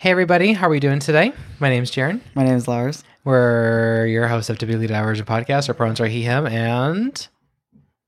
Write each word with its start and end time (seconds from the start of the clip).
Hey, 0.00 0.12
everybody. 0.12 0.54
How 0.54 0.68
are 0.68 0.70
we 0.70 0.80
doing 0.80 0.98
today? 0.98 1.30
My 1.58 1.68
name's 1.68 1.90
Jaron. 1.90 2.22
My 2.34 2.42
name 2.42 2.54
is 2.54 2.64
Larz. 2.66 3.04
We're 3.22 4.06
your 4.06 4.28
hosts 4.28 4.48
of 4.48 4.56
Typically 4.56 4.86
Divergent 4.86 5.28
Podcast. 5.28 5.68
Our 5.68 5.74
pronouns 5.74 6.00
are 6.00 6.06
he, 6.06 6.22
him, 6.22 6.46
and 6.46 7.28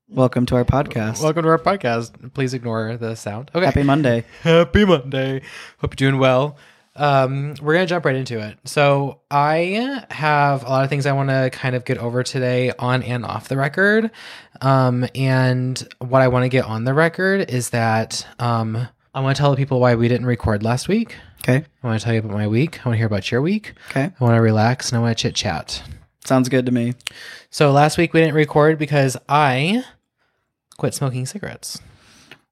Welcome 0.09 0.47
to 0.47 0.55
our 0.55 0.65
podcast. 0.65 1.21
welcome 1.21 1.43
to 1.43 1.49
our 1.49 1.59
podcast. 1.59 2.33
Please 2.33 2.55
ignore 2.55 2.97
the 2.97 3.13
sound. 3.13 3.51
Okay. 3.53 3.65
Happy 3.65 3.83
Monday. 3.83 4.25
Happy 4.41 4.85
Monday. 4.85 5.43
Hope 5.81 5.91
you're 5.91 6.09
doing 6.09 6.19
well. 6.19 6.57
Um, 6.95 7.53
we're 7.61 7.73
gonna 7.75 7.85
jump 7.85 8.05
right 8.05 8.15
into 8.15 8.39
it. 8.39 8.57
So 8.65 9.21
I 9.29 10.03
have 10.09 10.63
a 10.65 10.69
lot 10.69 10.83
of 10.83 10.89
things 10.89 11.05
I 11.05 11.11
want 11.11 11.29
to 11.29 11.51
kind 11.53 11.75
of 11.75 11.85
get 11.85 11.99
over 11.99 12.23
today 12.23 12.71
on 12.79 13.03
and 13.03 13.23
off 13.23 13.49
the 13.49 13.57
record. 13.57 14.09
Um, 14.61 15.05
and 15.13 15.87
what 15.99 16.23
I 16.23 16.27
want 16.27 16.41
to 16.45 16.49
get 16.49 16.65
on 16.65 16.85
the 16.85 16.93
record 16.95 17.51
is 17.51 17.69
that 17.69 18.25
um, 18.39 18.87
I 19.13 19.19
want 19.21 19.35
to 19.35 19.39
tell 19.39 19.51
the 19.51 19.57
people 19.57 19.79
why 19.79 19.93
we 19.95 20.07
didn't 20.07 20.25
record 20.25 20.63
last 20.63 20.87
week. 20.87 21.15
Okay. 21.41 21.65
I 21.83 21.87
want 21.87 21.99
to 21.99 22.03
tell 22.03 22.13
you 22.13 22.19
about 22.19 22.31
my 22.31 22.47
week. 22.47 22.79
I 22.79 22.89
want 22.89 22.95
to 22.95 22.97
hear 22.97 23.05
about 23.05 23.29
your 23.29 23.41
week. 23.41 23.73
Okay. 23.89 24.11
I 24.19 24.23
want 24.23 24.35
to 24.35 24.41
relax 24.41 24.89
and 24.89 24.97
I 24.97 25.01
want 25.01 25.17
to 25.17 25.21
chit 25.21 25.35
chat. 25.35 25.83
Sounds 26.25 26.49
good 26.49 26.65
to 26.65 26.71
me. 26.71 26.93
So 27.49 27.71
last 27.71 27.97
week 27.97 28.13
we 28.13 28.21
didn't 28.21 28.35
record 28.35 28.79
because 28.79 29.17
I 29.29 29.83
quit 30.77 30.93
smoking 30.93 31.25
cigarettes. 31.25 31.79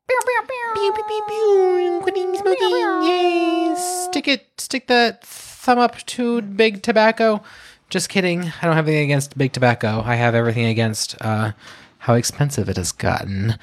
Pew, 0.08 0.94
pew, 0.94 1.04
pew, 1.08 1.24
pew. 1.28 2.00
Quitting 2.04 2.36
smoking. 2.36 3.08
Yay. 3.08 3.76
Stick 3.78 4.28
it, 4.28 4.48
stick 4.58 4.88
that 4.88 5.24
thumb 5.24 5.80
up 5.80 5.98
to 6.06 6.42
big 6.42 6.84
tobacco. 6.84 7.42
Just 7.90 8.10
kidding. 8.10 8.52
I 8.62 8.66
don't 8.66 8.76
have 8.76 8.88
anything 8.88 9.06
against 9.06 9.38
big 9.38 9.52
tobacco. 9.54 10.02
I 10.06 10.16
have 10.16 10.36
everything 10.36 10.66
against 10.66 11.16
uh, 11.22 11.54
how 12.00 12.14
expensive 12.16 12.70
it 12.70 12.78
has 12.78 12.92
gotten. 12.92 13.58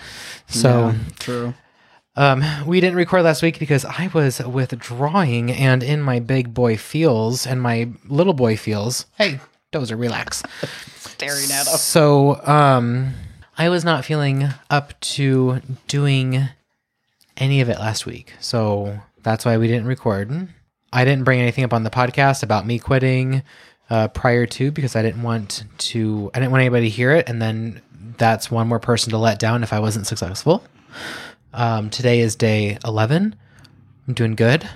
So 0.46 0.88
Yeah, 0.88 0.94
true. 1.18 1.54
Um, 2.18 2.44
we 2.66 2.80
didn't 2.80 2.96
record 2.96 3.22
last 3.22 3.42
week 3.42 3.60
because 3.60 3.84
I 3.84 4.10
was 4.12 4.40
withdrawing 4.44 5.52
and 5.52 5.84
in 5.84 6.02
my 6.02 6.18
big 6.18 6.52
boy 6.52 6.76
feels 6.76 7.46
and 7.46 7.62
my 7.62 7.90
little 8.08 8.34
boy 8.34 8.56
feels. 8.56 9.06
Hey, 9.16 9.38
Dozer, 9.72 9.98
relax. 9.98 10.42
Staring 10.96 11.50
at 11.52 11.68
us. 11.68 11.80
So, 11.82 12.44
um, 12.44 13.14
I 13.56 13.68
was 13.68 13.84
not 13.84 14.04
feeling 14.04 14.48
up 14.68 14.98
to 15.00 15.60
doing 15.86 16.48
any 17.36 17.60
of 17.60 17.68
it 17.68 17.78
last 17.78 18.04
week. 18.04 18.34
So 18.40 19.00
that's 19.22 19.44
why 19.44 19.56
we 19.56 19.68
didn't 19.68 19.86
record. 19.86 20.48
I 20.92 21.04
didn't 21.04 21.24
bring 21.24 21.40
anything 21.40 21.62
up 21.62 21.72
on 21.72 21.84
the 21.84 21.90
podcast 21.90 22.42
about 22.42 22.66
me 22.66 22.80
quitting 22.80 23.42
uh, 23.90 24.08
prior 24.08 24.44
to 24.46 24.72
because 24.72 24.96
I 24.96 25.02
didn't 25.02 25.22
want 25.22 25.64
to, 25.78 26.32
I 26.34 26.40
didn't 26.40 26.50
want 26.50 26.62
anybody 26.62 26.88
to 26.88 26.96
hear 26.96 27.12
it. 27.12 27.28
And 27.28 27.40
then 27.40 27.80
that's 28.16 28.50
one 28.50 28.66
more 28.66 28.80
person 28.80 29.10
to 29.10 29.18
let 29.18 29.38
down 29.38 29.62
if 29.62 29.72
I 29.72 29.78
wasn't 29.78 30.08
successful. 30.08 30.64
Um, 31.52 31.90
today 31.90 32.20
is 32.20 32.36
day 32.36 32.78
11. 32.84 33.34
I'm 34.06 34.14
doing 34.14 34.34
good, 34.34 34.68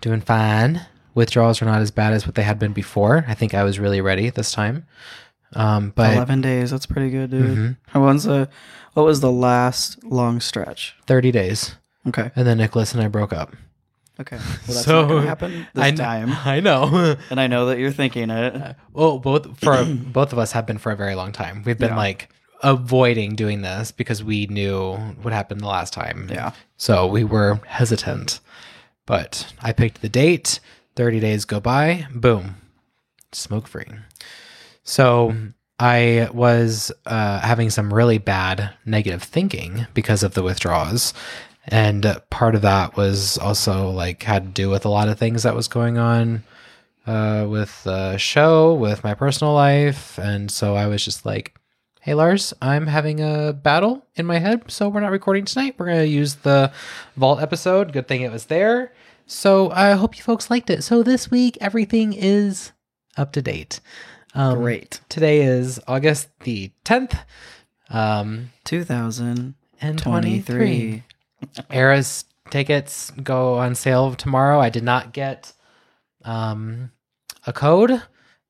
doing 0.00 0.20
fine. 0.20 0.86
Withdrawals 1.14 1.60
are 1.60 1.64
not 1.64 1.80
as 1.80 1.90
bad 1.90 2.12
as 2.12 2.26
what 2.26 2.34
they 2.34 2.42
had 2.42 2.58
been 2.58 2.72
before. 2.72 3.24
I 3.26 3.34
think 3.34 3.54
I 3.54 3.64
was 3.64 3.78
really 3.78 4.00
ready 4.00 4.30
this 4.30 4.52
time. 4.52 4.86
Um, 5.54 5.90
but 5.94 6.14
11 6.14 6.40
days. 6.42 6.70
That's 6.70 6.86
pretty 6.86 7.10
good, 7.10 7.30
dude. 7.30 7.42
Mm-hmm. 7.58 7.72
How 7.88 8.12
the, 8.12 8.48
what 8.94 9.04
was 9.06 9.20
the 9.20 9.32
last 9.32 10.02
long 10.04 10.40
stretch? 10.40 10.94
30 11.06 11.32
days. 11.32 11.76
Okay. 12.06 12.30
And 12.36 12.46
then 12.46 12.58
Nicholas 12.58 12.92
and 12.94 13.02
I 13.02 13.08
broke 13.08 13.32
up. 13.32 13.54
Okay. 14.20 14.36
Well, 14.68 14.74
that's 14.74 14.84
So, 14.84 15.00
not 15.02 15.08
going 15.08 15.22
to 15.22 15.28
happen 15.28 15.66
this 15.74 15.84
I, 15.84 15.90
time. 15.92 16.30
I 16.44 16.60
know. 16.60 17.16
And 17.30 17.40
I 17.40 17.46
know 17.46 17.66
that 17.66 17.78
you're 17.78 17.92
thinking 17.92 18.30
it. 18.30 18.76
well, 18.92 19.18
both 19.18 19.58
for 19.60 19.84
both 19.84 20.32
of 20.32 20.38
us 20.38 20.52
have 20.52 20.66
been 20.66 20.78
for 20.78 20.92
a 20.92 20.96
very 20.96 21.14
long 21.14 21.32
time. 21.32 21.62
We've 21.64 21.78
been 21.78 21.90
Yeah. 21.90 21.96
like 21.96 22.28
avoiding 22.62 23.34
doing 23.34 23.62
this 23.62 23.92
because 23.92 24.22
we 24.22 24.46
knew 24.46 24.94
what 25.22 25.32
happened 25.32 25.60
the 25.60 25.66
last 25.66 25.92
time. 25.92 26.28
Yeah. 26.30 26.52
So 26.76 27.06
we 27.06 27.24
were 27.24 27.60
hesitant. 27.66 28.40
But 29.06 29.52
I 29.60 29.72
picked 29.72 30.02
the 30.02 30.08
date. 30.08 30.60
30 30.96 31.20
days 31.20 31.44
go 31.44 31.60
by. 31.60 32.06
Boom. 32.14 32.56
Smoke 33.32 33.68
free. 33.68 33.86
So 34.82 35.34
I 35.78 36.28
was 36.32 36.90
uh, 37.06 37.40
having 37.40 37.70
some 37.70 37.94
really 37.94 38.18
bad 38.18 38.74
negative 38.84 39.22
thinking 39.22 39.86
because 39.94 40.22
of 40.22 40.34
the 40.34 40.42
withdrawals. 40.42 41.14
And 41.68 42.20
part 42.30 42.54
of 42.54 42.62
that 42.62 42.96
was 42.96 43.38
also 43.38 43.90
like 43.90 44.22
had 44.22 44.42
to 44.44 44.62
do 44.62 44.70
with 44.70 44.84
a 44.84 44.88
lot 44.88 45.08
of 45.08 45.18
things 45.18 45.42
that 45.42 45.54
was 45.54 45.68
going 45.68 45.98
on 45.98 46.42
uh, 47.06 47.46
with 47.48 47.84
the 47.84 48.16
show, 48.16 48.74
with 48.74 49.04
my 49.04 49.14
personal 49.14 49.54
life. 49.54 50.18
And 50.18 50.50
so 50.50 50.74
I 50.74 50.86
was 50.86 51.04
just 51.04 51.24
like, 51.24 51.57
hey, 52.08 52.14
Larz, 52.14 52.54
I'm 52.62 52.86
having 52.86 53.20
a 53.20 53.52
battle 53.52 54.02
in 54.16 54.24
my 54.24 54.38
head. 54.38 54.62
So 54.68 54.88
we're 54.88 55.00
not 55.00 55.10
recording 55.10 55.44
tonight. 55.44 55.74
We're 55.76 55.88
going 55.88 55.98
to 55.98 56.08
use 56.08 56.36
the 56.36 56.72
Vault 57.18 57.38
episode. 57.42 57.92
Good 57.92 58.08
thing 58.08 58.22
it 58.22 58.32
was 58.32 58.46
there. 58.46 58.94
So 59.26 59.70
I 59.72 59.92
hope 59.92 60.16
you 60.16 60.22
folks 60.22 60.48
liked 60.50 60.70
it. 60.70 60.82
So 60.82 61.02
this 61.02 61.30
week, 61.30 61.58
everything 61.60 62.14
is 62.14 62.72
up 63.18 63.32
to 63.32 63.42
date. 63.42 63.80
Um, 64.32 64.60
Great. 64.60 65.00
Today 65.10 65.42
is 65.42 65.78
August 65.86 66.28
the 66.44 66.70
10th. 66.86 67.18
Um, 67.90 68.52
2023. 68.64 69.52
and 69.82 69.98
23. 69.98 71.02
Era's 71.70 72.24
tickets 72.48 73.10
go 73.22 73.58
on 73.58 73.74
sale 73.74 74.14
tomorrow. 74.14 74.60
I 74.60 74.70
did 74.70 74.82
not 74.82 75.12
get 75.12 75.52
um, 76.24 76.90
a 77.46 77.52
code, 77.52 78.00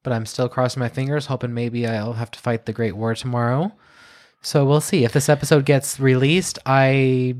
but 0.09 0.15
I'm 0.15 0.25
still 0.25 0.49
crossing 0.49 0.81
my 0.81 0.89
fingers, 0.89 1.27
hoping 1.27 1.53
maybe 1.53 1.87
I'll 1.87 2.15
have 2.15 2.31
to 2.31 2.39
fight 2.39 2.65
the 2.65 2.73
Great 2.73 2.97
War 2.97 3.15
tomorrow. 3.15 3.73
So 4.41 4.65
we'll 4.65 4.81
see 4.81 5.05
if 5.05 5.13
this 5.13 5.29
episode 5.29 5.67
gets 5.67 6.01
released. 6.01 6.59
I 6.65 7.37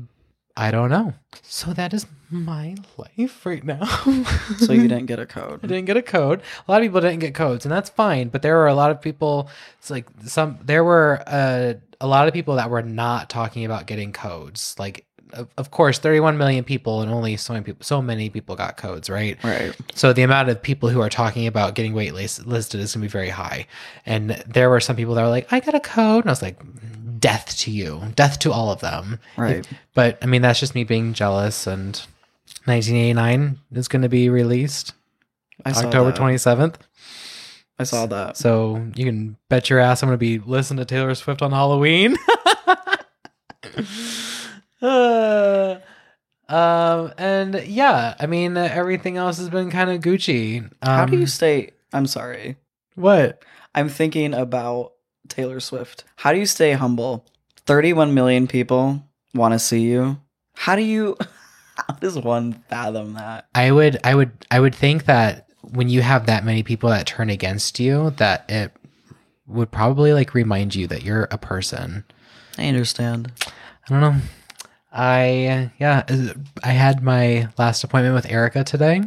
I 0.55 0.69
don't 0.69 0.91
know. 0.91 1.13
So 1.41 1.73
that 1.73 1.95
is 1.95 2.05
my 2.29 2.75
life 2.95 3.43
right 3.43 3.63
now. 3.63 3.85
So 4.59 4.73
you 4.73 4.87
didn't 4.87 5.07
get 5.07 5.17
a 5.17 5.25
code. 5.25 5.61
I 5.63 5.67
didn't 5.67 5.85
get 5.85 5.97
a 5.97 6.03
code. 6.03 6.43
A 6.67 6.71
lot 6.71 6.81
of 6.81 6.85
people 6.85 7.01
didn't 7.01 7.21
get 7.21 7.33
codes, 7.33 7.65
and 7.65 7.71
that's 7.71 7.89
fine. 7.89 8.29
But 8.29 8.43
there 8.43 8.55
were 8.55 8.67
a 8.67 8.75
lot 8.75 8.91
of 8.91 9.01
people. 9.01 9.49
It's 9.79 9.89
like 9.89 10.05
some. 10.25 10.59
There 10.63 10.83
were 10.83 11.23
uh, 11.25 11.73
a 11.99 12.05
lot 12.07 12.27
of 12.27 12.35
people 12.35 12.57
that 12.57 12.69
were 12.69 12.83
not 12.83 13.31
talking 13.31 13.65
about 13.65 13.87
getting 13.87 14.13
codes. 14.13 14.75
Like, 14.77 15.07
of, 15.33 15.47
of 15.57 15.71
course, 15.71 15.99
31 15.99 16.37
million 16.37 16.63
people, 16.63 17.01
and 17.01 17.11
only 17.11 17.37
so 17.37 17.53
many 17.53 17.63
people. 17.65 17.83
So 17.83 18.01
many 18.01 18.29
people 18.29 18.55
got 18.55 18.77
codes, 18.77 19.09
right? 19.09 19.41
Right. 19.43 19.75
So 19.95 20.13
the 20.13 20.23
amount 20.23 20.49
of 20.49 20.61
people 20.61 20.89
who 20.89 21.01
are 21.01 21.09
talking 21.09 21.47
about 21.47 21.75
getting 21.75 21.93
wait 21.93 22.13
list, 22.13 22.45
listed 22.45 22.79
is 22.79 22.93
going 22.93 23.01
to 23.01 23.07
be 23.07 23.11
very 23.11 23.29
high. 23.29 23.67
And 24.05 24.31
there 24.47 24.69
were 24.69 24.79
some 24.79 24.95
people 24.95 25.15
that 25.15 25.21
were 25.21 25.29
like, 25.29 25.51
"I 25.51 25.59
got 25.59 25.75
a 25.75 25.79
code," 25.79 26.23
and 26.23 26.29
I 26.29 26.31
was 26.31 26.41
like, 26.41 26.59
"Death 27.19 27.57
to 27.59 27.71
you, 27.71 28.01
death 28.15 28.39
to 28.39 28.51
all 28.51 28.71
of 28.71 28.79
them." 28.81 29.19
Right. 29.37 29.67
But 29.93 30.17
I 30.21 30.25
mean, 30.25 30.41
that's 30.41 30.59
just 30.59 30.75
me 30.75 30.83
being 30.83 31.13
jealous. 31.13 31.67
And 31.67 31.95
1989 32.65 33.59
is 33.73 33.87
going 33.87 34.01
to 34.01 34.09
be 34.09 34.29
released. 34.29 34.93
I 35.65 35.71
saw 35.73 35.85
October 35.85 36.11
that. 36.11 36.19
27th. 36.19 36.75
I 37.77 37.83
saw 37.83 38.05
that. 38.07 38.35
So 38.35 38.85
you 38.95 39.05
can 39.05 39.37
bet 39.47 39.69
your 39.69 39.79
ass 39.79 40.03
I'm 40.03 40.09
going 40.09 40.15
to 40.15 40.19
be 40.19 40.39
listening 40.39 40.79
to 40.79 40.85
Taylor 40.85 41.15
Swift 41.15 41.41
on 41.41 41.51
Halloween. 41.51 42.17
Uh, 44.81 45.79
um, 46.49 47.13
and 47.17 47.63
yeah, 47.65 48.15
I 48.19 48.25
mean, 48.25 48.57
uh, 48.57 48.69
everything 48.71 49.17
else 49.17 49.37
has 49.37 49.49
been 49.49 49.71
kind 49.71 49.89
of 49.89 50.01
Gucci. 50.01 50.63
Um, 50.63 50.71
How 50.81 51.05
do 51.05 51.17
you 51.17 51.27
stay? 51.27 51.71
I'm 51.93 52.07
sorry. 52.07 52.57
What? 52.95 53.43
I'm 53.73 53.89
thinking 53.89 54.33
about 54.33 54.93
Taylor 55.27 55.59
Swift. 55.59 56.03
How 56.17 56.33
do 56.33 56.39
you 56.39 56.45
stay 56.45 56.73
humble? 56.73 57.25
31 57.65 58.13
million 58.13 58.47
people 58.47 59.03
want 59.33 59.53
to 59.53 59.59
see 59.59 59.81
you. 59.81 60.19
How 60.55 60.75
do 60.75 60.81
you 60.81 61.17
how 61.75 61.93
does 61.95 62.17
one 62.17 62.63
fathom 62.69 63.13
that? 63.13 63.47
I 63.55 63.71
would, 63.71 63.99
I 64.03 64.15
would, 64.15 64.31
I 64.51 64.59
would 64.59 64.75
think 64.75 65.05
that 65.05 65.47
when 65.61 65.89
you 65.89 66.01
have 66.01 66.25
that 66.25 66.43
many 66.43 66.63
people 66.63 66.89
that 66.89 67.05
turn 67.05 67.29
against 67.29 67.79
you, 67.79 68.11
that 68.17 68.45
it 68.49 68.71
would 69.47 69.71
probably 69.71 70.13
like 70.13 70.33
remind 70.33 70.75
you 70.75 70.87
that 70.87 71.03
you're 71.03 71.27
a 71.31 71.37
person. 71.37 72.03
I 72.57 72.67
understand. 72.67 73.31
I 73.45 73.51
don't 73.89 74.01
know. 74.01 74.15
I 74.91 75.71
yeah, 75.79 76.03
uh, 76.09 76.33
I 76.63 76.69
had 76.71 77.03
my 77.03 77.49
last 77.57 77.83
appointment 77.83 78.15
with 78.15 78.29
Erica 78.31 78.63
today 78.63 79.01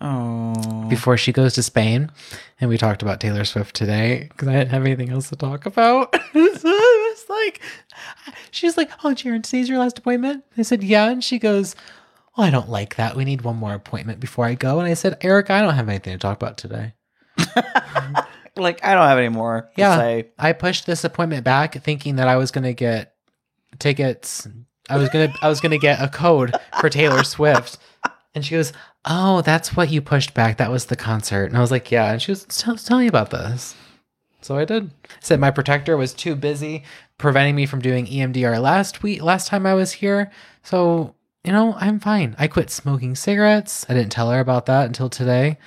Oh. 0.00 0.86
before 0.90 1.16
she 1.16 1.32
goes 1.32 1.54
to 1.54 1.62
Spain, 1.62 2.10
and 2.60 2.68
we 2.70 2.76
talked 2.78 3.02
about 3.02 3.18
Taylor 3.18 3.44
Swift 3.44 3.74
today 3.74 4.26
because 4.28 4.46
I 4.48 4.52
didn't 4.52 4.70
have 4.70 4.84
anything 4.84 5.10
else 5.10 5.30
to 5.30 5.36
talk 5.36 5.64
about. 5.66 6.14
so 6.32 6.40
I 6.68 7.14
was 7.14 7.24
like, 7.28 7.60
she's 8.50 8.76
like, 8.76 8.90
"Oh, 9.02 9.08
Jaron, 9.14 9.42
today's 9.42 9.68
your 9.68 9.78
last 9.78 9.98
appointment." 9.98 10.44
I 10.58 10.62
said, 10.62 10.82
"Yeah," 10.84 11.08
and 11.10 11.24
she 11.24 11.38
goes, 11.38 11.74
"Well, 12.36 12.46
I 12.46 12.50
don't 12.50 12.68
like 12.68 12.96
that. 12.96 13.16
We 13.16 13.24
need 13.24 13.40
one 13.42 13.56
more 13.56 13.72
appointment 13.72 14.20
before 14.20 14.44
I 14.44 14.54
go." 14.54 14.78
And 14.80 14.88
I 14.88 14.94
said, 14.94 15.16
"Erica, 15.22 15.54
I 15.54 15.62
don't 15.62 15.74
have 15.74 15.88
anything 15.88 16.12
to 16.12 16.18
talk 16.18 16.36
about 16.36 16.58
today." 16.58 16.92
like 18.56 18.84
I 18.84 18.94
don't 18.94 19.06
have 19.08 19.18
any 19.18 19.28
more 19.30 19.70
Yeah. 19.76 19.96
say. 19.96 20.26
I 20.38 20.52
pushed 20.52 20.86
this 20.86 21.04
appointment 21.04 21.42
back 21.44 21.74
thinking 21.82 22.16
that 22.16 22.28
I 22.28 22.36
was 22.36 22.50
going 22.50 22.64
to 22.64 22.74
get 22.74 23.14
tickets. 23.78 24.46
I 24.88 24.96
was 24.96 25.08
going 25.08 25.32
to 25.32 25.38
I 25.42 25.48
was 25.48 25.60
to 25.60 25.78
get 25.78 26.00
a 26.02 26.08
code 26.08 26.54
for 26.80 26.88
Taylor 26.88 27.22
Swift. 27.34 27.78
And 28.34 28.44
she 28.44 28.54
goes, 28.54 28.72
"Oh, 29.04 29.40
that's 29.40 29.74
what 29.74 29.90
you 29.90 30.00
pushed 30.02 30.34
back. 30.34 30.58
That 30.58 30.70
was 30.70 30.86
the 30.86 30.96
concert." 30.96 31.44
And 31.46 31.56
I 31.56 31.60
was 31.60 31.70
like, 31.70 31.90
"Yeah." 31.90 32.12
And 32.12 32.20
she 32.22 32.32
was, 32.32 32.44
"Tell, 32.44 32.76
tell 32.76 32.98
me 32.98 33.06
about 33.06 33.30
this." 33.30 33.74
So 34.42 34.56
I 34.58 34.64
did. 34.64 34.90
I 35.04 35.08
said 35.20 35.40
my 35.40 35.50
protector 35.50 35.96
was 35.96 36.12
too 36.14 36.36
busy 36.36 36.84
preventing 37.18 37.56
me 37.56 37.64
from 37.66 37.80
doing 37.80 38.06
EMDR 38.06 38.60
last 38.60 39.02
week, 39.02 39.22
last 39.22 39.48
time 39.48 39.64
I 39.66 39.74
was 39.74 39.92
here. 39.92 40.30
So 40.62 41.14
you 41.44 41.52
know, 41.52 41.74
I'm 41.78 41.98
fine. 42.00 42.34
I 42.38 42.46
quit 42.48 42.70
smoking 42.70 43.14
cigarettes. 43.14 43.86
I 43.88 43.94
didn't 43.94 44.10
tell 44.12 44.30
her 44.30 44.40
about 44.40 44.66
that 44.66 44.86
until 44.86 45.08
today. 45.08 45.58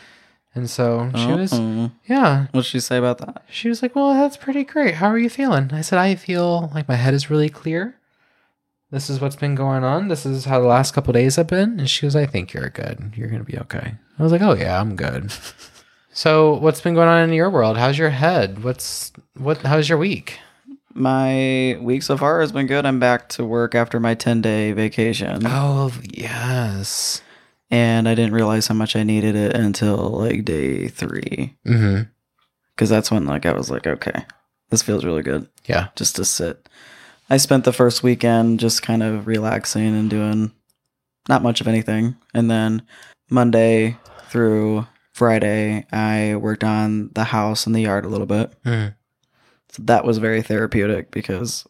And 0.54 0.70
so 0.70 1.10
she 1.16 1.28
was, 1.32 1.54
Uh-oh. 1.54 1.92
yeah, 2.08 2.48
What'd 2.52 2.66
she 2.66 2.80
say 2.80 2.98
about 2.98 3.20
that? 3.20 3.44
she 3.50 3.70
was 3.70 3.82
like, 3.82 3.96
Well, 3.96 4.14
that's 4.14 4.36
pretty 4.36 4.64
great. 4.64 4.96
How 4.96 5.08
are 5.08 5.18
you 5.18 5.30
feeling? 5.30 5.72
I 5.72 5.82
said, 5.82 6.00
I 6.00 6.16
feel 6.16 6.70
like 6.74 6.88
my 6.88 6.96
head 6.96 7.14
is 7.14 7.30
really 7.30 7.50
clear. 7.50 7.96
This 8.92 9.10
is 9.10 9.22
what's 9.22 9.36
been 9.36 9.54
going 9.56 9.84
on. 9.84 10.08
This 10.08 10.26
is 10.26 10.46
how 10.46 10.60
the 10.60 10.68
last 10.68 10.94
couple 10.94 11.14
days 11.14 11.36
have 11.36 11.48
been. 11.48 11.80
And 11.80 11.90
she 11.90 12.06
was, 12.06 12.16
I 12.16 12.26
think 12.26 12.54
you're 12.54 12.70
good. 12.70 13.14
You're 13.16 13.28
going 13.30 13.44
to 13.46 13.52
be 13.52 13.58
okay. 13.60 13.96
I 14.18 14.24
was 14.24 14.32
like, 14.32 14.42
Oh, 14.42 14.54
yeah, 14.56 14.80
I'm 14.80 14.96
good. 14.96 15.32
so, 16.12 16.56
what's 16.56 16.82
been 16.82 16.96
going 16.96 17.08
on 17.08 17.24
in 17.30 17.34
your 17.34 17.50
world? 17.52 17.78
How's 17.78 17.98
your 18.00 18.10
head? 18.10 18.64
What's, 18.64 19.12
what, 19.38 19.60
how's 19.60 19.88
your 19.90 19.98
week? 20.00 20.40
My 20.94 21.78
week 21.82 22.02
so 22.02 22.18
far 22.18 22.42
has 22.42 22.52
been 22.52 22.66
good. 22.66 22.86
I'm 22.86 23.00
back 23.00 23.30
to 23.30 23.46
work 23.46 23.76
after 23.76 24.00
my 24.00 24.16
10 24.16 24.42
day 24.42 24.72
vacation. 24.72 25.44
Oh, 25.46 25.92
yes. 26.12 27.22
And 27.70 28.10
I 28.10 28.16
didn't 28.16 28.34
realize 28.34 28.66
how 28.68 28.74
much 28.74 28.96
I 28.96 29.04
needed 29.04 29.36
it 29.36 29.56
until 29.56 29.98
like 30.10 30.44
day 30.46 30.88
three. 30.88 31.56
Mm-hmm. 31.66 32.10
Because 32.76 32.90
that's 32.90 33.12
when 33.12 33.26
like 33.28 33.46
I 33.46 33.54
was 33.54 33.70
like, 33.70 33.86
okay, 33.86 34.26
this 34.72 34.82
feels 34.82 35.06
really 35.06 35.22
good 35.22 35.48
Yeah. 35.68 35.90
just 35.96 36.16
to 36.16 36.26
sit. 36.26 36.68
I 37.30 37.38
spent 37.38 37.64
the 37.64 37.74
first 37.74 38.04
weekend 38.04 38.60
just 38.60 38.82
kind 38.82 39.04
of 39.04 39.28
relaxing 39.28 39.96
and 39.96 40.10
doing 40.10 40.52
not 41.28 41.44
much 41.44 41.62
of 41.62 41.68
anything. 41.68 42.16
And 42.34 42.50
then 42.50 42.82
Monday 43.30 43.98
through 44.30 44.88
Friday, 45.14 45.86
I 45.92 46.36
worked 46.38 46.64
on 46.64 47.12
the 47.14 47.26
house 47.26 47.66
and 47.66 47.76
the 47.76 47.82
yard 47.82 48.06
a 48.06 48.10
little 48.10 48.26
bit. 48.26 48.52
Mm. 48.64 48.96
So 49.70 49.84
that 49.84 50.06
was 50.06 50.18
very 50.18 50.42
therapeutic 50.42 51.12
because 51.12 51.68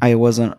I 0.00 0.14
wasn't 0.14 0.56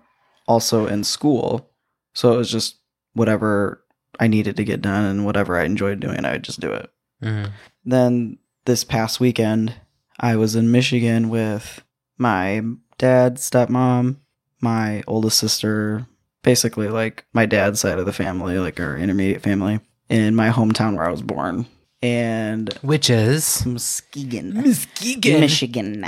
also 0.48 0.86
in 0.86 1.04
school. 1.04 1.70
So 2.14 2.34
it 2.34 2.38
was 2.38 2.52
just 2.52 2.76
whatever 3.14 3.84
I 4.20 4.28
needed 4.28 4.58
to 4.58 4.64
get 4.64 4.82
done 4.82 5.06
and 5.06 5.26
whatever 5.26 5.58
I 5.58 5.64
enjoyed 5.64 6.00
doing, 6.00 6.26
I 6.26 6.34
would 6.34 6.44
just 6.44 6.60
do 6.60 6.72
it. 6.72 6.92
Mm. 7.24 7.52
Then 7.86 8.38
this 8.66 8.84
past 8.84 9.20
weekend, 9.20 9.74
I 10.20 10.36
was 10.36 10.56
in 10.56 10.72
Michigan 10.72 11.30
with 11.30 11.84
my 12.18 12.62
dad, 13.02 13.36
stepmom, 13.38 14.18
my 14.62 15.02
oldest 15.08 15.40
sister, 15.40 16.06
basically 16.44 16.88
like 16.88 17.26
my 17.34 17.46
dad's 17.48 17.80
side 17.80 17.98
of 18.00 18.06
the 18.06 18.14
family, 18.14 18.60
like 18.60 18.80
our 18.80 18.96
intermediate 18.96 19.42
family, 19.42 19.80
in 20.08 20.36
my 20.36 20.50
hometown 20.52 20.96
where 20.96 21.06
I 21.08 21.12
was 21.12 21.22
born. 21.24 21.66
And 22.04 22.72
Which 22.82 23.10
is 23.10 23.66
Muskegon, 23.66 24.54
Muskegon. 24.54 25.40
Michigan. 25.42 26.06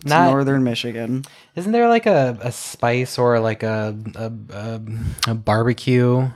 It's 0.00 0.04
Not- 0.10 0.30
northern 0.30 0.64
Michigan. 0.64 1.24
Isn't 1.56 1.72
there 1.72 1.88
like 1.88 2.06
a, 2.06 2.36
a 2.42 2.50
spice 2.52 3.16
or 3.18 3.38
like 3.40 3.62
a 3.62 3.96
a, 4.16 4.32
a, 4.50 4.80
a 5.28 5.34
barbecue 5.34 6.28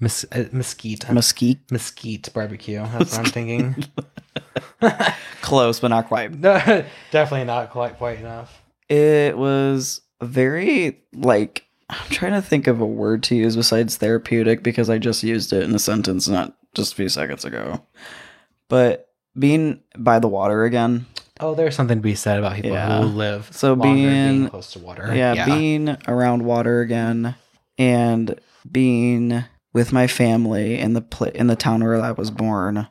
mes- 0.00 0.24
uh, 0.32 0.44
mesquite 0.52 1.10
Mesquite. 1.12 1.70
mesquite 1.70 2.32
barbecue? 2.34 2.80
That's 2.80 3.16
what 3.16 3.26
I'm 3.26 3.32
thinking. 3.32 3.84
Close, 5.42 5.80
but 5.80 5.88
not 5.88 6.08
quite. 6.08 6.32
no, 6.32 6.54
definitely 7.10 7.44
not 7.46 7.70
quite 7.70 7.96
quite 7.98 8.18
enough. 8.18 8.62
It 8.90 9.38
was 9.38 10.00
very 10.20 11.00
like 11.14 11.64
I'm 11.88 12.08
trying 12.10 12.32
to 12.32 12.42
think 12.42 12.66
of 12.66 12.80
a 12.80 12.86
word 12.86 13.22
to 13.24 13.34
use 13.34 13.56
besides 13.56 13.96
therapeutic 13.96 14.62
because 14.62 14.90
I 14.90 14.98
just 14.98 15.22
used 15.22 15.52
it 15.52 15.62
in 15.62 15.74
a 15.74 15.78
sentence 15.78 16.28
not 16.28 16.54
just 16.74 16.92
a 16.92 16.96
few 16.96 17.08
seconds 17.08 17.44
ago. 17.44 17.82
But 18.68 19.08
being 19.38 19.80
by 19.96 20.18
the 20.18 20.28
water 20.28 20.64
again, 20.64 21.06
Oh, 21.40 21.54
there's 21.54 21.74
something 21.74 21.98
to 21.98 22.02
be 22.02 22.14
said 22.14 22.38
about 22.38 22.56
people 22.56 22.72
Yeah. 22.72 23.00
who 23.00 23.06
live 23.06 23.48
So 23.50 23.72
longer 23.72 23.94
being- 23.94 24.48
close 24.48 24.72
to 24.72 24.78
water. 24.78 25.10
yeah, 25.14 25.46
being 25.46 25.96
around 26.06 26.44
water 26.44 26.80
again 26.82 27.34
and 27.78 28.38
being 28.70 29.44
with 29.72 29.90
my 29.92 30.06
family 30.06 30.78
in 30.78 30.92
the 30.92 31.00
pla- 31.00 31.28
in 31.34 31.46
the 31.46 31.56
town 31.56 31.82
where 31.82 31.98
I 32.00 32.10
was 32.12 32.30
born 32.30 32.88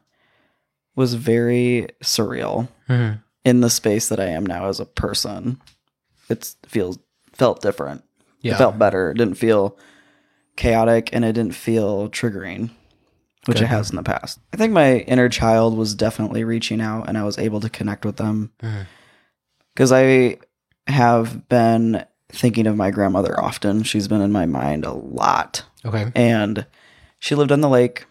was 0.96 1.14
very 1.14 1.88
surreal. 2.04 2.70
Mhm. 2.90 3.20
in 3.46 3.62
the 3.62 3.70
space 3.70 4.10
that 4.10 4.20
I 4.20 4.26
am 4.26 4.46
now 4.46 4.68
as 4.68 4.80
a 4.82 4.86
person. 4.86 5.62
It 6.30 6.56
feels 6.66 7.00
felt 7.34 7.62
different. 7.62 8.04
yeah. 8.42 8.54
It 8.54 8.58
felt 8.58 8.78
better. 8.78 9.12
It 9.12 9.18
didn't 9.18 9.36
feel 9.36 9.78
chaotic 10.56 11.10
and 11.14 11.24
it 11.24 11.34
didn't 11.34 11.56
feel 11.56 12.10
triggering, 12.10 12.70
which 13.46 13.58
Good. 13.58 13.64
it 13.64 13.68
has 13.68 13.90
in 13.90 13.96
the 13.96 14.04
past. 14.04 14.40
I 14.54 14.58
think 14.58 14.74
my 14.74 14.98
inner 15.00 15.30
child 15.30 15.78
was 15.78 15.96
definitely 15.96 16.44
reaching 16.44 16.82
out 16.82 17.08
and 17.08 17.18
I 17.18 17.24
was 17.24 17.38
able 17.38 17.62
to 17.62 17.70
connect 17.70 18.06
with 18.06 18.18
them 18.18 18.52
mm-hmm. 18.62 18.82
because 19.74 19.92
I 19.92 20.38
have 20.88 21.48
been 21.48 22.06
thinking 22.30 22.68
of 22.68 22.76
my 22.76 22.92
grandmother 22.92 23.40
often. 23.40 23.84
She's 23.84 24.08
been 24.08 24.22
in 24.22 24.32
my 24.32 24.46
mind 24.46 24.86
a 24.86 24.92
lot 24.92 25.64
okay. 25.86 26.12
and 26.14 26.66
she 27.20 27.36
lived 27.36 27.52
on 27.52 27.62
the 27.62 27.70
lake. 27.70 28.06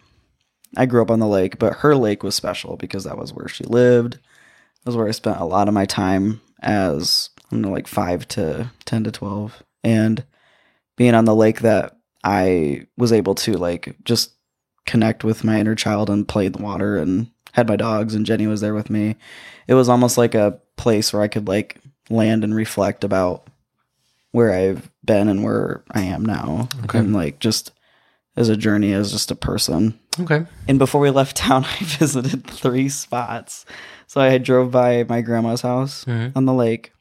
I 0.75 0.85
grew 0.85 1.01
up 1.01 1.11
on 1.11 1.19
the 1.19 1.27
lake, 1.27 1.57
but 1.59 1.77
her 1.77 1.95
lake 1.95 2.23
was 2.23 2.35
special 2.35 2.77
because 2.77 3.03
that 3.03 3.17
was 3.17 3.33
where 3.33 3.47
she 3.47 3.63
lived. 3.63 4.13
That 4.13 4.85
was 4.85 4.95
where 4.95 5.07
I 5.07 5.11
spent 5.11 5.39
a 5.39 5.45
lot 5.45 5.67
of 5.67 5.73
my 5.73 5.85
time 5.85 6.41
as 6.61 7.29
I 7.51 7.55
don't 7.55 7.61
know, 7.61 7.71
like 7.71 7.87
five 7.87 8.27
to 8.29 8.69
ten 8.85 9.03
to 9.05 9.11
twelve, 9.11 9.63
and 9.83 10.23
being 10.97 11.13
on 11.15 11.25
the 11.25 11.35
lake 11.35 11.61
that 11.61 11.97
I 12.23 12.85
was 12.97 13.11
able 13.11 13.35
to 13.35 13.53
like 13.53 13.95
just 14.03 14.31
connect 14.85 15.23
with 15.23 15.43
my 15.43 15.59
inner 15.59 15.75
child 15.75 16.09
and 16.09 16.27
play 16.27 16.45
in 16.47 16.51
the 16.51 16.61
water 16.61 16.97
and 16.97 17.29
had 17.53 17.67
my 17.67 17.75
dogs 17.75 18.13
and 18.15 18.25
Jenny 18.25 18.47
was 18.47 18.61
there 18.61 18.73
with 18.73 18.89
me. 18.89 19.15
It 19.67 19.73
was 19.75 19.87
almost 19.89 20.17
like 20.17 20.35
a 20.35 20.59
place 20.77 21.13
where 21.13 21.21
I 21.21 21.27
could 21.27 21.47
like 21.47 21.79
land 22.09 22.43
and 22.43 22.53
reflect 22.55 23.03
about 23.03 23.47
where 24.31 24.51
I've 24.53 24.89
been 25.05 25.27
and 25.27 25.43
where 25.43 25.83
I 25.91 26.01
am 26.01 26.25
now. 26.25 26.67
Okay. 26.83 26.99
And 26.99 27.13
like 27.13 27.39
just 27.39 27.71
as 28.35 28.49
a 28.49 28.57
journey 28.57 28.93
as 28.93 29.11
just 29.11 29.31
a 29.31 29.35
person. 29.35 29.99
Okay. 30.19 30.45
And 30.67 30.77
before 30.79 31.01
we 31.01 31.09
left 31.09 31.37
town, 31.47 31.65
I 31.65 31.83
visited 31.83 32.45
three 32.47 32.89
spots. 32.89 33.65
So 34.07 34.19
I 34.21 34.37
drove 34.37 34.71
by 34.71 35.05
my 35.07 35.21
grandma's 35.21 35.61
house 35.61 36.03
Mhm. 36.05 36.33
on 36.35 36.45
the 36.45 36.53
lake. 36.53 36.91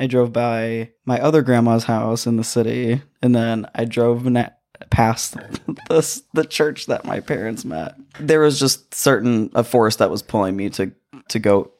I 0.00 0.06
drove 0.06 0.32
by 0.32 0.90
my 1.04 1.20
other 1.20 1.42
grandma's 1.42 1.84
house 1.84 2.26
in 2.26 2.36
the 2.38 2.44
city, 2.44 3.02
and 3.22 3.34
then 3.34 3.66
I 3.74 3.84
drove 3.84 4.24
na- 4.24 4.48
past 4.90 5.34
the 5.88 6.22
the 6.32 6.44
church 6.44 6.86
that 6.86 7.04
my 7.04 7.20
parents 7.20 7.64
met. 7.64 7.94
There 8.18 8.40
was 8.40 8.58
just 8.58 8.94
certain 8.94 9.50
a 9.54 9.62
force 9.62 9.96
that 9.96 10.10
was 10.10 10.22
pulling 10.22 10.56
me 10.56 10.70
to 10.70 10.92
to 11.28 11.38
go, 11.38 11.70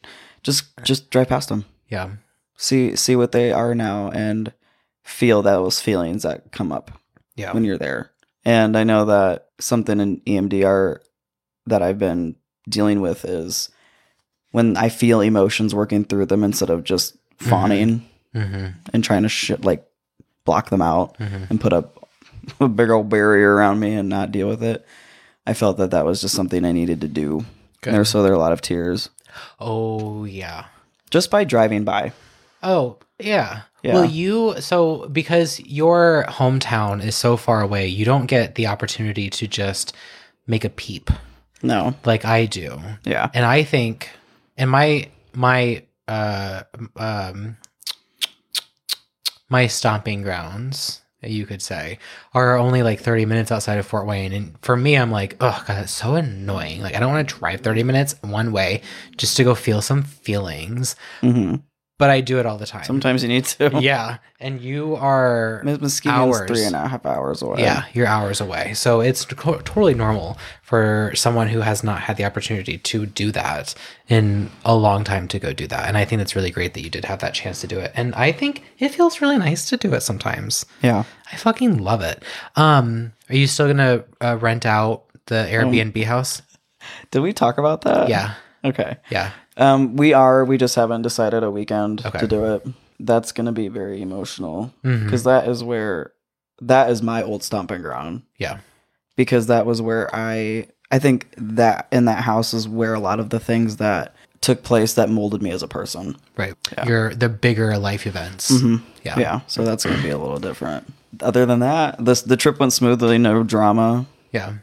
just 0.43 0.65
just 0.85 1.11
drive 1.11 1.29
past 1.29 1.49
them, 1.49 1.65
Yeah. 1.89 2.11
see 2.57 2.95
see 2.95 3.17
what 3.17 3.33
they 3.33 3.53
are 3.53 3.75
now, 3.75 4.11
and 4.11 4.53
feel 5.03 5.41
those 5.43 5.81
feelings 5.81 6.23
that 6.23 6.53
come 6.53 6.71
up 6.71 6.91
Yeah. 7.37 7.53
when 7.53 7.65
you're 7.65 7.79
there. 7.79 8.11
And 8.45 8.77
I 8.77 8.85
know 8.85 9.07
that 9.07 9.49
something 9.59 9.99
in 9.99 10.21
EMDR 10.27 11.01
that 11.67 11.83
I've 11.83 11.99
been 11.99 12.37
dealing 12.69 13.01
with 13.01 13.25
is 13.25 13.71
when 14.51 14.77
I 14.77 14.89
feel 14.91 15.21
emotions 15.21 15.75
working 15.75 16.05
through 16.05 16.27
them 16.27 16.45
instead 16.45 16.71
of 16.71 16.85
just 16.85 17.17
fawning 17.41 18.07
hmm 18.35 18.67
and 18.93 19.03
trying 19.03 19.23
to 19.23 19.29
sh- 19.29 19.51
like 19.63 19.85
block 20.45 20.71
them 20.71 20.83
out 20.83 21.17
hmm 21.17 21.45
and 21.51 21.61
put 21.61 21.73
up 21.73 22.09
a 22.61 22.69
big 22.69 22.91
old 22.91 23.09
barrier 23.09 23.55
around 23.55 23.81
me 23.81 23.95
and 23.95 24.09
not 24.09 24.31
deal 24.33 24.49
with 24.49 24.63
it. 24.63 24.85
I 25.47 25.55
felt 25.55 25.79
that 25.79 25.91
that 25.91 26.05
was 26.05 26.21
just 26.21 26.35
something 26.35 26.65
I 26.65 26.73
needed 26.73 27.01
to 27.01 27.09
do. 27.09 27.45
There, 27.83 28.05
so 28.05 28.23
there 28.23 28.33
are 28.33 28.37
a 28.37 28.39
lot 28.39 28.53
of 28.53 28.61
tears 28.61 29.09
Oh 29.59 30.25
yeah. 30.25 30.67
just 31.11 31.31
by 31.31 31.45
driving 31.45 31.85
by. 31.85 32.13
Oh, 32.63 32.99
yeah. 33.19 33.63
Yeah. 33.83 33.95
Well, 33.95 34.05
you 34.05 34.61
so 34.61 35.09
because 35.09 35.59
your 35.61 36.27
hometown 36.29 37.03
is 37.03 37.17
so 37.17 37.37
far 37.39 37.63
away, 37.63 37.87
you 37.87 38.05
don't 38.05 38.27
get 38.27 38.55
the 38.57 38.67
opportunity 38.67 39.31
to 39.31 39.47
just 39.49 39.95
make 40.47 40.65
a 40.65 40.69
peep 40.71 41.11
No, 41.63 41.95
like 42.05 42.25
I 42.27 42.45
do. 42.47 42.79
yeah, 43.05 43.31
And 43.33 43.47
I 43.47 43.63
think 43.63 44.11
and 44.59 44.69
my 44.71 45.09
my 45.33 45.83
uh 46.11 46.63
um 46.97 47.57
my 49.49 49.67
stomping 49.67 50.23
grounds, 50.23 51.03
you 51.23 51.45
could 51.45 51.61
say, 51.61 51.99
are 52.35 52.57
only 52.57 52.83
like 52.83 53.01
30 53.01 53.27
minutes 53.27 53.51
outside 53.53 53.79
of 53.79 53.87
Fort 53.87 54.07
Wayne. 54.07 54.33
And 54.33 54.55
for 54.63 54.77
me, 54.77 54.97
I'm 54.97 55.11
like, 55.11 55.37
oh 55.41 55.63
god, 55.67 55.77
that's 55.77 55.93
so 55.93 56.15
annoying. 56.15 56.83
Like 56.83 56.95
I 56.95 57.01
don't 57.01 57.13
want 57.13 57.29
to 57.29 57.35
drive 57.39 57.61
30 57.61 57.83
minutes 57.83 58.15
one 58.23 58.53
way 58.53 58.83
just 59.17 59.37
to 59.37 59.45
go 59.45 59.55
feel 59.55 59.83
some 59.83 60.03
feelings. 60.03 60.97
hmm 61.21 61.57
But 62.01 62.09
I 62.11 62.21
do 62.23 62.39
it 62.41 62.47
all 62.47 62.57
the 62.59 62.67
time. 62.67 62.85
sometimes 62.85 63.23
you 63.23 63.29
need 63.29 63.45
to. 63.45 63.79
yeah, 63.81 64.17
and 64.41 64.61
you 64.61 64.97
are 64.97 65.63
Hours. 66.07 66.47
three 66.49 66.65
and 66.65 66.75
a 66.75 66.89
half 66.89 67.05
hours 67.05 67.43
away. 67.43 67.61
yeah, 67.61 67.85
you're 67.93 68.07
hours 68.07 68.41
away. 68.41 68.73
So 68.75 69.01
it's 69.03 69.25
to- 69.27 69.35
totally 69.37 69.95
normal 69.95 70.39
for 70.63 71.13
someone 71.15 71.49
who 71.49 71.61
has 71.61 71.85
not 71.85 72.01
had 72.01 72.17
the 72.17 72.25
opportunity 72.25 72.79
to 72.79 73.05
do 73.07 73.31
that 73.33 73.75
in 74.09 74.51
a 74.65 74.75
long 74.75 75.05
time 75.05 75.29
to 75.29 75.39
go 75.39 75.53
do 75.53 75.67
that. 75.67 75.87
And 75.89 75.99
I 75.99 76.05
think 76.07 76.23
it's 76.23 76.35
really 76.35 76.51
great 76.51 76.73
that 76.75 76.81
you 76.83 76.89
did 76.91 77.05
have 77.05 77.19
that 77.21 77.35
chance 77.35 77.61
to 77.61 77.67
do 77.67 77.79
it. 77.79 77.93
And 77.95 78.15
I 78.15 78.33
think 78.33 78.63
it 78.79 78.89
feels 78.95 79.21
really 79.21 79.37
nice 79.39 79.69
to 79.69 79.77
do 79.77 79.93
it 79.95 80.01
sometimes. 80.01 80.65
yeah. 80.83 81.05
I 81.33 81.37
fucking 81.37 81.79
love 81.79 82.01
it. 82.03 82.25
Um, 82.57 83.13
are 83.29 83.37
you 83.37 83.47
still 83.47 83.67
gonna 83.69 84.05
uh, 84.21 84.37
rent 84.41 84.65
out 84.67 85.05
the 85.27 85.47
Airbnb 85.49 86.03
house? 86.05 86.43
Did 87.13 87.21
we 87.21 87.33
talk 87.33 87.59
about 87.59 87.83
that? 87.83 88.09
Yeah, 88.09 88.35
Okay. 88.65 88.97
yeah. 89.11 89.31
Um, 89.61 89.97
we 89.97 90.13
are. 90.15 90.45
We 90.45 90.57
just 90.59 90.75
haven't 90.75 91.03
decided 91.03 91.43
a 91.45 91.51
weekend 91.51 92.05
Okay. 92.05 92.19
to 92.19 92.27
do 92.27 92.45
it. 92.55 92.67
That's 92.99 93.31
going 93.33 93.47
to 93.47 93.53
be 93.53 93.69
very 93.69 94.03
emotional 94.03 94.73
because 94.83 95.27
is 95.27 95.63
where 95.63 96.13
that 96.63 96.91
is 96.91 97.03
my 97.03 97.23
old 97.23 97.43
stomping 97.43 97.81
ground 97.83 98.23
Yeah. 98.39 98.59
because 99.17 99.47
that 99.47 99.65
was 99.67 99.81
where 99.81 100.11
I 100.15 100.67
I 100.91 100.99
think 100.99 101.33
that 101.39 101.87
in 101.93 102.07
that 102.07 102.25
house 102.25 102.53
is 102.53 102.69
where 102.69 102.95
a 102.95 103.01
lot 103.01 103.21
of 103.21 103.31
the 103.31 103.39
things 103.41 103.77
that 103.77 104.15
took 104.41 104.63
place 104.63 104.95
that 104.95 105.09
molded 105.09 105.41
me 105.43 105.51
as 105.51 105.63
a 105.63 105.69
person. 105.69 106.17
Right. 106.37 106.55
Yeah. 106.77 106.87
Your 106.89 107.15
the 107.15 107.29
bigger 107.29 107.79
life 107.79 108.07
events. 108.07 108.51
Yeah. 109.05 109.19
Yeah, 109.19 109.41
so 109.47 109.65
that's 109.65 109.85
going 109.85 109.97
to 109.97 110.03
be 110.03 110.11
a 110.11 110.19
little 110.19 110.39
different. 110.41 110.93
Other 111.21 111.47
than 111.47 111.61
that, 111.61 112.05
this 112.05 112.21
the 112.23 112.37
trip 112.37 112.59
went 112.61 112.73
smoothly, 112.75 113.17
no 113.19 113.43
drama. 113.43 114.07
Yeah. 114.33 114.55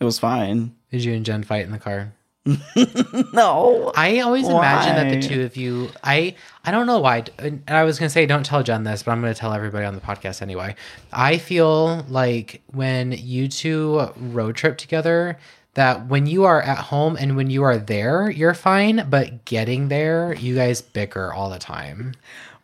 It 0.00 0.04
was 0.04 0.18
fine. 0.18 0.74
Did 0.90 1.04
you 1.04 1.12
and 1.14 1.24
Jen 1.26 1.42
fight 1.42 1.64
in 1.66 1.72
the 1.72 1.78
car? 1.78 2.12
No. 3.32 3.92
I 3.96 4.20
always 4.20 4.48
imagine 4.48 4.96
that 4.96 5.10
the 5.10 5.26
two 5.26 5.42
of 5.42 5.56
you, 5.56 5.90
I, 6.02 6.34
I 6.64 6.70
don't 6.70 6.86
know 6.86 6.98
why. 6.98 7.24
And 7.38 7.62
I 7.68 7.84
was 7.84 7.98
gonna 7.98 8.10
say 8.10 8.26
don't 8.26 8.44
tell 8.44 8.62
Jen 8.62 8.84
this, 8.84 9.02
but 9.02 9.12
I'm 9.12 9.20
gonna 9.20 9.34
tell 9.34 9.52
everybody 9.52 9.84
on 9.84 9.94
the 9.94 10.00
podcast 10.00 10.42
anyway. 10.42 10.74
I 11.12 11.38
feel 11.38 12.04
like 12.08 12.62
when 12.72 13.12
you 13.12 13.48
two 13.48 14.08
road 14.16 14.56
trip 14.56 14.76
together, 14.76 15.38
that 15.74 16.06
when 16.08 16.26
you 16.26 16.44
are 16.44 16.60
at 16.60 16.78
home 16.78 17.16
and 17.16 17.36
when 17.36 17.48
you 17.48 17.62
are 17.62 17.78
there, 17.78 18.30
you're 18.30 18.54
fine. 18.54 19.06
But 19.08 19.44
getting 19.44 19.88
there, 19.88 20.34
you 20.34 20.54
guys 20.54 20.82
bicker 20.82 21.32
all 21.32 21.48
the 21.48 21.58
time. 21.58 22.14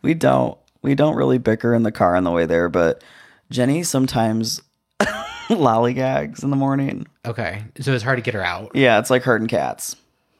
We 0.01 0.13
don't. 0.13 0.57
We 0.81 0.95
don't 0.95 1.15
really 1.15 1.39
bicker 1.39 1.73
in 1.73 1.83
the 1.83 1.91
car 1.91 2.15
on 2.15 2.23
the 2.23 2.31
way 2.31 2.45
there, 2.45 2.69
but 2.69 3.03
Jenny 3.49 3.83
sometimes 3.83 4.61
lollygags 5.49 6.41
in 6.41 6.51
the 6.51 6.55
morning. 6.55 7.05
Okay, 7.25 7.63
so 7.81 7.93
it's 7.93 8.03
hard 8.03 8.17
to 8.17 8.21
get 8.21 8.33
her 8.33 8.43
out. 8.43 8.71
Yeah, 8.75 8.97
it's 8.99 9.09
like 9.09 9.23
herding 9.23 9.47
cats 9.47 9.95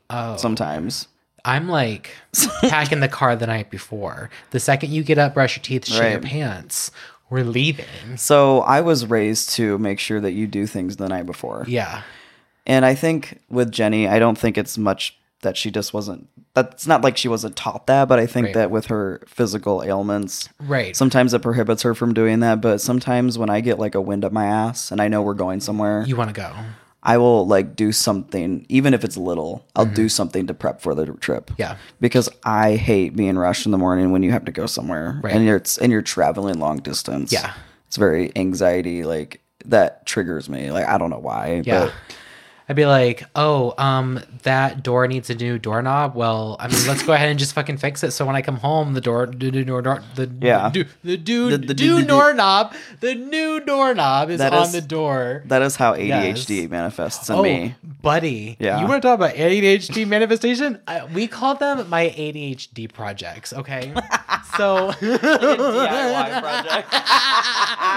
Oh, 0.09 0.37
sometimes. 0.37 1.07
I'm 1.45 1.69
like 1.69 2.11
packing 2.61 2.99
the 2.99 3.07
car 3.07 3.35
the 3.35 3.47
night 3.47 3.69
before. 3.69 4.29
The 4.51 4.59
second 4.59 4.91
you 4.91 5.03
get 5.03 5.17
up, 5.17 5.33
brush 5.33 5.57
your 5.57 5.63
teeth, 5.63 5.85
shit 5.87 5.95
your 5.97 6.05
Right. 6.13 6.21
pants, 6.21 6.89
we're 7.29 7.43
leaving. 7.43 7.85
So 8.17 8.61
I 8.61 8.81
was 8.81 9.05
raised 9.05 9.49
to 9.51 9.77
make 9.77 9.99
sure 9.99 10.19
that 10.21 10.31
you 10.31 10.47
do 10.47 10.65
things 10.65 10.95
the 10.97 11.07
night 11.07 11.25
before. 11.25 11.65
Yeah. 11.67 12.01
And 12.65 12.85
I 12.85 12.95
think 12.95 13.39
with 13.49 13.71
Jenny, 13.71 14.07
I 14.07 14.19
don't 14.19 14.37
think 14.37 14.57
it's 14.57 14.77
much 14.77 15.17
that 15.41 15.55
she 15.57 15.71
just 15.71 15.93
wasn't 15.93 16.27
that's 16.55 16.85
not 16.87 17.01
like 17.03 17.15
she 17.15 17.27
wasn't 17.29 17.55
taught 17.55 17.87
that, 17.87 18.07
but 18.09 18.19
I 18.19 18.25
think 18.25 18.47
Right. 18.47 18.53
that 18.55 18.71
with 18.71 18.87
her 18.87 19.21
physical 19.27 19.81
ailments, 19.83 20.49
Right. 20.59 20.95
sometimes 20.95 21.33
it 21.33 21.41
prohibits 21.41 21.83
her 21.83 21.93
from 21.95 22.13
doing 22.13 22.39
that. 22.41 22.59
But 22.59 22.81
sometimes 22.81 23.37
when 23.37 23.49
I 23.49 23.61
get 23.61 23.79
like 23.79 23.95
a 23.95 24.01
wind 24.01 24.25
up 24.25 24.31
my 24.33 24.45
ass 24.45 24.91
and 24.91 24.99
I 25.01 25.07
know 25.07 25.21
we're 25.21 25.35
going 25.35 25.61
somewhere, 25.61 26.03
you 26.05 26.15
want 26.17 26.29
to 26.29 26.33
go. 26.33 26.51
I 27.01 27.17
will 27.17 27.47
like 27.47 27.77
do 27.77 27.93
something, 27.93 28.65
even 28.67 28.93
if 28.93 29.05
it's 29.05 29.15
little, 29.15 29.63
I'll 29.75 29.85
do 29.85 30.09
something 30.09 30.47
to 30.47 30.53
prep 30.53 30.81
for 30.81 30.93
the 30.93 31.05
trip. 31.05 31.45
Mm-hmm. 31.51 31.61
Yeah. 31.61 31.75
Because 32.01 32.27
I 32.43 32.75
hate 32.75 33.15
being 33.15 33.37
rushed 33.37 33.65
in 33.65 33.71
the 33.71 33.77
morning 33.77 34.11
when 34.11 34.21
you 34.23 34.31
have 34.31 34.43
to 34.45 34.51
go 34.51 34.65
somewhere 34.65 35.17
Right. 35.23 35.33
and 35.33 35.45
you're 35.45 35.61
and 35.81 35.91
you're 35.93 36.01
traveling 36.01 36.59
long 36.59 36.77
distance. 36.79 37.31
Yeah. 37.31 37.53
It's 37.87 37.95
very 37.95 38.33
anxiety 38.35 39.05
like 39.05 39.39
that 39.65 40.05
triggers 40.05 40.49
me. 40.49 40.71
Like 40.71 40.87
I 40.87 40.97
don't 40.97 41.09
know 41.11 41.19
why. 41.19 41.61
Yeah. 41.63 41.85
But 41.85 41.93
I'd 42.69 42.75
be 42.75 42.85
like, 42.85 43.23
oh, 43.35 43.73
um, 43.79 44.19
that 44.43 44.83
door 44.83 45.07
needs 45.07 45.31
a 45.31 45.33
new 45.35 45.57
doorknob. 45.57 46.13
Well, 46.13 46.55
I 46.59 46.67
mean, 46.67 46.85
let's 46.87 47.01
go 47.01 47.13
ahead 47.13 47.27
and 47.29 47.39
just 47.39 47.53
fucking 47.53 47.77
fix 47.77 48.03
it. 48.03 48.11
So 48.11 48.27
when 48.27 48.35
I 48.35 48.43
come 48.43 48.57
home, 48.57 48.93
the 48.93 49.01
door, 49.01 49.25
the 49.25 49.49
new 49.49 49.63
door, 49.65 49.81
door 49.81 50.03
the 50.13 50.29
Yeah. 50.39 50.69
the, 50.69 50.85
the, 51.03 51.17
do, 51.17 51.49
The- 51.49 51.57
the- 51.57 51.73
do 51.73 51.95
the- 51.95 52.01
the- 52.01 52.07
doorknob, 52.07 52.75
the 52.99 53.15
new 53.15 53.59
doorknob 53.59 54.29
is 54.29 54.37
That 54.37 54.53
on 54.53 54.71
the 54.71 54.81
door. 54.81 55.41
that 55.47 55.63
is 55.63 55.77
how 55.77 55.95
ADHD 55.95 56.69
manifests 56.69 57.27
in 57.27 57.35
oh, 57.37 57.41
me. 57.41 57.73
buddy, 58.03 58.55
Yeah. 58.59 58.79
you 58.81 58.87
want 58.87 59.01
to 59.01 59.07
talk 59.07 59.15
about 59.15 59.33
ADHD 59.33 60.05
manifestation? 60.07 60.79
I, 60.87 61.05
we 61.05 61.25
call 61.25 61.55
them 61.55 61.89
my 61.89 62.09
ADHD 62.15 62.87
projects. 62.93 63.51
Okay, 63.51 63.91
so 64.57 64.91
DIY 64.91 66.39
project. 66.41 66.93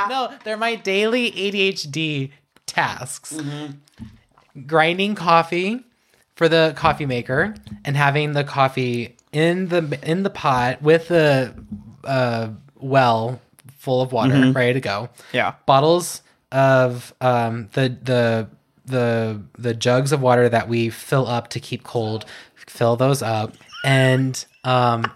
no, 0.08 0.32
they're 0.44 0.56
my 0.56 0.76
daily 0.76 1.30
ADHD 1.30 2.30
tasks. 2.66 3.34
Mm-hmm. 3.34 3.72
Grinding 4.66 5.14
coffee 5.14 5.84
for 6.34 6.48
the 6.48 6.72
coffee 6.76 7.06
maker 7.06 7.54
and 7.84 7.96
having 7.96 8.32
the 8.32 8.44
coffee 8.44 9.16
in 9.32 9.68
the 9.68 9.98
in 10.02 10.22
the 10.24 10.30
pot 10.30 10.82
with 10.82 11.08
the 11.08 11.54
uh, 12.04 12.48
well 12.76 13.40
full 13.78 14.02
of 14.02 14.12
water 14.12 14.34
Mm-hmm. 14.34 14.52
ready 14.56 14.74
to 14.74 14.80
go. 14.80 15.08
Yeah. 15.32 15.54
Bottles 15.66 16.22
of 16.50 17.14
um, 17.20 17.68
the 17.72 17.96
the 18.02 18.48
the 18.84 19.42
the 19.58 19.74
jugs 19.74 20.12
of 20.12 20.20
water 20.20 20.48
that 20.48 20.68
we 20.68 20.90
fill 20.90 21.26
up 21.26 21.48
to 21.48 21.60
keep 21.60 21.82
cold, 21.84 22.24
fill 22.56 22.96
those 22.96 23.22
up 23.22 23.54
and 23.84 24.44
um 24.64 25.10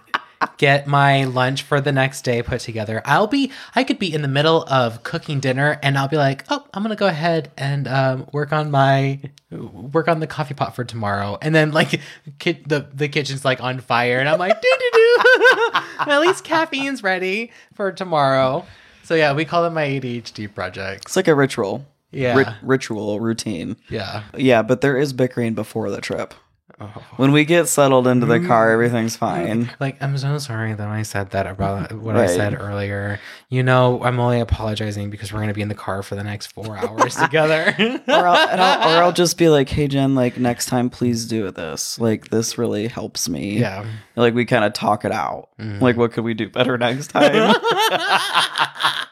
get 0.57 0.87
my 0.87 1.25
lunch 1.25 1.63
for 1.63 1.79
the 1.81 1.91
next 1.91 2.21
day 2.23 2.41
put 2.41 2.59
together. 2.61 3.01
I'll 3.05 3.27
be 3.27 3.51
I 3.75 3.83
could 3.83 3.99
be 3.99 4.13
in 4.13 4.21
the 4.21 4.27
middle 4.27 4.63
of 4.63 5.03
cooking 5.03 5.39
dinner 5.39 5.79
and 5.83 5.97
I'll 5.97 6.07
be 6.07 6.17
like, 6.17 6.45
"Oh, 6.49 6.65
I'm 6.73 6.83
going 6.83 6.95
to 6.95 6.99
go 6.99 7.07
ahead 7.07 7.51
and 7.57 7.87
um, 7.87 8.27
work 8.33 8.51
on 8.53 8.71
my 8.71 9.19
work 9.51 10.07
on 10.07 10.19
the 10.19 10.27
coffee 10.27 10.53
pot 10.53 10.75
for 10.75 10.83
tomorrow." 10.83 11.37
And 11.41 11.53
then 11.53 11.71
like 11.71 11.99
ki- 12.39 12.63
the 12.67 12.87
the 12.93 13.07
kitchen's 13.07 13.43
like 13.45 13.61
on 13.61 13.79
fire 13.79 14.19
and 14.19 14.27
I'm 14.29 14.39
like, 14.39 14.61
"Doo 14.61 14.75
doo 14.79 14.89
doo." 14.93 15.71
At 15.99 16.21
least 16.21 16.43
caffeine's 16.43 17.03
ready 17.03 17.51
for 17.73 17.91
tomorrow. 17.91 18.65
So 19.03 19.15
yeah, 19.15 19.33
we 19.33 19.45
call 19.45 19.63
them 19.63 19.73
my 19.73 19.85
ADHD 19.85 20.53
projects. 20.53 21.05
It's 21.07 21.15
like 21.15 21.27
a 21.27 21.35
ritual. 21.35 21.85
Yeah. 22.11 22.35
Rit- 22.35 22.53
ritual 22.61 23.19
routine. 23.19 23.77
Yeah. 23.89 24.23
Yeah, 24.35 24.61
but 24.61 24.81
there 24.81 24.97
is 24.97 25.13
bickering 25.13 25.53
before 25.53 25.89
the 25.89 26.01
trip. 26.01 26.33
Oh. 26.79 27.03
When 27.17 27.31
we 27.31 27.45
get 27.45 27.67
settled 27.67 28.05
into 28.05 28.27
the 28.27 28.39
car, 28.39 28.69
mm. 28.69 28.73
everything's 28.73 29.15
fine. 29.15 29.71
Like, 29.79 30.01
I'm 30.03 30.15
so 30.19 30.37
sorry 30.37 30.73
that 30.73 30.87
I 30.87 31.01
said 31.01 31.31
that 31.31 31.47
about 31.47 31.91
what 31.93 32.15
I 32.15 32.27
said 32.27 32.53
earlier. 32.53 33.19
You 33.49 33.63
know, 33.63 34.03
I'm 34.03 34.19
only 34.19 34.39
apologizing 34.39 35.09
because 35.09 35.33
we're 35.33 35.39
going 35.39 35.47
to 35.47 35.55
be 35.55 35.63
in 35.63 35.67
the 35.69 35.73
car 35.73 36.03
for 36.03 36.13
the 36.13 36.23
next 36.23 36.47
four 36.47 36.77
hours 36.77 37.15
together. 37.15 37.73
or, 38.07 38.13
I'll, 38.13 38.59
I'll, 38.59 38.99
or 38.99 39.03
I'll 39.03 39.11
just 39.11 39.39
be 39.39 39.49
like, 39.49 39.67
"Hey 39.69 39.87
Jen, 39.87 40.13
like 40.13 40.37
next 40.37 40.67
time, 40.67 40.91
please 40.91 41.25
do 41.25 41.49
this. 41.49 41.99
Like 41.99 42.29
this 42.29 42.59
really 42.59 42.87
helps 42.87 43.27
me." 43.27 43.57
yeah. 43.59 43.85
like 44.15 44.35
we 44.35 44.45
kind 44.45 44.63
of 44.63 44.73
talk 44.73 45.05
it 45.05 45.11
out. 45.11 45.49
Like, 45.57 45.95
mm. 45.95 45.97
what 45.97 46.11
could 46.11 46.23
we 46.23 46.35
do 46.35 46.49
better 46.49 46.77
next 46.77 47.07
time? 47.07 47.55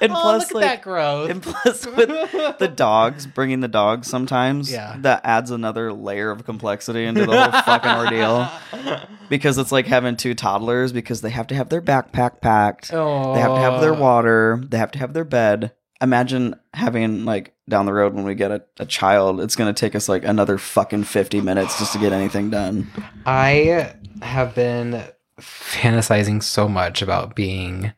and 0.00 0.12
Oh, 0.12 0.14
plus, 0.20 0.52
look 0.52 0.62
at 0.62 0.66
that 0.66 0.72
like, 0.74 0.82
growth. 0.82 1.30
and 1.30 1.42
plus 1.42 1.86
with 1.86 2.58
the 2.58 2.68
dogs, 2.68 3.26
bringing 3.26 3.60
the 3.60 3.68
dogs 3.68 4.08
sometimes, 4.08 4.70
Yeah. 4.70 4.96
that 5.00 5.20
adds 5.24 5.50
another 5.50 5.92
layer 5.92 6.30
of 6.30 6.44
complexity 6.44 7.04
into 7.04 7.26
the 7.26 7.40
whole 7.50 7.62
fucking 7.62 7.90
ordeal. 7.92 8.48
Because 9.28 9.58
it's 9.58 9.72
like 9.72 9.86
having 9.88 10.16
two 10.16 10.34
toddlers 10.34 10.92
because 10.92 11.20
they 11.20 11.30
have 11.30 11.48
to 11.48 11.54
have 11.56 11.68
their 11.68 11.82
backpack 11.82 12.40
packed, 12.40 12.90
they 12.92 12.96
have 12.96 13.54
to 13.56 13.60
have 13.60 13.80
their 13.80 13.94
Oh. 13.94 14.00
water, 14.00 14.62
they 14.68 14.78
have 14.78 14.92
to 14.92 15.00
have 15.00 15.14
their 15.14 15.24
bed. 15.24 15.72
Imagine 16.00 16.54
having 16.74 17.24
like 17.24 17.52
down 17.68 17.86
the 17.86 17.92
road 17.92 18.14
when 18.14 18.22
we 18.24 18.36
get 18.36 18.52
a, 18.52 18.62
a 18.78 18.86
child, 18.86 19.40
it's 19.40 19.56
gonna 19.56 19.72
take 19.72 19.96
us 19.96 20.08
like 20.08 20.24
another 20.24 20.58
fucking 20.58 21.02
fifty 21.04 21.40
minutes 21.40 21.76
just 21.80 21.92
to 21.94 21.98
get 21.98 22.12
anything 22.12 22.50
done. 22.50 22.86
I 23.26 23.94
have 24.22 24.54
been 24.54 25.02
fantasizing 25.40 26.42
so 26.42 26.68
much 26.68 27.02
about 27.02 27.34
being 27.34 27.92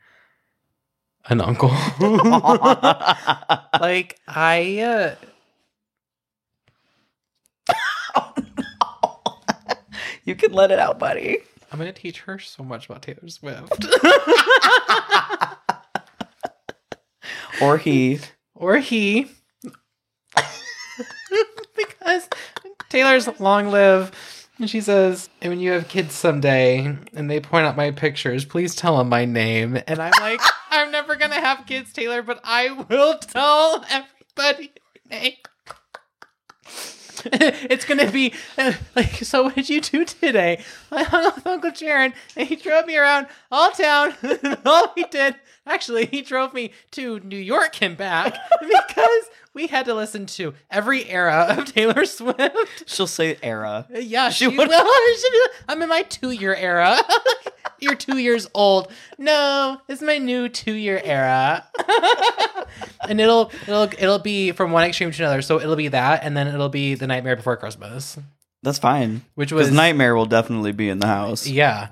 an 1.29 1.41
uncle. 1.41 1.69
like, 3.81 4.19
I. 4.27 4.81
Uh, 4.81 5.15
you 10.25 10.35
can 10.35 10.53
let 10.53 10.71
it 10.71 10.79
out, 10.79 10.99
buddy. 10.99 11.39
I'm 11.71 11.79
going 11.79 11.93
to 11.93 12.01
teach 12.01 12.21
her 12.21 12.39
so 12.39 12.63
much 12.63 12.87
about 12.87 13.03
Taylor 13.03 13.29
Swift. 13.29 13.87
Or 17.61 17.77
he. 17.77 18.21
or 18.55 18.79
he 18.79 19.27
because 21.77 22.29
taylor's 22.89 23.29
long 23.41 23.71
live 23.71 24.38
and 24.59 24.69
she 24.69 24.81
says 24.81 25.29
and 25.41 25.51
when 25.51 25.61
you 25.61 25.73
have 25.73 25.89
kids 25.89 26.15
someday 26.15 26.97
and 27.15 27.31
they 27.31 27.41
point 27.41 27.67
out 27.67 27.77
my 27.77 27.91
pictures 27.91 28.45
please 28.45 28.75
tell 28.75 28.99
them 28.99 29.09
my 29.09 29.25
name. 29.25 29.79
And 29.87 30.01
i'm 30.01 30.13
like 30.21 30.41
i'm 30.71 30.91
never 30.91 31.17
gonna 31.17 31.41
have 31.41 31.67
kids 31.67 31.93
taylor 31.93 32.23
but 32.23 32.41
i 32.45 32.71
will 32.71 33.19
tell 33.19 33.85
everybody 33.91 34.73
your 34.95 35.21
name. 35.21 35.33
It's 37.33 37.85
gonna 37.85 38.11
be 38.13 38.33
uh, 38.57 38.75
like 38.95 39.13
so 39.17 39.43
what 39.45 39.57
did 39.57 39.69
you 39.69 39.81
do 39.81 40.05
today? 40.05 40.63
I 40.93 41.03
hung 41.03 41.27
out 41.27 41.35
with 41.35 41.47
uncle 41.49 41.73
jaron 41.73 42.13
and 42.37 42.47
he 42.47 42.55
drove 42.55 42.87
me 42.87 42.97
around 42.97 43.27
all 43.51 43.73
town. 43.73 44.15
All 44.65 44.93
he 44.95 45.03
did 45.11 45.35
actually 45.67 46.07
he 46.07 46.23
drove 46.23 46.55
me 46.55 46.73
to 46.93 47.19
new 47.21 47.37
york 47.37 47.83
and 47.83 47.97
back 47.97 48.35
because 48.61 49.25
we 49.59 49.67
had 49.67 49.85
to 49.87 49.95
listen 49.95 50.25
to 50.27 50.55
every 50.71 51.09
era 51.11 51.47
of 51.59 51.65
taylor 51.73 52.05
swift 52.07 52.85
She'll 52.87 53.07
say 53.09 53.37
era. 53.43 53.87
yeah 53.93 54.31
she, 54.31 54.45
she 54.45 54.57
will. 54.57 54.67
Be 54.69 54.73
like, 54.73 54.85
i'm 55.69 55.83
in 55.83 55.89
my 55.89 56.03
two-year 56.03 56.55
era 56.55 56.97
you're 57.81 57.95
two 57.97 58.19
years 58.19 58.49
old 58.55 58.91
no 59.19 59.81
it's 59.89 60.01
my 60.03 60.19
new 60.19 60.49
two-year 60.49 61.01
era 61.05 61.65
and 63.09 63.21
it'll 63.21 63.51
it'll 63.67 63.83
it'll 63.99 64.19
be 64.19 64.53
from 64.53 64.73
one 64.73 64.85
extreme 64.85 65.11
to 65.11 65.23
another. 65.23 65.43
So 65.43 65.61
it'll 65.61 65.77
be 65.77 65.89
that, 65.89 66.23
and 66.25 66.37
then 66.37 66.47
it'll 66.49 66.69
be 66.69 66.95
the 66.95 67.07
Nightmare 67.07 67.37
Before 67.37 67.57
Christmas, 67.57 68.19
That's 68.63 68.79
fine. 68.79 69.23
which 69.35 69.53
was 69.53 69.71
Nightmare 69.71 70.15
will 70.15 70.27
definitely 70.27 70.73
be 70.73 70.89
in 70.89 70.99
the 70.99 71.07
house. 71.07 71.47
yeah. 71.47 71.89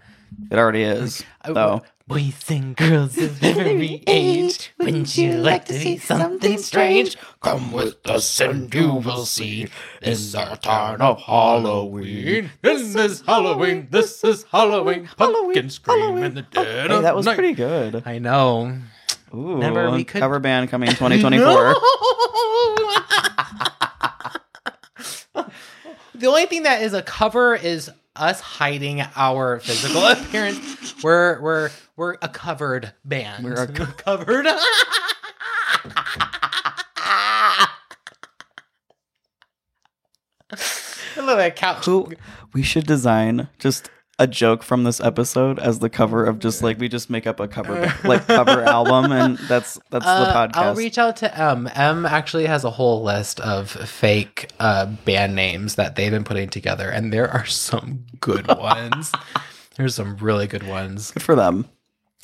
It 0.50 0.58
already 0.58 0.82
is. 0.82 1.22
Though. 1.46 1.82
Boys 2.08 2.48
and 2.50 2.76
girls 2.76 3.18
of 3.18 3.42
every 3.44 4.00
age, 4.06 4.72
wouldn't 4.78 5.18
you 5.18 5.32
like 5.38 5.64
to 5.64 5.72
see 5.72 5.98
something 5.98 6.56
strange? 6.56 7.16
Come 7.40 7.72
with 7.72 7.96
us 8.08 8.40
and 8.40 8.72
you 8.72 8.92
will 8.94 9.24
see. 9.26 9.66
This 10.00 10.20
is 10.20 10.34
our 10.36 10.54
town 10.56 11.00
of 11.00 11.20
Halloween. 11.20 12.50
This 12.62 12.94
is 12.94 13.22
Halloween. 13.22 13.88
This 13.90 14.22
is 14.22 14.44
Halloween. 14.52 15.08
Pumpkin 15.16 15.68
scream 15.68 16.18
in 16.18 16.34
the 16.34 16.42
dead 16.42 16.86
oh, 16.86 16.88
Hey, 16.90 16.96
of 16.98 17.02
that 17.02 17.16
was 17.16 17.26
night. 17.26 17.34
pretty 17.38 17.54
good. 17.54 18.04
I 18.06 18.18
know. 18.18 18.78
Ooh, 19.34 19.54
Remember, 19.54 19.90
we 19.90 20.04
could- 20.04 20.20
cover 20.20 20.38
band 20.38 20.70
coming 20.70 20.88
2024. 20.90 21.74
the 26.14 26.26
only 26.28 26.46
thing 26.46 26.62
that 26.62 26.82
is 26.82 26.94
a 26.94 27.02
cover 27.02 27.56
is 27.56 27.90
us 28.16 28.40
hiding 28.40 29.02
our 29.16 29.60
physical 29.60 30.04
appearance. 30.06 31.02
We're 31.02 31.40
we're 31.40 31.70
we're 31.96 32.16
a 32.22 32.28
covered 32.28 32.92
band. 33.04 33.44
We're 33.44 33.54
a 33.62 33.66
co- 33.66 33.86
covered. 33.96 34.46
I 40.52 41.20
love 41.20 41.38
that 41.38 41.56
couch. 41.56 41.86
Who 41.86 42.12
we 42.52 42.62
should 42.62 42.86
design 42.86 43.48
just 43.58 43.90
a 44.18 44.26
joke 44.26 44.62
from 44.62 44.84
this 44.84 44.98
episode 45.00 45.58
as 45.58 45.78
the 45.80 45.90
cover 45.90 46.24
of 46.24 46.38
just 46.38 46.62
like 46.62 46.78
we 46.78 46.88
just 46.88 47.10
make 47.10 47.26
up 47.26 47.38
a 47.38 47.46
cover 47.46 47.92
like 48.04 48.26
cover 48.26 48.62
album 48.62 49.12
and 49.12 49.36
that's 49.48 49.78
that's 49.90 50.04
the 50.06 50.10
Uh, 50.10 50.48
podcast. 50.48 50.56
I'll 50.56 50.74
reach 50.74 50.96
out 50.96 51.16
to 51.18 51.38
M. 51.38 51.68
M 51.74 52.06
actually 52.06 52.46
has 52.46 52.64
a 52.64 52.70
whole 52.70 53.02
list 53.02 53.40
of 53.40 53.70
fake 53.70 54.50
uh, 54.58 54.86
band 54.86 55.34
names 55.34 55.74
that 55.74 55.96
they've 55.96 56.10
been 56.10 56.24
putting 56.24 56.48
together, 56.48 56.88
and 56.88 57.12
there 57.12 57.30
are 57.30 57.44
some 57.44 58.06
good 58.20 58.46
ones. 58.58 59.12
There's 59.76 59.94
some 59.94 60.16
really 60.16 60.46
good 60.46 60.66
ones. 60.66 61.10
Good 61.10 61.22
for 61.22 61.34
them. 61.34 61.66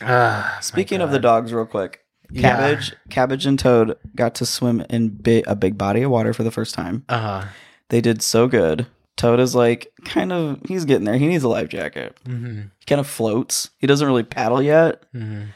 Ah, 0.00 0.58
Speaking 0.62 1.00
of 1.02 1.10
the 1.10 1.18
dogs, 1.18 1.52
real 1.52 1.66
quick, 1.66 2.00
Yeah. 2.30 2.56
Cabbage, 2.56 2.94
Cabbage, 3.10 3.44
and 3.46 3.58
Toad 3.58 3.98
got 4.16 4.34
to 4.36 4.46
swim 4.46 4.80
in 4.88 5.10
bi- 5.10 5.44
a 5.46 5.54
big 5.54 5.76
body 5.76 6.02
of 6.02 6.10
water 6.10 6.32
for 6.32 6.42
the 6.42 6.50
first 6.50 6.74
time. 6.74 7.04
Uh 7.10 7.18
huh. 7.20 7.44
They 7.90 8.00
did 8.00 8.22
so 8.22 8.48
good. 8.48 8.86
Toad 9.16 9.40
is 9.40 9.54
like 9.54 9.92
kind 10.04 10.32
of 10.32 10.58
he's 10.66 10.84
getting 10.84 11.04
there. 11.04 11.16
He 11.16 11.26
needs 11.26 11.44
a 11.44 11.48
life 11.48 11.68
jacket. 11.68 12.16
mhm, 12.26 12.70
He 12.78 12.84
kind 12.86 13.00
of 13.00 13.06
floats. 13.06 13.70
He 13.78 13.86
doesn't 13.86 14.06
really 14.06 14.22
paddle 14.24 14.62
yet. 14.62 15.02
mhm. 15.14 15.48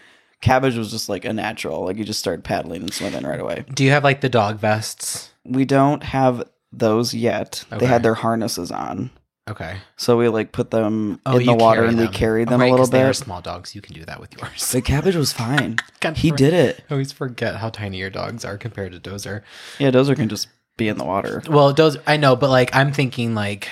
Cabbage 0.43 0.77
was 0.77 0.91
just 0.91 1.09
like 1.09 1.25
a 1.25 1.33
natural. 1.33 1.85
Like 1.85 1.97
he 1.97 2.05
just 2.05 2.21
started 2.21 2.45
paddling 2.45 2.83
and 2.83 2.93
swimming 2.93 3.25
right 3.25 3.41
away. 3.41 3.65
Do 3.75 3.83
you 3.85 3.91
have 3.91 4.05
like 4.05 4.21
the 4.21 4.29
dog 4.29 4.59
vests? 4.59 5.31
We 5.45 5.65
don't 5.65 6.03
have 6.03 6.45
those 6.73 7.15
yet. 7.15 7.65
They 7.71 7.87
had 7.87 8.03
their 8.03 8.15
harnesses 8.15 8.71
on. 8.71 9.11
Okay. 9.49 9.77
So 9.97 10.17
we 10.17 10.29
like 10.29 10.51
put 10.53 10.71
them 10.73 11.21
Oh, 11.25 11.39
in 11.39 11.47
the 11.47 11.55
water 11.55 11.85
and 11.85 11.97
we 11.97 12.05
them. 12.05 12.13
carried 12.13 12.49
Oh, 12.49 12.51
them 12.51 12.61
right, 12.61 12.67
a 12.67 12.71
little 12.73 12.85
'cause 12.85 12.91
They 12.91 13.03
are 13.03 13.09
bit. 13.11 13.15
small 13.17 13.41
dogs. 13.41 13.75
You 13.77 13.81
can 13.81 13.95
do 13.95 14.05
that 14.05 14.21
with 14.21 14.37
yours. 14.37 14.71
The 14.73 14.83
cabbage 14.83 15.15
was 15.17 15.33
fine. 15.33 15.77
He 16.17 16.31
for- 16.31 16.37
did 16.37 16.53
it. 16.53 16.85
I 16.91 16.95
always 16.95 17.13
forget 17.13 17.57
how 17.57 17.71
tiny 17.71 17.99
your 17.99 18.11
dogs 18.11 18.45
are 18.45 18.59
compared 18.59 18.93
to 18.93 19.01
Dozer. 19.01 19.43
Yeah, 19.79 19.91
Dozer 19.91 20.15
can 20.17 20.29
just 20.29 20.49
be 20.77 20.89
in 20.89 20.99
the 20.99 21.05
water. 21.05 21.43
Well, 21.49 21.75
Dozer, 21.75 22.03
I 22.07 22.17
know, 22.17 22.37
but 22.37 22.51
like 22.51 22.75
I'm 22.75 22.93
thinking 22.93 23.35
like 23.35 23.69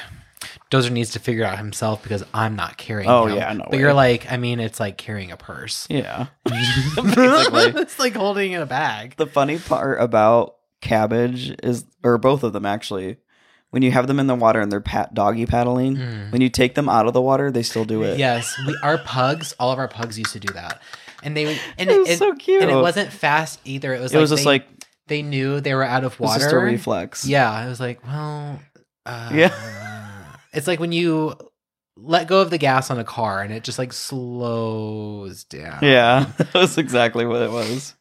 Dozer 0.71 0.91
needs 0.91 1.11
to 1.13 1.19
figure 1.19 1.45
out 1.45 1.59
himself 1.59 2.03
because 2.03 2.25
I'm 2.35 2.57
not 2.57 2.77
carrying. 2.77 3.09
Oh, 3.09 3.27
him. 3.27 3.37
yeah, 3.37 3.53
no 3.53 3.65
But 3.65 3.73
way. 3.73 3.79
you're 3.79 3.95
like, 3.95 4.31
I 4.33 4.37
mean, 4.39 4.59
it's 4.61 4.81
like 4.81 4.97
carrying 4.97 5.31
a 5.31 5.37
purse. 5.37 5.87
Yeah. 5.91 6.27
It's 6.97 7.99
like 7.99 8.15
holding 8.15 8.53
in 8.53 8.61
a 8.63 8.67
bag. 8.67 9.17
The 9.17 9.27
funny 9.27 9.59
part 9.59 10.01
about 10.01 10.57
cabbage 10.81 11.55
is, 11.63 11.85
or 12.03 12.19
both 12.19 12.43
of 12.43 12.53
them 12.53 12.67
actually, 12.67 13.19
when 13.71 13.83
you 13.83 13.91
have 13.91 14.07
them 14.07 14.21
in 14.21 14.27
the 14.27 14.35
water 14.35 14.61
and 14.61 14.71
they're 14.71 14.81
pat 14.81 15.15
doggy 15.15 15.47
paddling, 15.47 15.97
Mm. 15.97 16.33
when 16.33 16.41
you 16.41 16.49
take 16.49 16.75
them 16.75 16.89
out 16.89 17.07
of 17.07 17.13
the 17.13 17.21
water, 17.23 17.51
they 17.51 17.63
still 17.63 17.85
do 17.85 18.03
it. 18.03 18.19
Yes, 18.19 18.55
we 18.67 18.77
our 18.83 18.99
pugs, 18.99 19.55
all 19.59 19.73
of 19.73 19.79
our 19.79 19.89
pugs 19.89 20.19
used 20.19 20.33
to 20.33 20.41
do 20.41 20.53
that, 20.55 20.81
and 21.23 21.37
they 21.37 21.59
and 21.79 21.91
It 21.91 21.99
was 22.01 22.19
so 22.19 22.35
cute. 22.35 22.63
and 22.63 22.71
it 22.71 22.77
wasn't 22.77 23.11
fast 23.13 23.61
either. 23.65 23.95
It 23.95 24.01
was 24.01 24.13
It 24.13 24.17
like 24.17 24.21
was 24.21 24.31
just 24.31 24.45
they, 24.45 24.51
like 24.51 24.67
they 25.07 25.23
knew 25.23 25.61
they 25.61 25.75
were 25.75 25.85
out 25.85 26.05
of 26.05 26.19
water. 26.21 26.41
just 26.41 26.53
a 26.55 26.59
reflex. 26.59 27.27
Yeah, 27.27 27.65
it 27.65 27.69
was 27.69 27.81
like, 27.81 28.05
well, 28.07 28.61
uh, 29.07 29.31
Yeah. 29.33 29.53
It's 30.53 30.69
like 30.69 30.79
when 30.79 30.93
you 30.93 31.35
let 31.97 32.29
go 32.29 32.41
of 32.41 32.51
the 32.51 32.59
gas 32.59 32.89
on 32.89 32.99
a 33.01 33.05
car 33.05 33.43
and 33.43 33.53
it 33.53 33.65
just 33.65 33.77
like 33.77 33.93
slows 33.93 35.43
down. 35.45 35.81
Yeah, 35.83 36.27
that 36.39 36.55
was 36.55 36.79
exactly 36.79 37.27
what 37.27 37.43
it 37.43 37.51
was. 37.51 37.95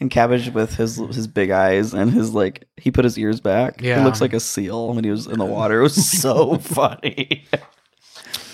And 0.00 0.10
cabbage 0.10 0.50
with 0.50 0.74
his 0.76 0.96
his 0.96 1.26
big 1.26 1.50
eyes 1.50 1.94
and 1.94 2.10
his 2.10 2.34
like 2.34 2.66
he 2.76 2.90
put 2.90 3.04
his 3.04 3.18
ears 3.18 3.40
back. 3.40 3.80
Yeah. 3.80 3.98
He 3.98 4.04
looks 4.04 4.20
like 4.20 4.32
a 4.34 4.40
seal 4.40 4.92
when 4.94 5.02
he 5.04 5.10
was 5.10 5.26
in 5.26 5.38
the 5.38 5.44
water. 5.46 5.80
It 5.80 5.82
was 5.82 6.20
so 6.20 6.56
funny. 6.58 7.46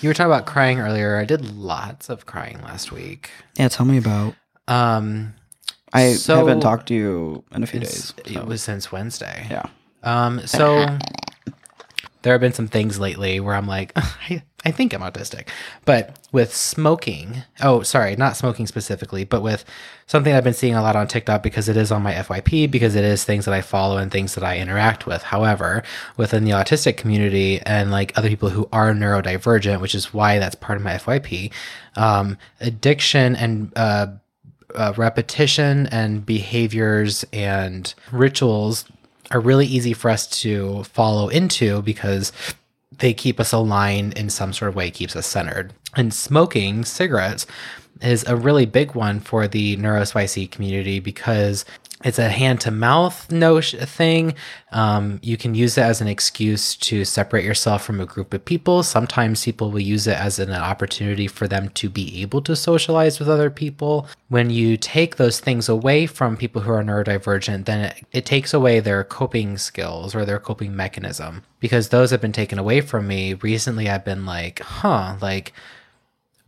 You 0.01 0.11
were 0.11 0.15
talking 0.15 0.31
about 0.33 0.47
crying 0.47 0.79
earlier. 0.79 1.17
I 1.17 1.25
did 1.25 1.57
lots 1.57 2.09
of 2.09 2.25
crying 2.27 2.61
last 2.63 2.93
week. 2.93 3.31
Yeah, 3.59 3.67
tell 3.69 3.87
me 3.87 3.99
about. 3.99 4.35
Um, 4.69 5.35
I 5.93 6.15
So- 6.15 6.37
haven't 6.37 6.61
talked 6.61 6.89
to 6.89 6.95
you 6.95 7.45
in 7.55 7.63
a 7.63 7.67
few 7.67 7.81
days. 7.81 8.15
it 8.27 8.47
was 8.47 8.63
since 8.63 8.93
Wednesday. 8.93 9.47
yeah. 9.51 9.65
Um, 10.03 10.47
so 10.47 10.87
there 12.23 12.33
have 12.35 12.41
been 12.41 12.53
some 12.53 12.69
things 12.69 12.99
lately 12.99 13.41
where 13.41 13.55
I'm 13.55 13.67
like, 13.67 13.93
I, 13.97 14.43
I 14.65 14.71
think 14.71 14.93
I'm 14.93 15.01
autistic. 15.01 15.49
But 15.85 16.17
with 16.33 16.55
smoking, 16.55 17.43
oh, 17.63 17.83
sorry, 17.83 18.17
not 18.17 18.37
smoking 18.37 18.67
specifically, 18.67 19.25
but 19.25 19.41
with 19.41 19.65
something 20.07 20.35
I've 20.35 20.45
been 20.45 20.53
seeing 20.55 20.75
a 20.75 20.83
lot 20.83 20.97
on 20.97 21.07
TikTok 21.09 21.43
because 21.43 21.69
it 21.69 21.77
is 21.77 21.91
on 21.93 22.03
my 22.03 22.13
FYP, 22.13 22.71
because 22.71 22.95
it 22.97 23.05
is 23.05 23.25
things 23.25 23.45
that 23.45 23.55
I 23.55 23.61
follow 23.61 23.97
and 23.99 24.11
things 24.11 24.35
that 24.35 24.45
I 24.45 24.59
interact 24.59 25.07
with. 25.07 25.23
However, 25.23 25.83
within 26.17 26.45
the 26.45 26.51
autistic 26.51 26.97
community 26.97 27.61
and 27.63 27.91
like 27.91 28.17
other 28.19 28.29
people 28.29 28.51
who 28.51 28.69
are 28.73 28.93
neurodivergent, 28.93 29.81
which 29.81 29.95
is 29.95 30.13
why 30.13 30.39
that's 30.39 30.55
part 30.57 30.77
of 30.77 30.85
my 30.85 30.95
FYP, 30.95 31.53
um, 31.97 32.37
addiction 32.61 33.37
and, 33.37 33.73
uh, 33.77 34.09
uh, 34.75 34.93
repetition 34.97 35.87
and 35.89 36.25
behaviors 36.25 37.25
and 37.33 37.95
rituals 38.13 38.85
are 39.31 39.41
really 39.41 39.67
easy 39.67 39.93
for 39.93 40.11
us 40.11 40.27
to 40.27 40.85
follow 40.85 41.29
into 41.29 41.83
because 41.83 42.33
they 42.99 43.13
keep 43.13 43.39
us 43.39 43.53
aligned 43.53 44.17
in 44.17 44.31
some 44.31 44.53
sort 44.53 44.71
of 44.71 44.75
way, 44.75 44.91
keeps 44.91 45.15
us 45.15 45.27
centered. 45.27 45.73
And 45.97 46.13
smoking 46.13 46.85
cigarettes 46.85 47.47
is 48.01 48.25
a 48.27 48.37
really 48.37 48.67
big 48.67 48.95
one 48.95 49.21
for 49.21 49.49
the 49.49 49.77
neurospicy 49.77 50.51
community 50.51 51.01
because 51.01 51.65
it's 52.05 52.19
a 52.19 52.29
hand 52.29 52.61
to 52.61 52.71
mouth 52.71 53.31
no 53.31 53.61
thing. 53.61 54.35
Um, 54.71 55.19
you 55.23 55.37
can 55.37 55.55
use 55.55 55.77
it 55.77 55.83
as 55.83 56.01
an 56.01 56.07
excuse 56.07 56.77
to 56.77 57.05
separate 57.05 57.45
yourself 57.45 57.83
from 57.85 58.01
a 58.01 58.07
group 58.07 58.33
of 58.33 58.45
people. 58.45 58.83
Sometimes 58.83 59.45
people 59.45 59.71
will 59.71 59.81
use 59.81 60.07
it 60.07 60.17
as 60.17 60.39
an 60.39 60.53
opportunity 60.53 61.27
for 61.27 61.49
them 61.49 61.71
to 61.71 61.91
be 61.91 62.23
able 62.23 62.41
to 62.43 62.55
socialize 62.55 63.19
with 63.19 63.29
other 63.29 63.51
people. 63.51 64.07
When 64.29 64.51
you 64.51 64.77
take 64.77 65.17
those 65.17 65.41
things 65.41 65.69
away 65.69 66.07
from 66.07 66.37
people 66.37 66.63
who 66.63 66.71
are 66.71 66.85
neurodivergent, 66.85 67.65
then 67.65 67.87
it, 67.87 68.07
it 68.13 68.27
takes 68.27 68.55
away 68.55 68.79
their 68.79 69.03
coping 69.03 69.59
skills 69.59 70.15
or 70.15 70.25
their 70.25 70.39
coping 70.39 70.77
mechanism 70.77 71.43
because 71.59 71.89
those 71.89 72.11
have 72.11 72.21
been 72.21 72.33
taken 72.33 72.59
away 72.59 72.81
from 72.81 73.09
me. 73.09 73.35
Recently, 73.35 73.89
I've 73.89 74.05
been 74.05 74.25
like, 74.25 74.61
huh, 74.61 75.17
like, 75.21 75.53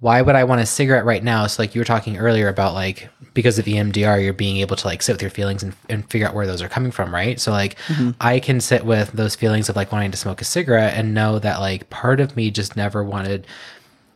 why 0.01 0.23
would 0.23 0.35
I 0.35 0.45
want 0.45 0.63
a 0.63 0.67
cigarette 0.67 1.05
right 1.05 1.23
now? 1.23 1.47
So 1.47 1.63
like 1.63 1.75
you 1.75 1.81
were 1.81 1.87
talking 1.87 2.17
earlier 2.17 2.49
about 2.49 2.73
like 2.73 3.11
because 3.35 3.59
of 3.59 3.67
EMDR, 3.67 4.23
you're 4.25 4.33
being 4.33 4.57
able 4.57 4.75
to 4.77 4.87
like 4.87 5.03
sit 5.03 5.13
with 5.13 5.23
your 5.23 5.31
feelings 5.31 5.63
and, 5.63 5.75
and 5.89 6.09
figure 6.11 6.27
out 6.27 6.35
where 6.35 6.47
those 6.47 6.63
are 6.63 6.69
coming 6.69 6.91
from, 6.91 7.13
right? 7.15 7.39
So 7.39 7.53
like 7.53 7.79
mm-hmm. 7.87 8.11
I 8.21 8.41
can 8.41 8.61
sit 8.61 8.85
with 8.85 9.13
those 9.13 9.37
feelings 9.37 9.69
of 9.69 9.77
like 9.77 9.93
wanting 9.93 10.11
to 10.11 10.17
smoke 10.17 10.41
a 10.41 10.45
cigarette 10.45 10.95
and 10.95 11.15
know 11.15 11.39
that 11.39 11.61
like 11.61 11.91
part 11.91 12.19
of 12.19 12.35
me 12.35 12.51
just 12.51 12.77
never 12.77 13.05
wanted 13.05 13.47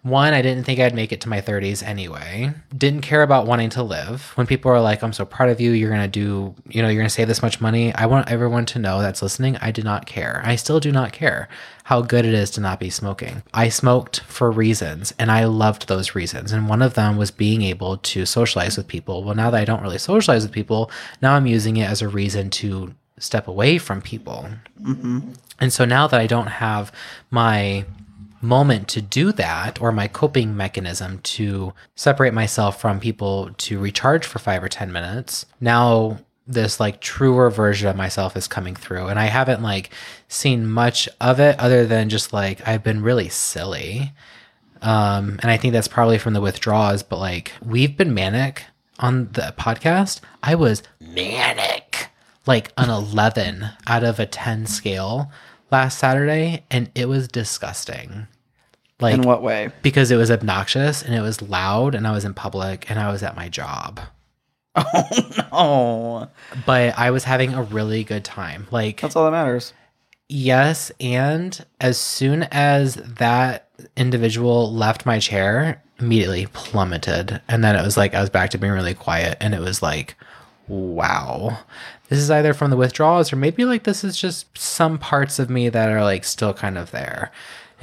one, 0.04 0.34
I 0.34 0.42
didn't 0.42 0.64
think 0.64 0.80
I'd 0.80 0.94
make 0.94 1.12
it 1.12 1.22
to 1.22 1.30
my 1.30 1.40
30s 1.40 1.82
anyway. 1.82 2.52
Didn't 2.76 3.00
care 3.00 3.22
about 3.22 3.46
wanting 3.46 3.70
to 3.70 3.82
live. 3.82 4.32
When 4.34 4.46
people 4.46 4.70
are 4.70 4.80
like, 4.80 5.02
I'm 5.02 5.14
so 5.14 5.24
proud 5.24 5.48
of 5.48 5.62
you, 5.62 5.70
you're 5.70 5.88
going 5.88 6.02
to 6.02 6.08
do, 6.08 6.54
you 6.68 6.82
know, 6.82 6.88
you're 6.88 7.00
going 7.00 7.08
to 7.08 7.14
save 7.14 7.26
this 7.26 7.40
much 7.40 7.58
money. 7.58 7.94
I 7.94 8.04
want 8.04 8.30
everyone 8.30 8.66
to 8.66 8.78
know 8.78 9.00
that's 9.00 9.22
listening, 9.22 9.56
I 9.62 9.70
did 9.70 9.84
not 9.84 10.04
care. 10.04 10.42
I 10.44 10.56
still 10.56 10.78
do 10.78 10.92
not 10.92 11.14
care 11.14 11.48
how 11.84 12.02
good 12.02 12.26
it 12.26 12.34
is 12.34 12.50
to 12.50 12.60
not 12.60 12.78
be 12.78 12.90
smoking. 12.90 13.42
I 13.54 13.70
smoked 13.70 14.20
for 14.20 14.50
reasons 14.50 15.14
and 15.18 15.32
I 15.32 15.46
loved 15.46 15.88
those 15.88 16.14
reasons. 16.14 16.52
And 16.52 16.68
one 16.68 16.82
of 16.82 16.92
them 16.92 17.16
was 17.16 17.30
being 17.30 17.62
able 17.62 17.96
to 17.96 18.26
socialize 18.26 18.76
with 18.76 18.86
people. 18.86 19.24
Well, 19.24 19.34
now 19.34 19.50
that 19.50 19.60
I 19.62 19.64
don't 19.64 19.82
really 19.82 19.96
socialize 19.96 20.42
with 20.42 20.52
people, 20.52 20.90
now 21.22 21.34
I'm 21.34 21.46
using 21.46 21.78
it 21.78 21.88
as 21.88 22.02
a 22.02 22.08
reason 22.08 22.50
to 22.50 22.94
step 23.18 23.48
away 23.48 23.78
from 23.78 24.02
people. 24.02 24.50
Mm-hmm. 24.82 25.32
And 25.60 25.72
so 25.72 25.86
now 25.86 26.06
that 26.08 26.20
I 26.20 26.26
don't 26.26 26.48
have 26.48 26.92
my 27.30 27.86
moment 28.44 28.88
to 28.88 29.02
do 29.02 29.32
that 29.32 29.80
or 29.80 29.90
my 29.90 30.06
coping 30.06 30.56
mechanism 30.56 31.18
to 31.18 31.72
separate 31.96 32.34
myself 32.34 32.80
from 32.80 33.00
people 33.00 33.50
to 33.58 33.78
recharge 33.78 34.24
for 34.26 34.38
five 34.38 34.62
or 34.62 34.68
10 34.68 34.92
minutes, 34.92 35.46
now 35.60 36.18
this 36.46 36.78
like 36.78 37.00
truer 37.00 37.50
version 37.50 37.88
of 37.88 37.96
myself 37.96 38.36
is 38.36 38.46
coming 38.46 38.76
through. 38.76 39.06
And 39.06 39.18
I 39.18 39.26
haven't 39.26 39.62
like 39.62 39.90
seen 40.28 40.66
much 40.66 41.08
of 41.20 41.40
it 41.40 41.58
other 41.58 41.86
than 41.86 42.08
just 42.08 42.32
like 42.32 42.66
I've 42.68 42.84
been 42.84 43.02
really 43.02 43.28
silly. 43.28 44.12
Um, 44.82 45.38
and 45.42 45.50
I 45.50 45.56
think 45.56 45.72
that's 45.72 45.88
probably 45.88 46.18
from 46.18 46.34
the 46.34 46.42
withdrawals, 46.42 47.02
but 47.02 47.18
like 47.18 47.52
we've 47.64 47.96
been 47.96 48.12
manic 48.12 48.64
on 48.98 49.30
the 49.32 49.54
podcast. 49.56 50.20
I 50.42 50.54
was 50.54 50.82
manic, 51.00 52.08
like 52.46 52.72
an 52.76 52.90
11 52.90 53.70
out 53.86 54.04
of 54.04 54.20
a 54.20 54.26
10 54.26 54.66
scale 54.66 55.32
last 55.70 55.98
Saturday, 55.98 56.64
and 56.70 56.90
it 56.94 57.08
was 57.08 57.26
disgusting. 57.26 58.28
Like 59.00 59.14
In 59.14 59.22
what 59.22 59.42
way? 59.42 59.70
because 59.82 60.10
it 60.10 60.16
was 60.16 60.30
obnoxious 60.30 61.02
and 61.02 61.14
it 61.14 61.20
was 61.20 61.42
loud 61.42 61.94
and 61.94 62.06
I 62.06 62.12
was 62.12 62.24
in 62.24 62.32
public 62.34 62.88
and 62.90 62.98
I 62.98 63.10
was 63.10 63.22
at 63.22 63.36
my 63.36 63.48
job. 63.48 64.00
Oh, 65.52 66.20
no. 66.20 66.28
But 66.66 66.98
I 66.98 67.10
was 67.10 67.24
having 67.24 67.54
a 67.54 67.62
really 67.62 68.02
good 68.04 68.24
time. 68.24 68.66
Like 68.70 69.00
that's 69.00 69.14
all 69.16 69.24
that 69.24 69.30
matters. 69.30 69.72
Yes, 70.28 70.90
and 71.00 71.64
as 71.80 71.98
soon 71.98 72.44
as 72.50 72.94
that 72.94 73.68
individual 73.96 74.72
left 74.72 75.04
my 75.06 75.18
chair, 75.18 75.82
immediately 76.00 76.46
plummeted. 76.52 77.40
And 77.46 77.62
then 77.62 77.76
it 77.76 77.82
was 77.84 77.96
like 77.96 78.14
I 78.14 78.20
was 78.20 78.30
back 78.30 78.50
to 78.50 78.58
being 78.58 78.72
really 78.72 78.94
quiet 78.94 79.36
and 79.40 79.54
it 79.54 79.60
was 79.60 79.82
like, 79.82 80.16
wow. 80.66 81.58
This 82.08 82.18
is 82.18 82.30
either 82.30 82.54
from 82.54 82.70
the 82.70 82.76
withdrawals 82.76 83.32
or 83.32 83.36
maybe 83.36 83.64
like 83.64 83.84
this 83.84 84.02
is 84.02 84.16
just 84.16 84.56
some 84.58 84.98
parts 84.98 85.38
of 85.38 85.50
me 85.50 85.68
that 85.68 85.88
are 85.90 86.02
like 86.02 86.24
still 86.24 86.54
kind 86.54 86.78
of 86.78 86.90
there. 86.90 87.30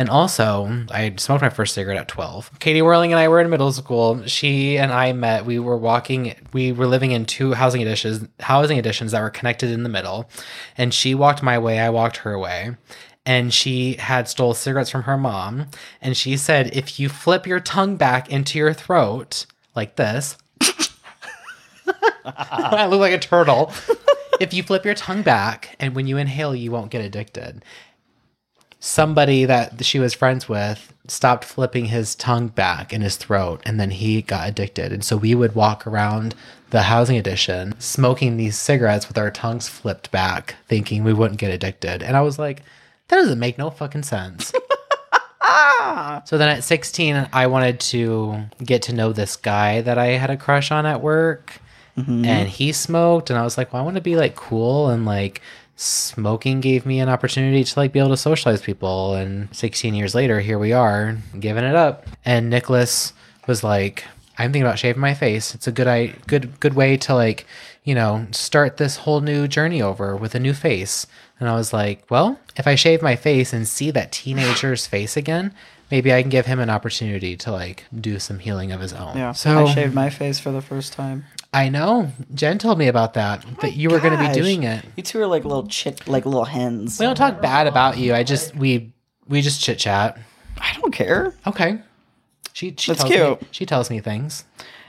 And 0.01 0.09
also, 0.09 0.83
I 0.89 1.13
smoked 1.17 1.43
my 1.43 1.51
first 1.51 1.75
cigarette 1.75 1.99
at 1.99 2.07
12. 2.07 2.57
Katie 2.57 2.81
Whirling 2.81 3.11
and 3.13 3.19
I 3.19 3.27
were 3.27 3.39
in 3.39 3.51
middle 3.51 3.71
school. 3.71 4.25
She 4.25 4.79
and 4.79 4.91
I 4.91 5.13
met. 5.13 5.45
We 5.45 5.59
were 5.59 5.77
walking, 5.77 6.33
we 6.53 6.71
were 6.71 6.87
living 6.87 7.11
in 7.11 7.27
two 7.27 7.53
housing 7.53 7.83
additions, 7.83 8.27
housing 8.39 8.79
additions 8.79 9.11
that 9.11 9.21
were 9.21 9.29
connected 9.29 9.69
in 9.69 9.83
the 9.83 9.89
middle. 9.89 10.27
And 10.75 10.91
she 10.91 11.13
walked 11.13 11.43
my 11.43 11.59
way, 11.59 11.79
I 11.79 11.91
walked 11.91 12.17
her 12.17 12.39
way. 12.39 12.77
And 13.27 13.53
she 13.53 13.93
had 13.97 14.27
stole 14.27 14.55
cigarettes 14.55 14.89
from 14.89 15.03
her 15.03 15.17
mom. 15.17 15.67
And 16.01 16.17
she 16.17 16.35
said, 16.35 16.75
if 16.75 16.99
you 16.99 17.07
flip 17.07 17.45
your 17.45 17.59
tongue 17.59 17.95
back 17.95 18.27
into 18.27 18.57
your 18.57 18.73
throat 18.73 19.45
like 19.75 19.97
this, 19.97 20.35
I 22.25 22.87
look 22.87 23.01
like 23.01 23.13
a 23.13 23.19
turtle. 23.19 23.71
if 24.39 24.51
you 24.51 24.63
flip 24.63 24.83
your 24.83 24.95
tongue 24.95 25.21
back 25.21 25.75
and 25.79 25.93
when 25.93 26.07
you 26.07 26.17
inhale, 26.17 26.55
you 26.55 26.71
won't 26.71 26.89
get 26.89 27.05
addicted 27.05 27.63
somebody 28.81 29.45
that 29.45 29.85
she 29.85 29.99
was 29.99 30.13
friends 30.13 30.49
with 30.49 30.91
stopped 31.07 31.45
flipping 31.45 31.85
his 31.85 32.15
tongue 32.15 32.47
back 32.47 32.91
in 32.91 33.01
his 33.01 33.15
throat 33.15 33.61
and 33.63 33.79
then 33.79 33.91
he 33.91 34.21
got 34.21 34.49
addicted. 34.49 34.91
And 34.91 35.05
so 35.05 35.15
we 35.15 35.35
would 35.35 35.55
walk 35.55 35.85
around 35.85 36.35
the 36.71 36.83
housing 36.83 37.17
addition 37.17 37.79
smoking 37.79 38.37
these 38.37 38.57
cigarettes 38.57 39.07
with 39.07 39.17
our 39.17 39.29
tongues 39.29 39.69
flipped 39.69 40.09
back 40.11 40.55
thinking 40.67 41.03
we 41.03 41.13
wouldn't 41.13 41.39
get 41.39 41.51
addicted. 41.51 42.01
And 42.01 42.17
i 42.17 42.21
was 42.21 42.39
like 42.39 42.63
that 43.07 43.17
doesn't 43.17 43.39
make 43.39 43.57
no 43.57 43.69
fucking 43.69 44.03
sense. 44.03 44.51
So 46.25 46.37
then 46.37 46.49
at 46.49 46.63
16 46.63 47.29
i 47.33 47.47
wanted 47.47 47.79
to 47.81 48.43
get 48.63 48.83
to 48.83 48.93
know 48.93 49.11
this 49.11 49.35
guy 49.35 49.81
that 49.81 49.97
i 49.97 50.07
had 50.07 50.29
a 50.29 50.37
crush 50.37 50.71
on 50.71 50.85
at 50.85 51.01
work 51.01 51.59
mm-hmm. 51.97 52.23
and 52.23 52.47
he 52.47 52.71
smoked 52.71 53.29
and 53.29 53.37
i 53.37 53.43
was 53.43 53.57
like 53.57 53.73
well 53.73 53.81
i 53.81 53.85
want 53.85 53.95
to 53.95 54.01
be 54.01 54.15
like 54.15 54.35
cool 54.35 54.89
and 54.89 55.05
like 55.05 55.41
smoking 55.81 56.61
gave 56.61 56.85
me 56.85 56.99
an 56.99 57.09
opportunity 57.09 57.63
to 57.63 57.79
like 57.79 57.91
be 57.91 57.99
able 57.99 58.09
to 58.09 58.17
socialize 58.17 58.61
people 58.61 59.15
and 59.15 59.53
16 59.55 59.93
years 59.95 60.13
later 60.13 60.39
here 60.39 60.59
we 60.59 60.71
are 60.71 61.17
giving 61.39 61.63
it 61.63 61.75
up 61.75 62.05
and 62.23 62.49
nicholas 62.49 63.13
was 63.47 63.63
like 63.63 64.03
i'm 64.37 64.51
thinking 64.51 64.61
about 64.61 64.77
shaving 64.77 65.01
my 65.01 65.13
face 65.15 65.55
it's 65.55 65.67
a 65.67 65.71
good 65.71 65.87
i 65.87 66.07
good 66.27 66.59
good 66.59 66.75
way 66.75 66.95
to 66.97 67.15
like 67.15 67.45
you 67.83 67.95
know 67.95 68.27
start 68.31 68.77
this 68.77 68.97
whole 68.97 69.21
new 69.21 69.47
journey 69.47 69.81
over 69.81 70.15
with 70.15 70.35
a 70.35 70.39
new 70.39 70.53
face 70.53 71.07
and 71.39 71.49
i 71.49 71.55
was 71.55 71.73
like 71.73 72.03
well 72.11 72.39
if 72.57 72.67
i 72.67 72.75
shave 72.75 73.01
my 73.01 73.15
face 73.15 73.51
and 73.51 73.67
see 73.67 73.89
that 73.89 74.11
teenager's 74.11 74.85
face 74.85 75.17
again 75.17 75.51
maybe 75.89 76.13
i 76.13 76.21
can 76.21 76.29
give 76.29 76.45
him 76.45 76.59
an 76.59 76.69
opportunity 76.69 77.35
to 77.35 77.51
like 77.51 77.85
do 77.99 78.19
some 78.19 78.37
healing 78.37 78.71
of 78.71 78.79
his 78.81 78.93
own 78.93 79.17
Yeah. 79.17 79.31
so 79.31 79.65
I 79.65 79.73
shaved 79.73 79.95
my 79.95 80.11
face 80.11 80.37
for 80.39 80.51
the 80.51 80.61
first 80.61 80.93
time. 80.93 81.25
I 81.53 81.67
know 81.69 82.11
jen 82.33 82.57
told 82.57 82.77
me 82.77 82.87
about 82.87 83.13
that 83.15 83.43
oh 83.45 83.55
that 83.61 83.73
you 83.75 83.89
were 83.89 83.99
going 83.99 84.17
to 84.17 84.27
be 84.27 84.33
doing 84.33 84.63
it 84.63 84.85
You 84.95 85.03
two 85.03 85.19
are 85.21 85.27
like 85.27 85.43
little 85.43 85.67
chick, 85.67 86.07
like 86.07 86.25
little 86.25 86.45
hens. 86.45 86.97
we 86.99 87.05
don't 87.05 87.15
talk 87.15 87.41
bad 87.41 87.67
about 87.67 87.97
you. 87.97 88.13
I 88.13 88.23
just 88.23 88.55
we 88.55 88.93
we 89.27 89.41
just 89.41 89.61
chit 89.61 89.77
chat. 89.79 90.17
I 90.57 90.73
don't 90.79 90.93
care. 90.93 91.33
Okay. 91.45 91.79
She 92.53 92.73
she 92.77 92.91
That's 92.91 93.03
tells 93.03 93.09
me 93.09 93.15
cute. 93.17 93.39
she 93.51 93.65
tells 93.65 93.89
me 93.89 93.99
things. 93.99 94.45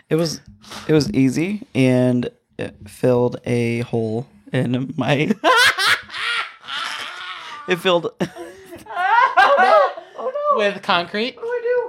It 0.08 0.14
was 0.16 0.40
it 0.86 0.92
was 0.92 1.10
easy 1.12 1.66
and 1.74 2.28
it 2.58 2.76
filled 2.88 3.40
a 3.44 3.80
hole 3.80 4.26
in 4.52 4.92
my 4.96 5.32
It 7.68 7.76
filled 7.76 8.06
oh, 8.20 9.54
no. 9.58 10.02
Oh, 10.18 10.32
no. 10.52 10.58
With 10.58 10.82
concrete. 10.82 11.36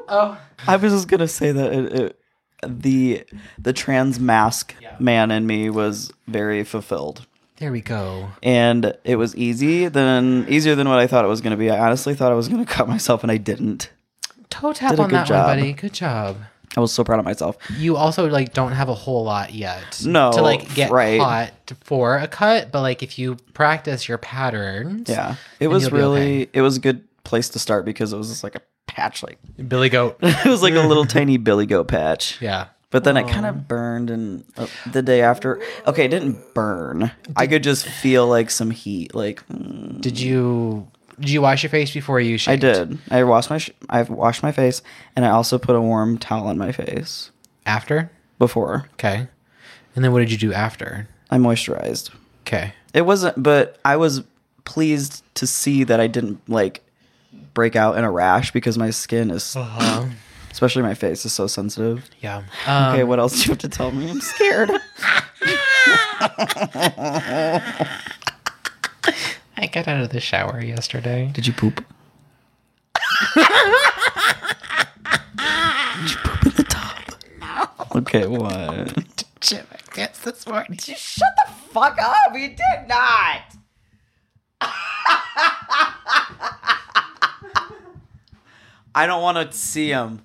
Oh. 0.08 0.40
I 0.68 0.76
was 0.78 0.94
just 0.94 1.08
gonna 1.08 1.28
say 1.28 1.52
that 1.52 1.74
it, 1.74 1.94
it, 1.94 2.20
the 2.68 3.24
the 3.58 3.74
trans 3.74 4.20
mask 4.20 4.76
man 5.00 5.32
in 5.32 5.46
me 5.48 5.70
was 5.70 6.12
very 6.28 6.64
fulfilled, 6.64 7.26
There 7.58 7.72
we 7.72 7.82
go. 7.82 8.30
and 8.42 8.96
it 9.04 9.16
was 9.18 9.36
easy 9.36 9.88
than 9.88 10.46
easier 10.50 10.76
than 10.76 10.88
what 10.90 11.00
I 11.00 11.08
thought 11.08 11.26
it 11.26 11.30
was 11.30 11.42
gonna 11.42 11.58
be. 11.58 11.70
I 11.70 11.80
honestly 11.80 12.14
thought 12.16 12.32
I 12.32 12.36
was 12.36 12.48
gonna 12.48 12.66
cut 12.78 12.88
myself, 12.88 13.24
and 13.24 13.32
I 13.32 13.38
didn't. 13.38 13.92
Toe 14.50 14.74
tap 14.74 14.92
Did 14.92 15.00
a 15.00 15.04
on 15.04 15.10
good 15.10 15.16
that 15.20 15.28
job. 15.28 15.48
one, 15.48 15.58
buddy. 15.60 15.74
Good 15.74 15.94
job. 15.94 16.38
I 16.76 16.80
was 16.80 16.92
so 16.92 17.04
proud 17.04 17.20
of 17.20 17.26
myself. 17.26 17.56
You 17.78 17.96
also 17.98 18.28
like 18.30 18.54
don't 18.54 18.72
have 18.72 18.90
a 18.90 18.96
whole 18.96 19.24
lot 19.24 19.54
yet. 19.54 20.02
No, 20.06 20.32
To 20.32 20.42
like 20.42 20.74
get 20.74 20.90
right. 20.92 21.20
caught 21.20 21.52
for 21.82 22.18
a 22.18 22.28
cut, 22.28 22.72
but 22.72 22.82
like 22.82 23.04
if 23.04 23.20
you 23.20 23.36
practice 23.54 24.08
your 24.08 24.18
patterns. 24.18 25.08
Yeah, 25.10 25.36
it 25.60 25.68
was 25.68 25.84
you'll 25.84 25.92
be 25.92 25.98
really 25.98 26.50
it 26.54 26.62
was 26.62 26.78
a 26.78 26.80
good 26.80 27.04
place 27.24 27.50
to 27.50 27.60
start 27.60 27.86
because 27.86 28.12
it 28.12 28.18
was 28.18 28.30
just 28.30 28.44
like 28.44 28.56
a 28.56 28.62
patch, 28.94 29.24
like 29.24 29.38
Billy 29.68 29.90
Goat. 29.90 30.18
it 30.22 30.46
was 30.46 30.62
like 30.62 30.74
a 30.76 30.82
little 30.88 31.06
tiny 31.06 31.38
billy 31.38 31.66
goat 31.66 31.88
patch. 31.88 32.42
Yeah. 32.42 32.68
But 32.90 33.04
then 33.06 33.18
it 33.18 33.28
kind 33.28 33.48
of 33.48 33.68
burned, 33.68 34.12
and 34.12 34.44
uh, 34.56 34.68
the 34.92 35.02
day 35.02 35.24
after, 35.24 35.60
okay, 35.88 36.06
it 36.06 36.10
didn't 36.10 36.54
burn. 36.54 37.12
I 37.36 37.48
could 37.48 37.64
just 37.64 37.88
feel 37.88 38.28
like 38.28 38.52
some 38.52 38.70
heat. 38.70 39.16
Like 39.16 39.44
mm, 39.48 40.00
Did 40.00 40.20
you 40.20 40.88
did 41.20 41.32
you 41.32 41.42
wash 41.42 41.64
your 41.64 41.72
face 41.72 41.92
before 41.92 42.20
you 42.20 42.36
I 42.36 42.38
shaved? 42.38 42.62
did. 42.62 43.00
I 43.10 43.24
washed 43.24 43.50
my 43.50 43.58
sh- 43.58 43.72
I've 43.90 44.12
washed 44.12 44.44
my 44.44 44.52
face, 44.52 44.84
and 45.16 45.26
I 45.26 45.30
also 45.32 45.58
put 45.58 45.76
a 45.76 45.82
warm 45.82 46.20
towel 46.20 46.46
on 46.48 46.60
my 46.60 46.72
face 46.72 47.32
After? 47.66 48.12
before 48.38 48.88
Okay. 48.94 49.28
And 49.96 50.06
then 50.06 50.12
what 50.12 50.20
did 50.20 50.32
you 50.32 50.38
do 50.38 50.54
after? 50.54 51.08
I 51.32 51.38
moisturized. 51.38 52.12
Okay. 52.46 52.74
It 52.94 53.08
wasn't, 53.08 53.42
but 53.42 53.80
I 53.84 53.96
was 53.98 54.22
pleased 54.66 55.24
to 55.34 55.48
see 55.48 55.84
that 55.84 56.00
I 56.00 56.06
didn't 56.06 56.48
like 56.48 56.83
break 57.54 57.76
out 57.76 57.98
in 57.98 58.04
a 58.04 58.12
rash 58.12 58.52
because 58.52 58.78
my 58.78 58.90
skin 58.90 59.32
is, 59.32 59.56
Uh-huh. 59.56 60.06
especially 60.52 60.82
my 60.84 60.94
face, 60.94 61.26
is 61.26 61.34
so 61.34 61.48
sensitive. 61.48 62.10
Yeah. 62.22 62.44
Um, 62.68 62.94
Okay, 62.94 63.04
what 63.04 63.20
else 63.20 63.34
do 63.34 63.40
you 63.46 63.50
have 63.52 63.58
to 63.60 63.70
tell 63.70 63.92
me? 63.92 64.10
I'm 64.10 64.22
scared. 64.22 64.70
I 69.56 69.68
got 69.72 69.88
out 69.88 70.02
of 70.02 70.10
the 70.10 70.20
shower 70.20 70.60
yesterday. 70.62 71.30
Did 71.34 71.46
you 71.48 71.54
poop? 71.54 71.76
Did 73.36 73.46
you 76.12 76.18
poop 76.18 76.46
in 76.46 76.52
the 76.56 76.64
tub? 76.68 77.16
No. 77.40 77.68
Okay, 78.00 78.28
what? 78.28 79.24
Jim, 79.40 79.66
I 79.72 79.78
guess 79.96 80.18
this 80.20 80.46
morning. 80.48 80.78
You 80.86 80.96
Shut 80.96 81.30
the 81.46 81.52
fuck 81.72 81.98
up! 82.02 82.34
You 82.34 82.50
did 82.50 82.88
not. 82.88 83.42
I 88.96 89.08
don't 89.08 89.22
want 89.22 89.52
to 89.52 89.58
see 89.58 89.90
him. 89.90 90.22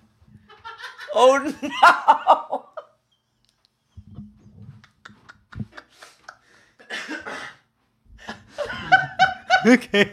Oh 1.14 1.54
no! 1.62 2.66
Okay. 9.66 10.12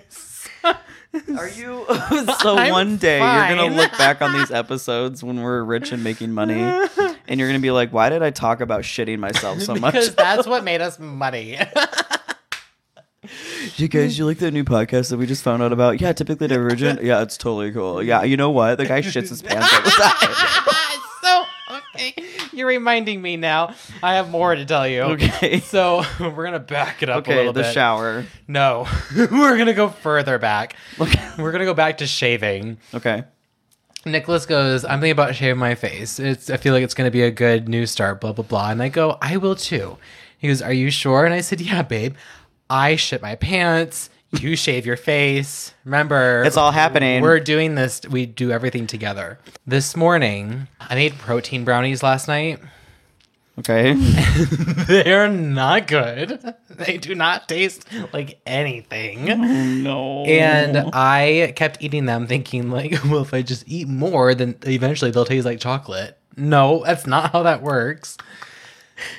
Are 1.37 1.47
you 1.47 1.85
so 2.41 2.57
I'm 2.57 2.71
one 2.71 2.97
day 2.97 3.19
you're 3.19 3.55
gonna 3.55 3.75
look 3.75 3.91
back 3.97 4.21
on 4.21 4.33
these 4.33 4.51
episodes 4.51 5.23
when 5.23 5.41
we're 5.41 5.63
rich 5.63 5.91
and 5.93 6.03
making 6.03 6.33
money, 6.33 6.61
and 7.27 7.39
you're 7.39 7.47
gonna 7.47 7.59
be 7.59 7.71
like, 7.71 7.93
"Why 7.93 8.09
did 8.09 8.21
I 8.21 8.31
talk 8.31 8.59
about 8.59 8.81
shitting 8.81 9.19
myself 9.19 9.61
so 9.61 9.75
much?" 9.79 9.93
Because 9.93 10.15
that's 10.15 10.45
what 10.47 10.63
made 10.63 10.81
us 10.81 10.99
money. 10.99 11.57
You 13.77 13.89
guys, 13.89 14.17
you 14.17 14.25
like 14.25 14.37
the 14.37 14.51
new 14.51 14.63
podcast 14.63 15.09
that 15.09 15.17
we 15.17 15.25
just 15.25 15.43
found 15.43 15.61
out 15.61 15.73
about? 15.73 15.99
Yeah, 15.99 16.13
typically 16.13 16.47
divergent. 16.47 17.03
Yeah, 17.03 17.21
it's 17.21 17.35
totally 17.35 17.71
cool. 17.73 18.01
Yeah, 18.01 18.23
you 18.23 18.37
know 18.37 18.49
what? 18.49 18.77
The 18.77 18.85
guy 18.85 19.01
shits 19.01 19.29
his 19.29 19.41
pants 19.41 19.67
all 19.73 19.81
the 19.81 19.89
time. 19.91 21.01
so 21.21 21.43
okay, 21.93 22.13
you're 22.53 22.67
reminding 22.67 23.21
me 23.21 23.35
now. 23.35 23.73
I 24.01 24.15
have 24.15 24.29
more 24.29 24.55
to 24.55 24.63
tell 24.65 24.87
you. 24.87 25.01
Okay. 25.01 25.59
So 25.65 26.03
we're 26.21 26.45
gonna 26.45 26.59
back 26.59 27.03
it 27.03 27.09
up 27.09 27.17
a 27.17 27.19
Okay, 27.19 27.35
little 27.35 27.51
the 27.53 27.63
bit. 27.63 27.73
shower. 27.73 28.25
No, 28.47 28.87
we're 29.13 29.57
gonna 29.57 29.73
go 29.73 29.89
further 29.89 30.39
back. 30.39 30.75
Okay. 30.99 31.29
We're 31.37 31.51
gonna 31.51 31.65
go 31.65 31.73
back 31.73 31.97
to 31.97 32.07
shaving. 32.07 32.77
Okay. 32.93 33.25
Nicholas 34.05 34.45
goes, 34.45 34.85
I'm 34.85 34.99
thinking 35.01 35.11
about 35.11 35.35
shaving 35.35 35.59
my 35.59 35.75
face. 35.75 36.17
It's 36.19 36.49
I 36.49 36.55
feel 36.57 36.73
like 36.73 36.83
it's 36.83 36.93
gonna 36.93 37.11
be 37.11 37.23
a 37.23 37.31
good 37.31 37.67
new 37.67 37.85
start, 37.87 38.21
blah 38.21 38.31
blah 38.31 38.45
blah. 38.45 38.69
And 38.71 38.81
I 38.81 38.87
go, 38.87 39.17
I 39.21 39.35
will 39.35 39.55
too. 39.55 39.97
He 40.37 40.47
goes, 40.47 40.61
Are 40.61 40.71
you 40.73 40.91
sure? 40.91 41.25
And 41.25 41.33
I 41.33 41.41
said, 41.41 41.59
Yeah, 41.59 41.81
babe. 41.81 42.15
I 42.69 42.95
shit 42.95 43.21
my 43.21 43.35
pants. 43.35 44.09
You 44.31 44.55
shave 44.55 44.85
your 44.85 44.97
face. 44.97 45.73
Remember, 45.85 46.43
It's 46.43 46.57
all 46.57 46.71
happening. 46.71 47.21
We're 47.21 47.39
doing 47.39 47.75
this. 47.75 48.01
We 48.09 48.25
do 48.25 48.51
everything 48.51 48.85
together. 48.87 49.39
This 49.65 49.95
morning, 49.95 50.67
I 50.79 50.95
made 50.95 51.17
protein 51.17 51.63
brownies 51.63 52.03
last 52.03 52.27
night. 52.27 52.59
Okay. 53.57 53.93
They're 54.87 55.29
not 55.29 55.87
good. 55.87 56.53
They 56.69 56.97
do 56.97 57.15
not 57.15 57.47
taste 57.47 57.85
like 58.11 58.41
anything. 58.45 59.25
no. 59.83 60.25
And 60.25 60.89
I 60.93 61.53
kept 61.55 61.81
eating 61.81 62.05
them 62.05 62.27
thinking 62.27 62.69
like, 62.69 62.91
well, 63.05 63.21
if 63.21 63.33
I 63.33 63.41
just 63.41 63.63
eat 63.67 63.87
more, 63.87 64.35
then 64.35 64.55
eventually 64.65 65.11
they'll 65.11 65.23
taste 65.23 65.45
like 65.45 65.61
chocolate. 65.61 66.17
No, 66.35 66.83
that's 66.83 67.07
not 67.07 67.31
how 67.31 67.43
that 67.43 67.61
works. 67.61 68.17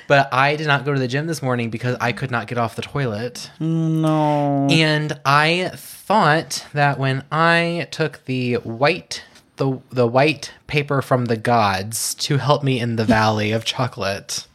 But 0.07 0.33
I 0.33 0.55
did 0.55 0.65
not 0.67 0.85
go 0.85 0.93
to 0.93 0.99
the 0.99 1.07
gym 1.07 1.27
this 1.27 1.41
morning 1.41 1.69
because 1.69 1.95
I 2.01 2.11
could 2.11 2.31
not 2.31 2.47
get 2.47 2.57
off 2.57 2.75
the 2.75 2.81
toilet. 2.81 3.51
no. 3.59 4.67
And 4.71 5.19
I 5.25 5.71
thought 5.75 6.65
that 6.73 6.97
when 6.97 7.23
I 7.31 7.87
took 7.91 8.25
the 8.25 8.55
white 8.55 9.23
the 9.57 9.79
the 9.89 10.07
white 10.07 10.53
paper 10.67 11.01
from 11.01 11.25
the 11.25 11.37
gods 11.37 12.13
to 12.15 12.37
help 12.37 12.63
me 12.63 12.79
in 12.79 12.95
the 12.95 13.05
valley 13.05 13.51
of 13.51 13.65
chocolate 13.65 14.45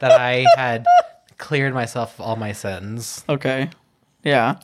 that 0.00 0.12
I 0.20 0.44
had 0.56 0.84
cleared 1.38 1.72
myself 1.74 2.18
of 2.18 2.24
all 2.24 2.36
my 2.36 2.52
sins. 2.52 3.24
Okay. 3.28 3.70
Yeah. 4.22 4.56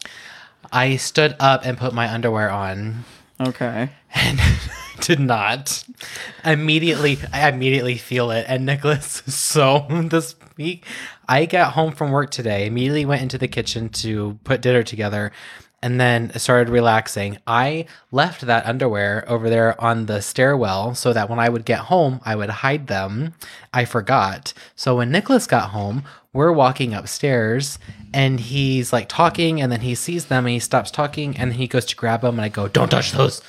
I 0.73 0.97
stood 0.97 1.37
up 1.41 1.65
and 1.65 1.77
put 1.79 1.93
my 1.95 2.13
underwear 2.13 2.51
on 2.51 3.05
Okay. 3.41 3.89
and 4.15 4.39
did 5.07 5.21
not. 5.21 5.85
Immediately 6.45 7.19
I 7.33 7.49
immediately 7.49 7.97
feel 7.97 8.31
it. 8.31 8.47
And 8.49 8.67
Nicholas 8.67 9.23
so 9.27 9.87
this 9.91 10.35
week 10.57 10.85
I 11.29 11.47
got 11.47 11.73
home 11.73 11.93
from 11.93 12.11
work 12.11 12.31
today, 12.31 12.67
immediately 12.67 13.05
went 13.05 13.23
into 13.23 13.39
the 13.39 13.49
kitchen 13.49 13.89
to 13.91 14.39
put 14.45 14.61
dinner 14.61 14.83
together 14.83 15.33
and 15.83 16.01
then 16.01 16.31
started 16.39 16.69
relaxing. 16.71 17.39
I 17.47 17.87
left 18.13 18.43
that 18.43 18.67
underwear 18.67 19.25
over 19.27 19.49
there 19.49 19.81
on 19.81 20.07
the 20.07 20.21
stairwell 20.21 20.95
so 20.95 21.13
that 21.13 21.31
when 21.31 21.39
I 21.39 21.49
would 21.49 21.65
get 21.65 21.79
home, 21.81 22.21
I 22.25 22.37
would 22.37 22.51
hide 22.51 22.87
them. 22.87 23.35
I 23.73 23.85
forgot. 23.87 24.53
So 24.77 24.97
when 24.97 25.11
Nicholas 25.11 25.47
got 25.47 25.71
home, 25.71 26.05
we're 26.33 26.53
walking 26.53 26.93
upstairs 26.93 27.79
and 28.13 28.41
he's 28.41 28.93
like 28.93 29.09
talking 29.09 29.61
and 29.61 29.73
then 29.73 29.81
he 29.81 29.95
sees 29.95 30.27
them 30.27 30.45
and 30.45 30.53
he 30.53 30.59
stops 30.59 30.91
talking 30.91 31.37
and 31.37 31.55
he 31.55 31.67
goes 31.67 31.87
to 31.87 31.97
grab 31.97 32.21
them 32.21 32.35
and 32.35 32.45
I 32.45 32.49
go, 32.49 32.69
"Don't 32.69 32.91
touch 32.91 33.13
those." 33.13 33.43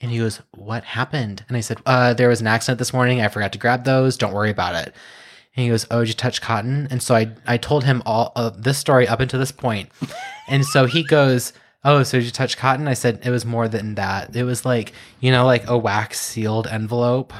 And 0.00 0.10
he 0.10 0.18
goes, 0.18 0.40
What 0.52 0.84
happened? 0.84 1.44
And 1.48 1.56
I 1.56 1.60
said, 1.60 1.78
uh, 1.86 2.14
There 2.14 2.28
was 2.28 2.40
an 2.40 2.46
accident 2.46 2.78
this 2.78 2.92
morning. 2.92 3.20
I 3.20 3.28
forgot 3.28 3.52
to 3.52 3.58
grab 3.58 3.84
those. 3.84 4.16
Don't 4.16 4.34
worry 4.34 4.50
about 4.50 4.74
it. 4.74 4.94
And 5.56 5.64
he 5.64 5.68
goes, 5.68 5.86
Oh, 5.90 6.00
did 6.00 6.08
you 6.08 6.14
touch 6.14 6.40
cotton? 6.40 6.86
And 6.90 7.02
so 7.02 7.14
I, 7.14 7.32
I 7.46 7.56
told 7.56 7.84
him 7.84 8.02
all 8.04 8.32
of 8.36 8.62
this 8.62 8.78
story 8.78 9.08
up 9.08 9.20
until 9.20 9.40
this 9.40 9.52
point. 9.52 9.90
And 10.48 10.64
so 10.64 10.86
he 10.86 11.02
goes, 11.02 11.52
Oh, 11.82 12.04
so 12.04 12.18
did 12.18 12.24
you 12.24 12.30
touch 12.30 12.56
cotton? 12.56 12.86
I 12.86 12.94
said, 12.94 13.20
It 13.24 13.30
was 13.30 13.44
more 13.44 13.66
than 13.66 13.96
that. 13.96 14.36
It 14.36 14.44
was 14.44 14.64
like, 14.64 14.92
you 15.18 15.32
know, 15.32 15.44
like 15.44 15.68
a 15.68 15.76
wax 15.76 16.20
sealed 16.20 16.68
envelope. 16.68 17.32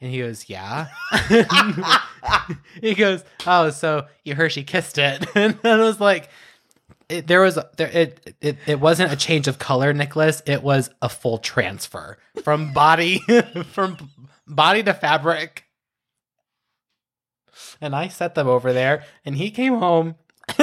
And 0.00 0.10
he 0.10 0.18
goes, 0.18 0.48
Yeah. 0.48 0.88
he 2.80 2.94
goes, 2.94 3.22
Oh, 3.46 3.70
so 3.70 4.06
you 4.24 4.34
Hershey 4.34 4.64
kissed 4.64 4.98
it. 4.98 5.24
And 5.36 5.56
I 5.62 5.76
was 5.76 6.00
like, 6.00 6.30
it, 7.10 7.26
there 7.26 7.40
was 7.42 7.58
there 7.76 7.88
it, 7.88 8.36
it 8.40 8.56
it 8.66 8.80
wasn't 8.80 9.12
a 9.12 9.16
change 9.16 9.48
of 9.48 9.58
color, 9.58 9.92
Nicholas. 9.92 10.42
It 10.46 10.62
was 10.62 10.90
a 11.02 11.08
full 11.08 11.38
transfer 11.38 12.18
from 12.42 12.72
body 12.74 13.18
from 13.72 13.96
body 14.46 14.82
to 14.84 14.94
fabric. 14.94 15.64
And 17.80 17.94
I 17.96 18.08
set 18.08 18.34
them 18.34 18.46
over 18.48 18.72
there, 18.72 19.04
and 19.24 19.36
he 19.36 19.50
came 19.50 19.78
home. 19.78 20.16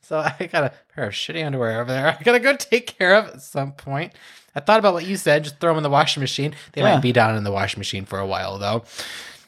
so 0.00 0.18
I 0.18 0.48
got 0.52 0.64
a 0.64 0.72
pair 0.94 1.04
of 1.06 1.12
shitty 1.12 1.44
underwear 1.44 1.80
over 1.80 1.90
there. 1.92 2.16
I 2.18 2.22
gotta 2.22 2.40
go 2.40 2.54
take 2.56 2.86
care 2.86 3.14
of 3.14 3.26
at 3.28 3.42
some 3.42 3.72
point. 3.72 4.12
I 4.54 4.60
thought 4.60 4.78
about 4.78 4.92
what 4.94 5.06
you 5.06 5.16
said, 5.16 5.44
just 5.44 5.58
throw 5.60 5.70
them 5.70 5.78
in 5.78 5.82
the 5.82 5.90
washing 5.90 6.20
machine. 6.20 6.54
They 6.72 6.82
Yeah. 6.82 6.94
might 6.94 7.00
be 7.02 7.12
down 7.12 7.36
in 7.36 7.44
the 7.44 7.52
washing 7.52 7.80
machine 7.80 8.04
for 8.04 8.18
a 8.18 8.26
while 8.26 8.58
though. 8.58 8.84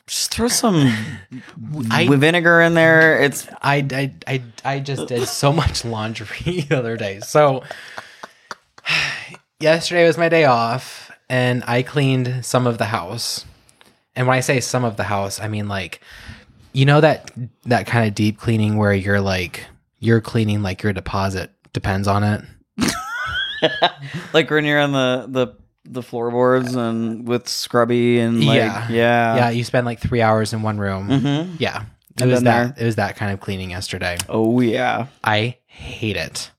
Just 0.07 0.35
throw 0.35 0.49
some 0.49 0.93
I- 1.91 2.07
vinegar 2.09 2.61
in 2.61 2.75
there. 2.75 3.23
It's 3.23 3.49
I, 3.63 3.77
I, 3.91 4.15
I, 4.27 4.43
I 4.65 4.81
just 4.81 5.09
did 5.09 5.27
so 5.27 5.53
much 5.53 5.85
laundry 5.85 6.61
the 6.69 6.77
other 6.77 6.97
day. 6.97 7.21
So 7.21 7.63
yesterday 9.61 10.07
was 10.07 10.19
my 10.19 10.29
day 10.29 10.45
off 10.45 11.11
and 11.31 11.65
I 11.67 11.83
cleaned 11.83 12.45
some 12.45 12.67
of 12.67 12.79
the 12.79 12.85
house. 12.85 13.47
And 14.15 14.27
when 14.27 14.37
I 14.37 14.41
say 14.41 14.61
some 14.61 14.85
of 14.85 14.97
the 14.97 15.05
house, 15.05 15.41
I 15.41 15.49
mean 15.49 15.69
like 15.69 16.01
you 16.73 16.85
know 16.85 17.01
that 17.01 17.31
that 17.65 17.87
kind 17.87 18.07
of 18.07 18.15
deep 18.15 18.39
cleaning 18.39 18.77
where 18.77 18.93
you're 18.93 19.21
like 19.21 19.65
you're 20.01 20.21
cleaning 20.21 20.63
like 20.63 20.83
your 20.83 20.93
deposit 20.93 21.51
depends 21.73 22.07
on 22.07 22.23
it. 22.25 22.45
like 24.35 24.51
when 24.51 24.65
you're 24.65 24.81
on 24.81 24.93
the 24.93 25.27
the 25.29 25.57
the 25.85 26.03
floorboards 26.03 26.75
and 26.75 27.27
with 27.29 27.47
scrubby 27.49 28.19
and 28.19 28.43
like 28.45 28.57
Yeah. 28.57 28.89
yeah 28.89 29.37
yeah, 29.37 29.51
you 29.51 29.65
spend 29.65 29.85
like 29.87 30.01
3 30.01 30.23
hours 30.23 30.53
in 30.53 30.63
one 30.63 30.79
room. 30.79 31.09
Mhm. 31.09 31.57
Yeah. 31.59 31.85
It 32.17 32.23
I've 32.23 32.31
was 32.31 32.43
that 32.45 32.79
it 32.81 32.85
was 32.85 32.97
that 32.97 33.17
kind 33.17 33.33
of 33.33 33.41
cleaning 33.41 33.71
yesterday. 33.71 34.17
Oh 34.29 34.61
yeah. 34.61 35.07
I 35.23 35.59
hate 35.67 36.17
it. 36.17 36.51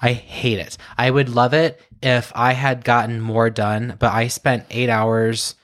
I 0.00 0.12
hate 0.12 0.58
it. 0.58 0.76
I 0.98 1.10
would 1.10 1.28
love 1.28 1.54
it 1.54 1.80
if 2.02 2.32
I 2.34 2.52
had 2.54 2.84
gotten 2.84 3.20
more 3.20 3.50
done, 3.50 3.94
but 3.98 4.12
I 4.12 4.26
spent 4.28 4.66
eight 4.70 4.88
hours 4.90 5.54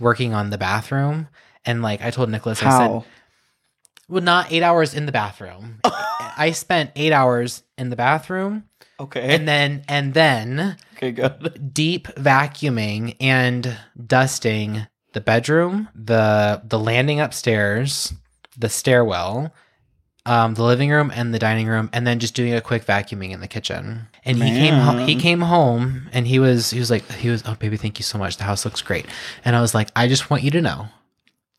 working 0.00 0.32
on 0.34 0.50
the 0.50 0.58
bathroom. 0.58 1.28
And 1.64 1.82
like 1.82 2.02
I 2.02 2.10
told 2.10 2.30
Nicholas, 2.30 2.62
I 2.62 2.70
said, 2.78 3.02
well, 4.08 4.22
not 4.22 4.50
eight 4.52 4.62
hours 4.62 4.94
in 4.94 5.04
the 5.06 5.12
bathroom. 5.12 5.80
I 5.84 6.52
spent 6.54 6.90
eight 6.96 7.12
hours 7.12 7.62
in 7.76 7.90
the 7.90 7.96
bathroom 7.96 8.64
Okay. 9.00 9.34
and 9.34 9.46
then, 9.48 9.82
and 9.88 10.14
then 10.14 10.76
okay, 10.96 11.12
good. 11.12 11.72
deep 11.72 12.08
vacuuming 12.08 13.16
and 13.20 13.76
dusting 14.06 14.86
the 15.12 15.20
bedroom, 15.20 15.88
the 15.94 16.62
the 16.64 16.78
landing 16.78 17.20
upstairs, 17.20 18.12
the 18.56 18.68
stairwell, 18.68 19.54
um, 20.26 20.54
the 20.54 20.62
living 20.62 20.90
room 20.90 21.10
and 21.14 21.32
the 21.32 21.38
dining 21.38 21.68
room, 21.68 21.88
and 21.92 22.06
then 22.06 22.18
just 22.18 22.34
doing 22.34 22.52
a 22.52 22.60
quick 22.60 22.84
vacuuming 22.84 23.30
in 23.30 23.40
the 23.40 23.48
kitchen. 23.48 24.08
And 24.24 24.42
he 24.42 24.50
came 24.50 24.74
ho- 24.74 25.06
he 25.06 25.16
came 25.16 25.40
home 25.40 26.08
and 26.12 26.26
he 26.26 26.38
was 26.38 26.70
he 26.70 26.78
was 26.78 26.90
like 26.90 27.10
he 27.12 27.30
was 27.30 27.42
oh 27.46 27.54
baby 27.54 27.76
thank 27.76 27.98
you 27.98 28.02
so 28.02 28.18
much 28.18 28.36
the 28.36 28.44
house 28.44 28.64
looks 28.64 28.82
great 28.82 29.06
and 29.44 29.54
I 29.54 29.60
was 29.60 29.72
like 29.74 29.88
I 29.94 30.08
just 30.08 30.28
want 30.30 30.42
you 30.42 30.50
to 30.50 30.60
know 30.60 30.88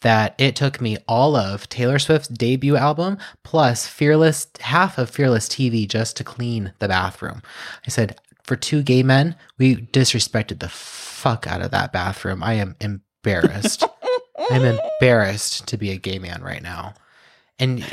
that 0.01 0.35
it 0.37 0.55
took 0.55 0.79
me 0.79 0.97
all 1.07 1.35
of 1.35 1.67
Taylor 1.69 1.97
Swift's 1.97 2.27
debut 2.27 2.75
album 2.75 3.17
plus 3.43 3.87
Fearless 3.87 4.47
half 4.59 4.97
of 4.97 5.09
Fearless 5.09 5.47
TV 5.47 5.87
just 5.87 6.17
to 6.17 6.23
clean 6.23 6.73
the 6.79 6.87
bathroom. 6.87 7.41
I 7.85 7.89
said 7.89 8.19
for 8.47 8.55
two 8.55 8.81
gay 8.81 9.03
men, 9.03 9.35
we 9.59 9.75
disrespected 9.75 10.59
the 10.59 10.69
fuck 10.69 11.45
out 11.45 11.61
of 11.61 11.69
that 11.71 11.93
bathroom. 11.93 12.41
I 12.41 12.53
am 12.53 12.75
embarrassed. 12.81 13.83
I'm 14.49 14.63
embarrassed 14.63 15.67
to 15.67 15.77
be 15.77 15.91
a 15.91 15.97
gay 15.97 16.17
man 16.17 16.41
right 16.41 16.63
now. 16.63 16.93
And 17.59 17.83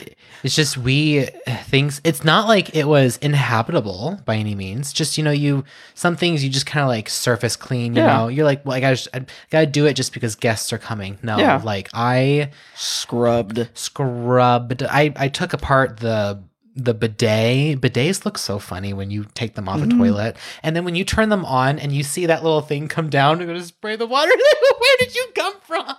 it's 0.42 0.54
just 0.54 0.76
we 0.76 1.24
things 1.64 1.98
it's 2.04 2.22
not 2.22 2.46
like 2.48 2.76
it 2.76 2.86
was 2.86 3.16
inhabitable 3.22 4.20
by 4.26 4.36
any 4.36 4.54
means. 4.54 4.92
Just 4.92 5.16
you 5.16 5.24
know, 5.24 5.30
you 5.30 5.64
some 5.94 6.16
things 6.16 6.44
you 6.44 6.50
just 6.50 6.66
kind 6.66 6.82
of 6.82 6.88
like 6.88 7.08
surface 7.08 7.56
clean, 7.56 7.94
you 7.94 8.02
Yeah. 8.02 8.14
know. 8.14 8.28
You're 8.28 8.44
like, 8.44 8.64
well, 8.66 8.76
I 8.76 8.80
gotta 8.80 9.08
I 9.16 9.24
gotta 9.50 9.66
do 9.66 9.86
it 9.86 9.94
just 9.94 10.12
because 10.12 10.34
guests 10.34 10.70
are 10.74 10.78
coming. 10.78 11.18
No, 11.22 11.38
Yeah. 11.38 11.62
like 11.64 11.88
I 11.94 12.50
Scrubbed. 12.74 13.68
scrubbed. 13.72 14.82
I 14.82 15.14
I 15.16 15.28
took 15.28 15.54
apart 15.54 15.96
the 15.98 16.42
the 16.76 16.94
bidet. 16.94 17.80
Bidets 17.80 18.24
look 18.24 18.36
so 18.38 18.58
funny 18.58 18.92
when 18.92 19.10
you 19.10 19.26
take 19.34 19.54
them 19.54 19.68
off 19.68 19.80
Mhm. 19.80 19.94
a 19.94 19.96
toilet, 19.98 20.36
and 20.62 20.74
then 20.74 20.84
when 20.84 20.94
you 20.94 21.04
turn 21.04 21.28
them 21.28 21.44
on 21.44 21.78
and 21.78 21.92
you 21.92 22.02
see 22.02 22.26
that 22.26 22.42
little 22.42 22.60
thing 22.62 22.88
come 22.88 23.08
down 23.10 23.38
to 23.38 23.46
go 23.46 23.52
to 23.54 23.62
spray 23.62 23.96
the 23.96 24.06
water. 24.06 24.30
Where 24.78 24.96
did 24.98 25.14
you 25.14 25.26
come 25.34 25.54
from? 25.60 25.94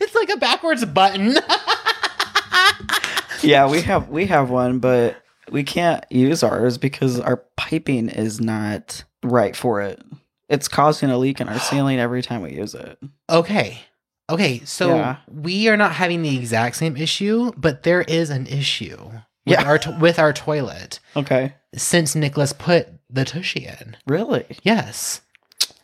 It's 0.00 0.14
like 0.14 0.30
a 0.30 0.36
backwards 0.36 0.84
button. 0.84 1.36
Yeah, 3.42 3.68
we 3.68 3.80
have 3.82 4.08
we 4.08 4.26
have 4.26 4.50
one, 4.50 4.78
but 4.78 5.16
we 5.50 5.64
can't 5.64 6.04
use 6.10 6.44
ours 6.44 6.78
because 6.78 7.18
our 7.18 7.38
piping 7.56 8.08
is 8.08 8.40
not 8.40 9.02
right 9.24 9.56
for 9.56 9.80
it. 9.82 10.00
It's 10.48 10.68
causing 10.68 11.10
a 11.10 11.18
leak 11.18 11.40
in 11.40 11.48
our 11.48 11.58
ceiling 11.70 11.98
every 11.98 12.22
time 12.22 12.42
we 12.42 12.52
use 12.52 12.74
it. 12.74 12.98
okay. 13.28 13.78
Okay, 14.30 14.60
so 14.64 14.94
Yeah. 14.94 15.16
we 15.28 15.68
are 15.68 15.76
not 15.76 15.92
having 15.92 16.22
the 16.22 16.38
exact 16.38 16.76
same 16.76 16.96
issue, 16.96 17.50
but 17.56 17.82
there 17.82 18.02
is 18.02 18.30
an 18.30 18.46
issue 18.46 19.10
with 19.46 19.58
Yeah. 19.60 19.64
our 19.64 19.78
to- 19.78 19.96
with 20.00 20.18
our 20.18 20.32
toilet 20.32 21.00
Okay. 21.16 21.54
since 21.74 22.14
Nicholas 22.14 22.52
put 22.52 22.88
the 23.10 23.24
tushy 23.24 23.66
in. 23.66 23.96
Really? 24.06 24.44
Yes. 24.62 25.20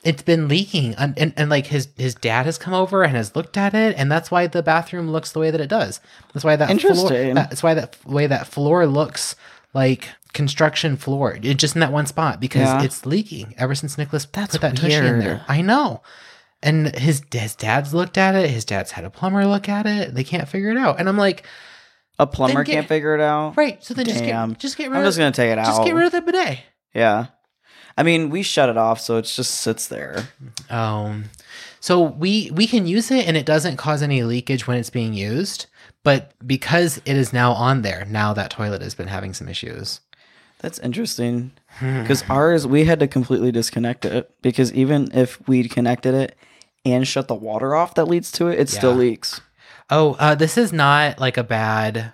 It's 0.04 0.22
been 0.22 0.46
leaking 0.48 0.94
and, 0.94 1.18
and, 1.18 1.32
and 1.36 1.50
like 1.50 1.66
his 1.66 1.88
his 1.96 2.14
dad 2.14 2.46
has 2.46 2.56
come 2.56 2.72
over 2.72 3.02
and 3.02 3.16
has 3.16 3.34
looked 3.34 3.56
at 3.56 3.74
it 3.74 3.96
and 3.98 4.10
that's 4.10 4.30
why 4.30 4.46
the 4.46 4.62
bathroom 4.62 5.10
looks 5.10 5.32
the 5.32 5.40
way 5.40 5.50
that 5.50 5.60
it 5.60 5.68
does. 5.68 6.00
That's 6.32 6.44
why 6.44 6.56
that 6.56 6.66
floor 6.66 6.72
Interesting. 6.72 7.34
that's 7.34 7.62
why 7.62 7.74
that 7.74 7.96
way 8.06 8.26
that 8.28 8.46
floor 8.46 8.86
looks 8.86 9.34
like 9.74 10.08
construction 10.32 10.96
floor. 10.96 11.36
It 11.42 11.54
just 11.54 11.74
in 11.74 11.80
that 11.80 11.92
one 11.92 12.06
spot 12.06 12.38
because 12.40 12.62
Yeah. 12.62 12.82
it's 12.82 13.04
leaking 13.06 13.54
ever 13.58 13.74
since 13.74 13.98
Nicholas 13.98 14.26
That's 14.30 14.52
put 14.52 14.60
that 14.60 14.76
tushy 14.76 14.94
in 14.94 15.18
there. 15.18 15.44
I 15.48 15.62
know. 15.62 16.02
And 16.62 16.94
his 16.96 17.22
his 17.32 17.54
dad's 17.56 17.92
looked 17.92 18.16
at 18.16 18.34
it, 18.36 18.50
his 18.50 18.64
dad's 18.64 18.92
had 18.92 19.04
a 19.04 19.10
plumber 19.10 19.44
look 19.46 19.68
at 19.68 19.84
it. 19.84 20.14
They 20.14 20.24
can't 20.24 20.48
figure 20.48 20.70
it 20.70 20.76
out. 20.78 20.98
And 21.00 21.08
I'm 21.08 21.18
like, 21.18 21.44
A 22.18 22.26
plumber 22.26 22.64
get- 22.64 22.72
can't 22.72 22.88
figure 22.88 23.14
it 23.14 23.20
out. 23.20 23.56
right, 23.56 23.82
so 23.84 23.94
then 23.94 24.04
just 24.04 24.24
get 24.24 24.58
just 24.58 24.76
get 24.76 24.90
rid 24.90 24.96
I'm 24.98 25.02
of 25.04 25.08
just 25.08 25.18
gonna 25.18 25.32
take 25.32 25.50
it 25.52 25.56
just 25.56 25.68
out. 25.70 25.76
Just 25.76 25.86
get 25.86 25.94
rid 25.94 26.06
of 26.06 26.12
the 26.12 26.20
bidet. 26.22 26.58
yeah. 26.94 27.26
I 27.96 28.04
mean, 28.04 28.30
we 28.30 28.42
shut 28.44 28.68
it 28.68 28.76
off, 28.76 29.00
so 29.00 29.16
it 29.16 29.22
just 29.22 29.56
sits 29.56 29.88
there. 29.88 30.28
Um, 30.70 31.24
So 31.80 32.00
we 32.00 32.50
we 32.52 32.66
can 32.66 32.86
use 32.86 33.10
it 33.10 33.26
and 33.26 33.36
it 33.36 33.46
doesn't 33.46 33.76
cause 33.76 34.02
any 34.02 34.22
leakage 34.22 34.66
when 34.66 34.76
it's 34.78 34.90
being 34.90 35.14
used, 35.14 35.66
but 36.04 36.32
because 36.46 36.98
it 37.04 37.16
is 37.16 37.32
now 37.32 37.52
on 37.52 37.82
there, 37.82 38.04
now 38.08 38.32
that 38.34 38.50
toilet 38.50 38.82
has 38.82 38.94
been 38.94 39.08
having 39.08 39.32
some 39.34 39.48
issues. 39.48 40.00
That's 40.60 40.78
interesting. 40.80 41.52
Because 41.80 42.24
ours, 42.28 42.66
we 42.66 42.84
had 42.84 42.98
to 42.98 43.06
completely 43.06 43.52
disconnect 43.52 44.04
it 44.04 44.28
because 44.42 44.72
even 44.72 45.08
if 45.14 45.40
we'd 45.48 45.70
connected 45.70 46.14
it 46.14 46.36
and 46.84 47.06
shut 47.06 47.28
the 47.28 47.34
water 47.36 47.76
off 47.76 47.94
that 47.94 48.06
leads 48.08 48.32
to 48.32 48.48
it, 48.48 48.58
it 48.58 48.68
still 48.68 48.92
leaks. 48.94 49.40
Oh, 49.90 50.14
uh, 50.18 50.34
this 50.34 50.58
is 50.58 50.72
not 50.72 51.18
like 51.18 51.36
a 51.36 51.44
bad 51.44 52.12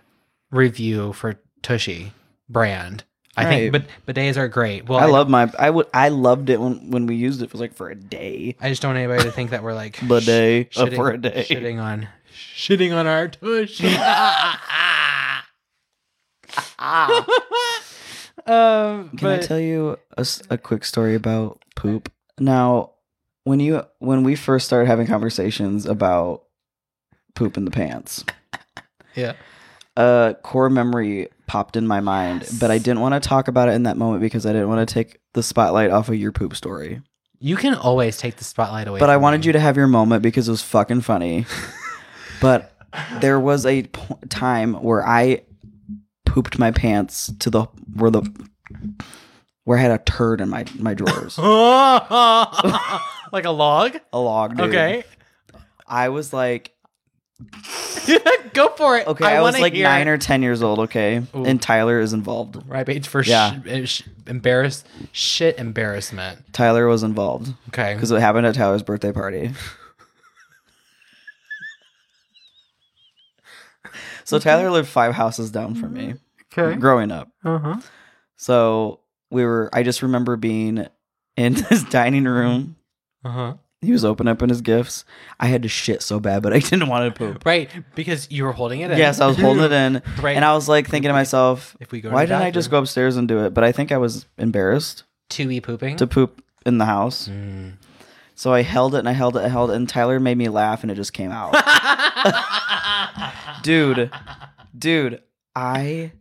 review 0.51 1.13
for 1.13 1.41
Tushy 1.63 2.13
brand. 2.49 3.05
I 3.37 3.47
think, 3.47 3.73
but 3.73 3.87
bidets 4.07 4.37
are 4.37 4.47
great. 4.47 4.89
Well, 4.89 5.01
I 5.01 5.07
love 5.07 5.29
my. 5.29 5.51
I 5.59 5.69
would. 5.69 5.89
I 5.93 6.09
loved 6.09 6.51
it 6.51 6.61
when 6.61 6.91
when 6.91 7.07
we 7.07 7.17
used 7.17 7.43
it. 7.43 7.47
It 7.47 7.53
was 7.53 7.61
like 7.61 7.75
for 7.75 7.91
a 7.91 7.97
day. 7.97 8.57
I 8.61 8.69
just 8.69 8.81
don't 8.81 8.91
want 8.91 8.99
anybody 8.99 9.25
to 9.25 9.33
think 9.33 9.51
that 9.51 9.65
we're 9.65 9.75
like 9.75 9.99
Bidet 10.09 10.73
sh- 10.73 10.79
uh, 10.79 10.87
for 10.91 11.11
a 11.11 11.19
day. 11.19 11.45
shitting 11.49 11.83
on, 11.83 12.07
shitting 12.33 12.97
on 12.97 13.09
our 13.09 13.27
Tushy. 13.27 13.89
um, 16.79 17.25
Can 19.19 19.29
I 19.29 19.39
tell 19.39 19.59
you 19.59 19.99
a 20.49 20.57
quick 20.57 20.85
story 20.85 21.17
about 21.17 21.61
poop? 21.75 22.13
Now, 22.39 22.93
when 23.43 23.59
you 23.59 23.85
when 23.99 24.23
we 24.23 24.37
first 24.37 24.67
started 24.67 24.87
having 24.87 25.09
conversations 25.09 25.87
about 25.87 26.44
poop 27.35 27.57
in 27.57 27.65
the 27.65 27.71
pants, 27.71 28.25
yeah. 29.15 29.35
a 29.97 30.37
core 30.43 30.71
memory 30.71 31.29
popped 31.47 31.77
in 31.77 31.87
my 31.87 32.01
mind, 32.01 32.49
but 32.61 32.71
I 32.71 32.79
didn't 32.79 33.01
want 33.01 33.21
to 33.21 33.27
talk 33.27 33.49
about 33.49 33.69
it 33.69 33.73
in 33.73 33.85
that 33.85 33.97
moment 33.97 34.21
because 34.21 34.47
I 34.47 34.53
didn't 34.53 34.69
want 34.69 34.87
to 34.87 34.93
take 34.93 35.19
the 35.35 35.43
spotlight 35.43 35.91
off 35.91 36.09
of 36.09 36.17
your 36.17 36.33
poop 36.33 36.57
story. 36.57 37.03
You 37.39 37.57
can 37.57 37.75
always 37.75 38.17
take 38.17 38.37
the 38.37 38.45
spotlight 38.45 38.89
away. 38.89 39.01
But 39.01 39.11
I 39.11 39.19
wanted 39.19 39.41
me. 39.41 39.49
you 39.49 39.53
to 39.53 39.61
have 39.61 39.77
your 39.77 39.87
moment 39.87 40.23
because 40.23 40.49
it 40.49 40.51
was 40.51 40.63
fucking 40.63 41.03
funny. 41.03 41.47
but 42.41 42.73
there 43.21 43.39
was 43.39 43.67
a 43.67 43.83
po- 43.85 44.19
time 44.29 44.75
where 44.75 45.07
I 45.07 45.43
pooped 46.25 46.59
my 46.59 46.71
pants 46.71 47.33
to 47.41 47.51
the 47.51 47.65
where 47.95 48.11
the 48.11 48.23
where 49.65 49.79
I 49.79 49.83
had 49.83 49.91
a 49.91 49.99
turd 49.99 50.41
in 50.41 50.49
my 50.49 50.65
my 50.79 50.95
drawers. 50.95 51.37
like 53.33 53.45
a 53.45 53.51
log. 53.51 53.99
a 54.13 54.19
log, 54.19 54.57
dude. 54.57 54.69
Okay, 54.69 55.05
I 55.87 56.09
was 56.09 56.33
like, 56.33 56.74
go 58.53 58.69
for 58.77 58.97
it. 58.99 59.07
okay, 59.07 59.25
I, 59.25 59.41
was 59.41 59.53
wanna 59.55 59.63
like 59.63 59.73
hear 59.75 59.85
nine 59.85 60.07
it. 60.09 60.11
or 60.11 60.19
ten 60.19 60.43
years 60.43 60.63
old. 60.63 60.79
Okay, 60.81 61.23
Ooh. 61.35 61.45
and 61.45 61.61
Tyler 61.61 62.01
is 62.01 62.13
involved. 62.13 62.57
right 62.69 62.87
page 62.87 63.09
for 63.09 63.23
Yeah. 63.23 63.61
sh- 63.85 63.87
sh- 63.89 64.03
embarrass 64.27 64.85
shit 65.13 65.59
embarrassment. 65.59 66.53
Tyler 66.53 66.87
was 66.87 67.03
involved 67.03 67.53
Okay, 67.69 67.95
because 67.95 68.11
it 68.11 68.21
happened 68.21 68.47
at 68.47 68.55
Tyler's 68.55 68.83
birthday 68.83 69.13
party. 69.13 69.53
so 74.25 74.39
Tyler 74.39 74.71
lived 74.71 74.89
five 74.89 75.15
houses 75.15 75.51
down 75.51 75.75
from 75.75 75.93
me 75.95 76.15
okay, 76.57 76.77
growing 76.79 77.11
up. 77.11 77.29
uh 77.45 77.59
huh. 77.59 77.77
So 78.37 79.01
we 79.31 79.45
were. 79.45 79.71
I 79.73 79.83
just 79.83 80.03
remember 80.03 80.37
being 80.37 80.87
in 81.37 81.55
this 81.71 81.83
dining 81.85 82.25
room. 82.25 82.77
Uh 83.25 83.31
huh. 83.31 83.55
He 83.85 83.93
was 83.93 84.05
opening 84.05 84.31
up 84.33 84.43
in 84.43 84.49
his 84.49 84.61
gifts. 84.61 85.05
I 85.39 85.47
had 85.47 85.63
to 85.63 85.69
shit 85.69 86.03
so 86.03 86.19
bad, 86.21 86.43
but 86.43 86.53
I 86.53 86.59
didn't 86.61 86.89
want 86.89 87.15
to 87.15 87.19
poop. 87.19 87.45
Right, 87.47 87.71
because 87.95 88.31
you 88.31 88.45
were 88.45 88.53
holding 88.53 88.81
it 88.81 88.91
in. 88.91 88.99
Yes, 88.99 89.21
I 89.21 89.27
was 89.27 89.37
holding 89.39 89.65
it 89.65 89.73
in, 89.73 90.03
Right. 90.23 90.37
and 90.37 90.45
I 90.45 90.55
was 90.55 90.69
like 90.69 90.89
thinking 90.89 91.09
to 91.09 91.13
myself, 91.15 91.77
if 91.81 91.93
we 91.93 92.01
go, 92.01 92.09
to 92.09 92.15
"Why 92.15 92.25
the 92.25 92.29
didn't 92.35 92.43
I 92.43 92.51
just 92.51 92.71
go 92.71 92.79
upstairs 92.79 93.17
and 93.17 93.29
do 93.29 93.45
it?" 93.45 93.55
But 93.55 93.65
I 93.65 93.73
think 93.73 93.93
I 93.93 93.99
was 93.99 94.27
embarrassed 94.39 95.05
to 95.31 95.47
be 95.49 95.61
pooping? 95.61 95.97
to 95.99 96.07
poop 96.07 96.43
in 96.67 96.79
the 96.79 96.85
house, 96.87 97.29
Mm. 97.29 97.75
so 98.35 98.53
I 98.53 98.63
held 98.63 98.95
it 98.95 98.99
and 98.99 99.09
I 99.09 99.13
held 99.13 99.37
it, 99.37 99.41
I 99.45 99.49
held 99.49 99.71
it, 99.71 99.75
and 99.77 99.89
Tyler 99.89 100.19
made 100.21 100.39
me 100.39 100.49
laugh, 100.49 100.83
and 100.83 100.91
it 100.91 100.95
just 100.97 101.13
came 101.13 101.31
out. 101.31 101.55
dude, 103.63 104.11
dude, 104.77 105.23
I 105.55 106.13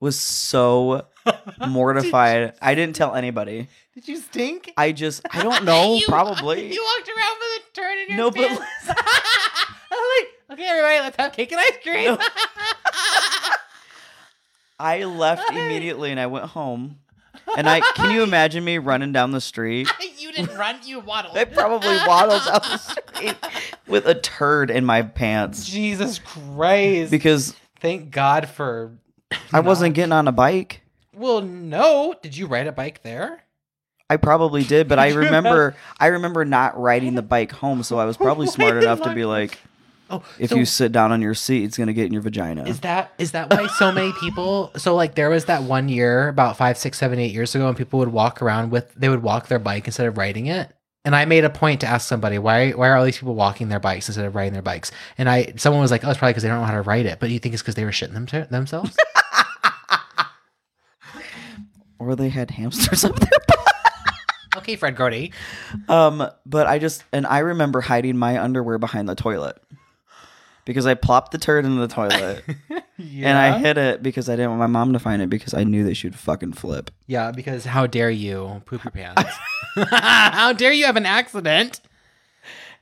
was 0.00 0.18
so 0.18 1.06
mortified. 1.68 2.54
I 2.62 2.74
didn't 2.74 2.96
tell 2.96 3.14
anybody. 3.14 3.68
Did 3.94 4.08
you 4.08 4.16
stink? 4.16 4.72
I 4.76 4.92
just, 4.92 5.22
I 5.32 5.42
don't 5.42 5.64
know, 5.64 5.94
You- 6.00 6.06
probably. 6.06 6.72
You 6.72 6.82
walked 6.96 7.08
around 7.08 7.36
with 7.38 7.62
a 7.62 7.74
turn 7.74 7.98
in 7.98 8.08
your 8.08 8.16
No, 8.16 8.30
but 8.30 8.48
pants. 8.48 8.62
I'm 8.88 9.98
like, 10.18 10.58
okay, 10.58 10.66
everybody, 10.68 11.00
let's 11.00 11.16
have 11.16 11.32
cake 11.32 11.52
and 11.52 11.60
ice 11.60 11.78
cream. 11.82 12.04
No. 12.04 12.18
I 14.78 15.04
left 15.04 15.50
immediately 15.50 16.10
and 16.10 16.18
I 16.18 16.26
went 16.26 16.46
home. 16.46 16.98
And 17.56 17.68
I 17.68 17.80
can 17.80 18.12
you 18.12 18.22
imagine 18.22 18.64
me 18.64 18.78
running 18.78 19.12
down 19.12 19.32
the 19.32 19.40
street? 19.40 19.88
you 20.18 20.32
didn't 20.32 20.56
run, 20.56 20.76
you 20.84 21.00
waddled. 21.00 21.36
I 21.36 21.44
probably 21.44 21.96
waddled 22.06 22.44
down 22.44 22.60
the 22.62 22.76
street 22.78 23.36
with 23.88 24.06
a 24.06 24.14
turd 24.14 24.70
in 24.70 24.84
my 24.84 25.02
pants 25.02 25.68
Jesus 25.68 26.18
Christ. 26.20 27.10
because 27.10 27.54
Thank 27.80 28.10
God 28.10 28.48
for. 28.48 28.92
I 29.52 29.60
wasn't 29.60 29.94
getting 29.94 30.12
on 30.12 30.28
a 30.28 30.32
bike. 30.32 30.82
Well, 31.20 31.42
no. 31.42 32.14
Did 32.22 32.34
you 32.34 32.46
ride 32.46 32.66
a 32.66 32.72
bike 32.72 33.02
there? 33.02 33.44
I 34.08 34.16
probably 34.16 34.64
did, 34.64 34.88
but 34.88 34.98
I 34.98 35.08
remember 35.12 35.76
I 35.98 36.06
remember 36.06 36.46
not 36.46 36.80
riding 36.80 37.14
the 37.14 37.22
bike 37.22 37.52
home, 37.52 37.82
so 37.82 37.98
I 37.98 38.06
was 38.06 38.16
probably 38.16 38.46
smart 38.56 38.82
enough 38.82 39.02
to 39.02 39.14
be 39.14 39.26
like, 39.26 39.58
Oh, 40.08 40.24
if 40.38 40.50
so 40.50 40.56
you 40.56 40.64
sit 40.64 40.90
down 40.92 41.12
on 41.12 41.20
your 41.20 41.34
seat, 41.34 41.64
it's 41.64 41.76
gonna 41.76 41.92
get 41.92 42.06
in 42.06 42.12
your 42.12 42.22
vagina. 42.22 42.64
is 42.64 42.80
that 42.80 43.12
is 43.18 43.32
that 43.32 43.50
why 43.50 43.66
so 43.66 43.92
many 43.92 44.12
people? 44.14 44.72
So 44.76 44.94
like 44.96 45.14
there 45.14 45.28
was 45.28 45.44
that 45.44 45.62
one 45.62 45.90
year 45.90 46.28
about 46.28 46.56
five, 46.56 46.78
six, 46.78 46.98
seven, 46.98 47.18
eight 47.18 47.32
years 47.32 47.54
ago, 47.54 47.68
and 47.68 47.76
people 47.76 47.98
would 47.98 48.08
walk 48.08 48.40
around 48.40 48.70
with 48.70 48.92
they 48.94 49.10
would 49.10 49.22
walk 49.22 49.48
their 49.48 49.60
bike 49.60 49.86
instead 49.86 50.06
of 50.06 50.16
riding 50.16 50.46
it. 50.46 50.72
And 51.04 51.14
I 51.14 51.26
made 51.26 51.44
a 51.44 51.50
point 51.50 51.82
to 51.82 51.86
ask 51.86 52.08
somebody 52.08 52.38
why 52.38 52.70
why 52.70 52.88
are 52.88 52.96
all 52.96 53.04
these 53.04 53.18
people 53.18 53.34
walking 53.34 53.68
their 53.68 53.78
bikes 53.78 54.08
instead 54.08 54.24
of 54.24 54.34
riding 54.34 54.54
their 54.54 54.62
bikes? 54.62 54.90
And 55.18 55.28
I 55.28 55.52
someone 55.56 55.82
was 55.82 55.90
like, 55.90 56.02
oh, 56.02 56.10
it's 56.10 56.18
probably 56.18 56.32
because 56.32 56.44
they 56.44 56.48
don't 56.48 56.60
know 56.60 56.66
how 56.66 56.72
to 56.72 56.82
ride 56.82 57.04
it. 57.04 57.20
But 57.20 57.28
you 57.28 57.38
think 57.38 57.52
it's 57.52 57.62
because 57.62 57.74
they 57.74 57.84
were 57.84 57.90
shitting 57.90 58.14
them 58.14 58.46
themselves? 58.50 58.96
or 62.00 62.16
they 62.16 62.30
had 62.30 62.50
hamsters 62.50 63.04
up 63.04 63.14
there. 63.20 63.30
okay, 64.56 64.74
Fred 64.74 64.96
Gordy. 64.96 65.32
Um, 65.88 66.26
but 66.44 66.66
I 66.66 66.78
just 66.80 67.04
and 67.12 67.26
I 67.26 67.38
remember 67.40 67.80
hiding 67.80 68.16
my 68.16 68.42
underwear 68.42 68.78
behind 68.78 69.08
the 69.08 69.14
toilet 69.14 69.62
because 70.64 70.86
I 70.86 70.94
plopped 70.94 71.32
the 71.32 71.38
turd 71.38 71.64
into 71.64 71.80
the 71.80 71.88
toilet 71.88 72.44
and 72.98 73.38
I 73.38 73.58
hid 73.58 73.78
it 73.78 74.02
because 74.02 74.28
I 74.28 74.36
didn't 74.36 74.50
want 74.50 74.60
my 74.60 74.66
mom 74.66 74.92
to 74.94 74.98
find 74.98 75.22
it 75.22 75.30
because 75.30 75.54
I 75.54 75.64
knew 75.64 75.84
that 75.84 75.94
she'd 75.96 76.14
fucking 76.16 76.54
flip. 76.54 76.90
Yeah, 77.06 77.30
because 77.32 77.64
how 77.64 77.86
dare 77.86 78.10
you 78.10 78.62
poop 78.66 78.82
your 78.84 78.90
pants? 78.90 79.22
how 79.90 80.52
dare 80.52 80.72
you 80.72 80.86
have 80.86 80.96
an 80.96 81.06
accident? 81.06 81.80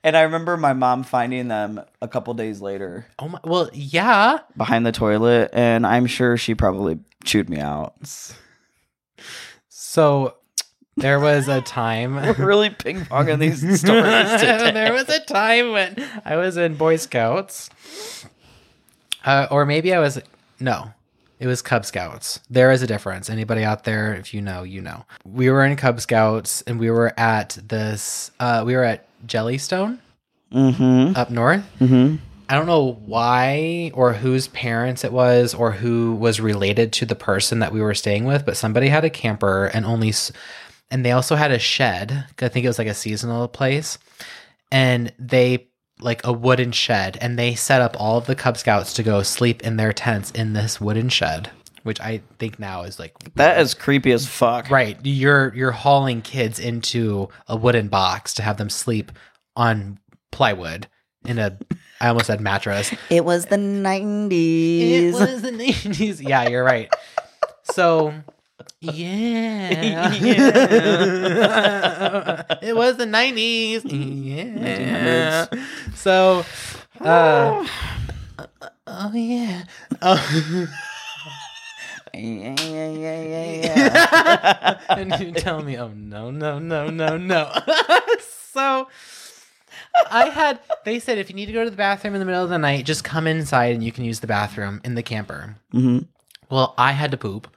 And 0.04 0.16
I 0.16 0.22
remember 0.22 0.56
my 0.56 0.74
mom 0.74 1.02
finding 1.02 1.48
them 1.48 1.80
a 2.00 2.06
couple 2.06 2.32
days 2.34 2.60
later 2.60 3.06
Oh 3.18 3.28
my! 3.28 3.40
Well, 3.42 3.68
yeah. 3.72 4.38
behind 4.56 4.86
the 4.86 4.92
toilet, 4.92 5.50
and 5.52 5.84
I'm 5.84 6.06
sure 6.06 6.36
she 6.36 6.54
probably 6.54 7.00
chewed 7.24 7.50
me 7.50 7.58
out. 7.58 7.94
So 9.68 10.34
there 10.96 11.20
was 11.20 11.48
a 11.48 11.60
time. 11.60 12.14
We're 12.38 12.46
really 12.46 12.70
ping 12.70 13.00
ponging 13.02 13.38
these 13.38 13.60
stories 13.80 14.04
today. 14.40 14.70
there 14.72 14.92
was 14.92 15.08
a 15.08 15.20
time 15.20 15.72
when 15.72 16.04
I 16.24 16.36
was 16.36 16.56
in 16.56 16.74
Boy 16.74 16.96
Scouts, 16.96 17.70
uh, 19.24 19.46
or 19.50 19.64
maybe 19.66 19.94
I 19.94 19.98
was 20.00 20.20
no, 20.60 20.90
it 21.38 21.46
was 21.46 21.62
Cub 21.62 21.84
Scouts. 21.84 22.40
There 22.50 22.70
is 22.72 22.82
a 22.82 22.86
difference. 22.86 23.30
Anybody 23.30 23.64
out 23.64 23.84
there, 23.84 24.14
if 24.14 24.34
you 24.34 24.40
know, 24.42 24.62
you 24.64 24.80
know. 24.80 25.04
We 25.24 25.50
were 25.50 25.64
in 25.64 25.76
Cub 25.76 26.00
Scouts, 26.00 26.62
and 26.62 26.78
we 26.80 26.90
were 26.90 27.12
at 27.18 27.58
this. 27.66 28.30
Uh, 28.40 28.62
we 28.66 28.74
were 28.74 28.84
at 28.84 29.06
Jellystone 29.26 29.98
Mm-hmm. 30.52 31.14
up 31.14 31.28
north. 31.30 31.62
Mm-hmm. 31.78 32.16
I 32.48 32.54
don't 32.54 32.66
know 32.66 32.98
why 33.04 33.90
or 33.94 34.14
whose 34.14 34.48
parents 34.48 35.04
it 35.04 35.12
was 35.12 35.52
or 35.52 35.72
who 35.72 36.14
was 36.14 36.40
related 36.40 36.92
to 36.94 37.06
the 37.06 37.14
person 37.14 37.58
that 37.58 37.72
we 37.72 37.80
were 37.80 37.94
staying 37.94 38.24
with, 38.24 38.46
but 38.46 38.56
somebody 38.56 38.88
had 38.88 39.04
a 39.04 39.10
camper 39.10 39.66
and 39.66 39.84
only, 39.84 40.14
and 40.90 41.04
they 41.04 41.12
also 41.12 41.36
had 41.36 41.50
a 41.50 41.58
shed. 41.58 42.24
I 42.40 42.48
think 42.48 42.64
it 42.64 42.68
was 42.68 42.78
like 42.78 42.88
a 42.88 42.94
seasonal 42.94 43.48
place, 43.48 43.98
and 44.72 45.12
they 45.18 45.68
like 46.00 46.24
a 46.24 46.32
wooden 46.32 46.72
shed, 46.72 47.18
and 47.20 47.38
they 47.38 47.54
set 47.54 47.82
up 47.82 47.96
all 47.98 48.16
of 48.16 48.26
the 48.26 48.34
Cub 48.34 48.56
Scouts 48.56 48.94
to 48.94 49.02
go 49.02 49.22
sleep 49.22 49.62
in 49.62 49.76
their 49.76 49.92
tents 49.92 50.30
in 50.30 50.54
this 50.54 50.80
wooden 50.80 51.10
shed, 51.10 51.50
which 51.82 52.00
I 52.00 52.22
think 52.38 52.58
now 52.58 52.82
is 52.82 52.98
like 52.98 53.14
That 53.34 53.60
is 53.60 53.74
creepy 53.74 54.12
as 54.12 54.26
fuck. 54.26 54.70
right. 54.70 54.96
You're 55.02 55.52
you're 55.54 55.72
hauling 55.72 56.22
kids 56.22 56.58
into 56.58 57.28
a 57.46 57.56
wooden 57.56 57.88
box 57.88 58.32
to 58.34 58.42
have 58.42 58.56
them 58.56 58.70
sleep 58.70 59.12
on 59.54 59.98
plywood 60.32 60.86
in 61.26 61.38
a. 61.38 61.58
I 62.00 62.08
almost 62.08 62.26
said 62.26 62.40
mattress. 62.40 62.94
It 63.10 63.24
was 63.24 63.46
the 63.46 63.56
90s. 63.56 64.80
It 64.80 65.12
was 65.12 65.42
the 65.42 65.50
90s. 65.50 66.26
Yeah, 66.26 66.48
you're 66.48 66.64
right. 66.64 66.92
So, 67.64 68.14
yeah. 68.80 70.12
it 72.62 72.76
was 72.76 72.96
the 72.96 73.04
90s. 73.04 73.82
Yeah. 73.84 75.46
So, 75.94 76.44
uh, 77.00 77.66
oh, 78.86 79.12
yeah. 79.12 79.64
Oh. 80.00 80.68
yeah, 82.14 82.54
yeah, 82.60 82.90
yeah, 82.90 83.22
yeah, 83.22 83.60
yeah. 83.60 84.78
and 84.90 85.18
you 85.20 85.32
tell 85.32 85.62
me, 85.62 85.76
oh, 85.78 85.88
no, 85.88 86.30
no, 86.30 86.60
no, 86.60 86.88
no, 86.90 87.16
no. 87.16 87.52
so, 88.52 88.88
I 90.10 90.30
had. 90.32 90.60
They 90.84 90.98
said 90.98 91.18
if 91.18 91.28
you 91.28 91.36
need 91.36 91.46
to 91.46 91.52
go 91.52 91.64
to 91.64 91.70
the 91.70 91.76
bathroom 91.76 92.14
in 92.14 92.20
the 92.20 92.26
middle 92.26 92.42
of 92.42 92.50
the 92.50 92.58
night, 92.58 92.86
just 92.86 93.04
come 93.04 93.26
inside 93.26 93.74
and 93.74 93.84
you 93.84 93.92
can 93.92 94.04
use 94.04 94.20
the 94.20 94.26
bathroom 94.26 94.80
in 94.84 94.94
the 94.94 95.02
camper. 95.02 95.56
Mm-hmm. 95.72 96.00
Well, 96.50 96.74
I 96.78 96.92
had 96.92 97.10
to 97.10 97.16
poop. 97.16 97.48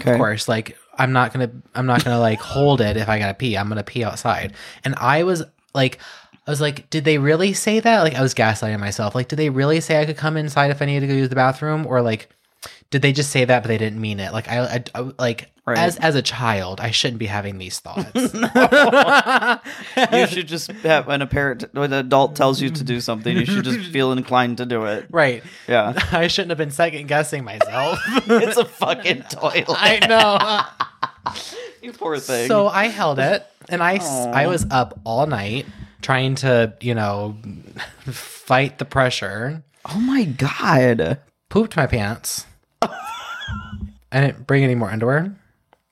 Okay. 0.00 0.12
Of 0.12 0.16
course, 0.16 0.48
like 0.48 0.76
I'm 0.98 1.12
not 1.12 1.32
gonna. 1.32 1.50
I'm 1.74 1.86
not 1.86 2.04
gonna 2.04 2.20
like 2.20 2.40
hold 2.40 2.80
it 2.80 2.96
if 2.96 3.08
I 3.08 3.18
gotta 3.18 3.34
pee. 3.34 3.56
I'm 3.56 3.68
gonna 3.68 3.84
pee 3.84 4.04
outside. 4.04 4.54
And 4.84 4.94
I 4.96 5.22
was 5.22 5.42
like. 5.74 5.98
I 6.46 6.50
was 6.50 6.60
like, 6.60 6.90
did 6.90 7.06
they 7.06 7.16
really 7.16 7.54
say 7.54 7.80
that? 7.80 8.02
Like, 8.02 8.16
I 8.16 8.20
was 8.20 8.34
gaslighting 8.34 8.78
myself. 8.78 9.14
Like, 9.14 9.28
did 9.28 9.36
they 9.36 9.48
really 9.48 9.80
say 9.80 9.98
I 9.98 10.04
could 10.04 10.18
come 10.18 10.36
inside 10.36 10.70
if 10.70 10.82
I 10.82 10.84
needed 10.84 11.00
to 11.00 11.06
go 11.06 11.14
use 11.14 11.30
the 11.30 11.34
bathroom, 11.34 11.86
or 11.86 12.02
like, 12.02 12.28
did 12.90 13.02
they 13.02 13.12
just 13.12 13.30
say 13.30 13.44
that 13.44 13.62
but 13.62 13.68
they 13.68 13.78
didn't 13.78 14.00
mean 14.00 14.20
it? 14.20 14.32
Like, 14.32 14.48
I, 14.48 14.58
I, 14.76 14.84
I- 14.94 15.10
like 15.18 15.50
Right. 15.66 15.78
as 15.78 15.96
as 15.96 16.14
a 16.14 16.20
child, 16.20 16.78
I 16.78 16.90
shouldn't 16.90 17.18
be 17.18 17.24
having 17.24 17.56
these 17.56 17.80
thoughts. 17.80 18.10
You 20.12 20.26
should 20.26 20.46
just 20.48 20.70
have 20.70 21.06
when 21.06 21.22
a 21.22 21.26
parent, 21.26 21.64
when 21.72 21.92
an 21.92 21.98
adult 22.06 22.36
tells 22.36 22.60
you 22.60 22.68
to 22.70 22.84
do 22.84 23.00
something, 23.00 23.34
you 23.34 23.46
should 23.46 23.64
just 23.64 23.90
feel 23.92 24.12
inclined 24.12 24.58
to 24.58 24.66
do 24.66 24.84
it. 24.84 25.06
right. 25.10 25.42
Yeah. 25.66 25.94
I 26.12 26.26
shouldn't 26.26 26.50
have 26.50 26.58
been 26.58 26.70
second 26.70 27.08
guessing 27.08 27.44
myself. 27.44 27.98
it's 28.26 28.56
a 28.58 28.64
fucking 28.66 29.22
toilet. 29.30 29.64
I 29.68 30.06
know. 30.06 31.32
you 31.82 31.92
poor 31.92 32.18
thing. 32.18 32.46
So 32.48 32.68
I 32.68 32.88
held 32.88 33.18
it, 33.18 33.46
and 33.68 33.82
i 33.82 33.96
Aw. 33.96 34.30
I 34.32 34.46
was 34.48 34.66
up 34.70 35.00
all 35.04 35.26
night 35.26 35.66
trying 36.02 36.34
to 36.36 36.74
you 36.82 36.94
know 36.94 37.36
fight 38.06 38.78
the 38.78 38.84
pressure. 38.84 39.62
oh 39.90 39.98
my 40.00 40.24
god. 40.24 41.20
Pooped 41.48 41.76
my 41.76 41.86
pants. 41.86 42.44
I 44.12 44.20
didn't 44.20 44.46
bring 44.46 44.62
any 44.64 44.74
more 44.74 44.90
underwear 44.90 45.34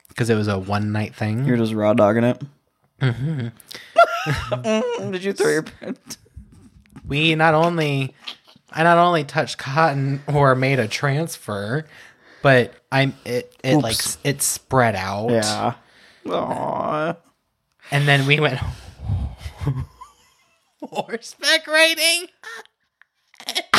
because 0.09 0.31
it 0.31 0.35
was 0.37 0.49
a 0.49 0.59
one 0.59 0.93
night 0.93 1.15
thing. 1.15 1.45
You're 1.45 1.57
just 1.57 1.73
raw 1.75 1.93
dogging 1.95 2.25
it. 2.25 2.43
Mm-hmm. 3.01 3.49
Did 5.11 5.25
you 5.25 5.33
throw 5.33 5.51
your 5.51 5.63
pants? 5.65 6.19
we 7.07 7.35
not 7.35 7.55
only 7.55 8.15
I 8.71 8.85
not 8.85 8.99
only 8.99 9.25
touched 9.25 9.59
cotton 9.59 10.23
or 10.33 10.55
made 10.55 10.79
a 10.79 10.87
transfer, 10.87 11.85
but 12.43 12.75
I'm 12.93 13.15
it 13.25 13.57
it 13.65 13.77
like 13.77 13.95
Oops. 13.95 14.07
s- 14.07 14.19
it 14.23 14.43
spread 14.43 14.95
out. 14.95 15.31
Yeah. 15.31 15.75
Aww. 16.27 17.17
And 17.91 18.07
then 18.07 18.27
we 18.27 18.39
went 18.39 18.61
horseback 20.83 21.67
riding. 21.67 22.27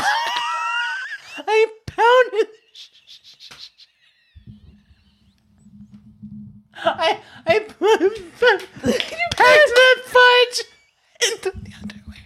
I 1.35 1.65
pounded. 1.87 2.47
I 6.85 7.19
I 7.47 7.59
packed 7.59 8.67
the 8.81 10.01
fudge 10.05 10.57
into 11.31 11.51
the 11.63 11.71
underwear, 11.81 12.23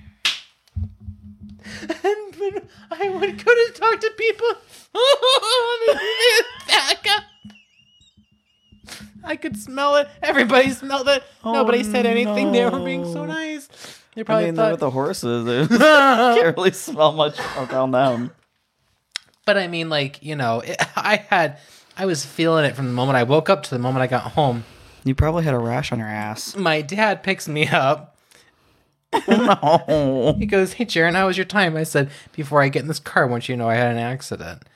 and 2.04 2.36
when 2.36 2.68
I 2.92 3.10
would 3.10 3.44
go 3.44 3.52
to 3.54 3.74
talk 3.74 4.00
to 4.02 4.12
people, 4.18 4.48
back 6.68 7.06
up. 7.10 7.24
I 9.24 9.36
could 9.36 9.58
smell 9.58 9.98
it. 9.98 10.08
Everybody 10.24 10.70
smelled 10.72 11.10
it. 11.10 11.22
Oh, 11.44 11.52
Nobody 11.52 11.84
said 11.84 12.06
anything. 12.06 12.52
They 12.54 12.64
were 12.64 12.80
being 12.80 13.04
so 13.12 13.26
nice. 13.26 13.68
They 14.16 14.22
I 14.22 14.24
probably 14.24 14.46
mean, 14.46 14.56
they're 14.56 14.72
with 14.72 14.80
the 14.80 14.90
horses. 14.90 15.46
They 15.46 15.68
can't 15.78 16.56
really 16.58 16.72
smell 16.72 17.12
much 17.12 17.38
around 17.58 17.92
them. 17.92 18.32
but 19.46 19.58
I 19.58 19.68
mean, 19.68 19.90
like 19.90 20.24
you 20.24 20.36
know, 20.36 20.62
it, 20.62 20.78
I 20.96 21.18
had, 21.18 21.60
I 21.98 22.06
was 22.06 22.24
feeling 22.24 22.64
it 22.64 22.76
from 22.76 22.86
the 22.86 22.94
moment 22.94 23.18
I 23.18 23.24
woke 23.24 23.50
up 23.50 23.64
to 23.64 23.70
the 23.72 23.80
moment 23.80 24.04
I 24.04 24.08
got 24.08 24.34
home. 24.34 24.66
You 25.04 25.16
probably 25.16 25.44
had 25.44 25.56
a 25.56 25.60
rash 25.60 25.92
on 25.92 25.98
your 25.98 26.08
ass. 26.08 26.56
My 26.56 26.82
dad 26.82 27.24
picks 27.24 27.48
me 27.48 27.68
up. 27.68 28.16
no. 29.28 30.36
He 30.38 30.46
goes, 30.46 30.74
"Hey, 30.74 30.86
Jaron, 30.86 31.14
how 31.14 31.26
was 31.28 31.38
your 31.38 31.46
time?" 31.46 31.76
I 31.76 31.84
said, 31.84 32.12
"Before 32.34 32.62
I 32.62 32.70
get 32.70 32.84
in 32.84 32.88
this 32.88 33.00
car, 33.00 33.26
once 33.26 33.50
you 33.50 33.56
to 33.56 33.60
know 33.60 33.70
I 33.70 33.76
had 33.76 33.92
an 33.92 33.98
accident." 33.98 34.64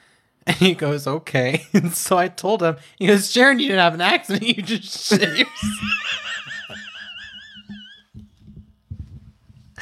And 0.48 0.56
he 0.56 0.74
goes, 0.74 1.06
"Okay." 1.06 1.68
And 1.74 1.94
so 1.94 2.18
I 2.18 2.28
told 2.28 2.64
him. 2.64 2.78
He 2.98 3.06
goes, 3.06 3.32
"Jaron, 3.32 3.60
you 3.60 3.68
didn't 3.68 3.78
have 3.78 3.94
an 3.94 4.02
accident. 4.02 4.44
You 4.44 4.64
just 4.64 5.08
shit 5.08 5.22
yourself." 5.22 5.48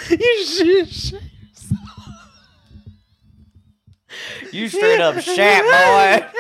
you 0.10 0.86
shit 0.86 1.14
You 4.52 4.68
straight 4.68 5.00
up 5.00 5.20
shat, 5.22 5.64
boy. 6.34 6.40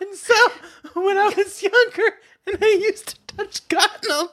And 0.00 0.14
so 0.14 0.34
when 0.94 1.18
I 1.18 1.32
was 1.36 1.62
younger 1.62 2.14
and 2.46 2.56
I 2.62 2.80
used 2.82 3.08
to 3.08 3.16
touch 3.36 3.68
cotton 3.68 4.10
a 4.10 4.14
lot. 4.14 4.32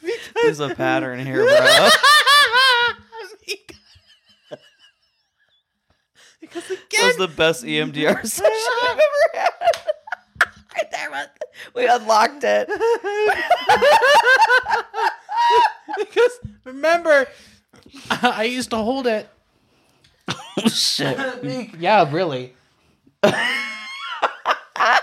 because 0.00 0.32
There's 0.34 0.60
a 0.60 0.74
pattern 0.74 1.24
here, 1.24 1.44
bro. 1.44 1.88
because 6.40 6.64
again, 6.70 6.78
That 6.98 7.06
was 7.06 7.16
the 7.18 7.28
best 7.28 7.62
EMDR 7.64 8.22
session 8.26 8.52
I've 8.82 8.98
ever 8.98 9.28
had. 9.34 9.50
right 10.74 10.90
there, 10.90 11.10
man. 11.10 11.28
we 11.74 11.86
unlocked 11.86 12.42
it. 12.44 12.68
because 15.98 16.38
remember, 16.64 17.26
I 18.10 18.44
used 18.44 18.70
to 18.70 18.76
hold 18.76 19.06
it. 19.06 19.28
Oh 20.62 20.68
shit! 20.68 21.74
yeah, 21.78 22.06
really. 22.10 22.54
I 23.22 25.00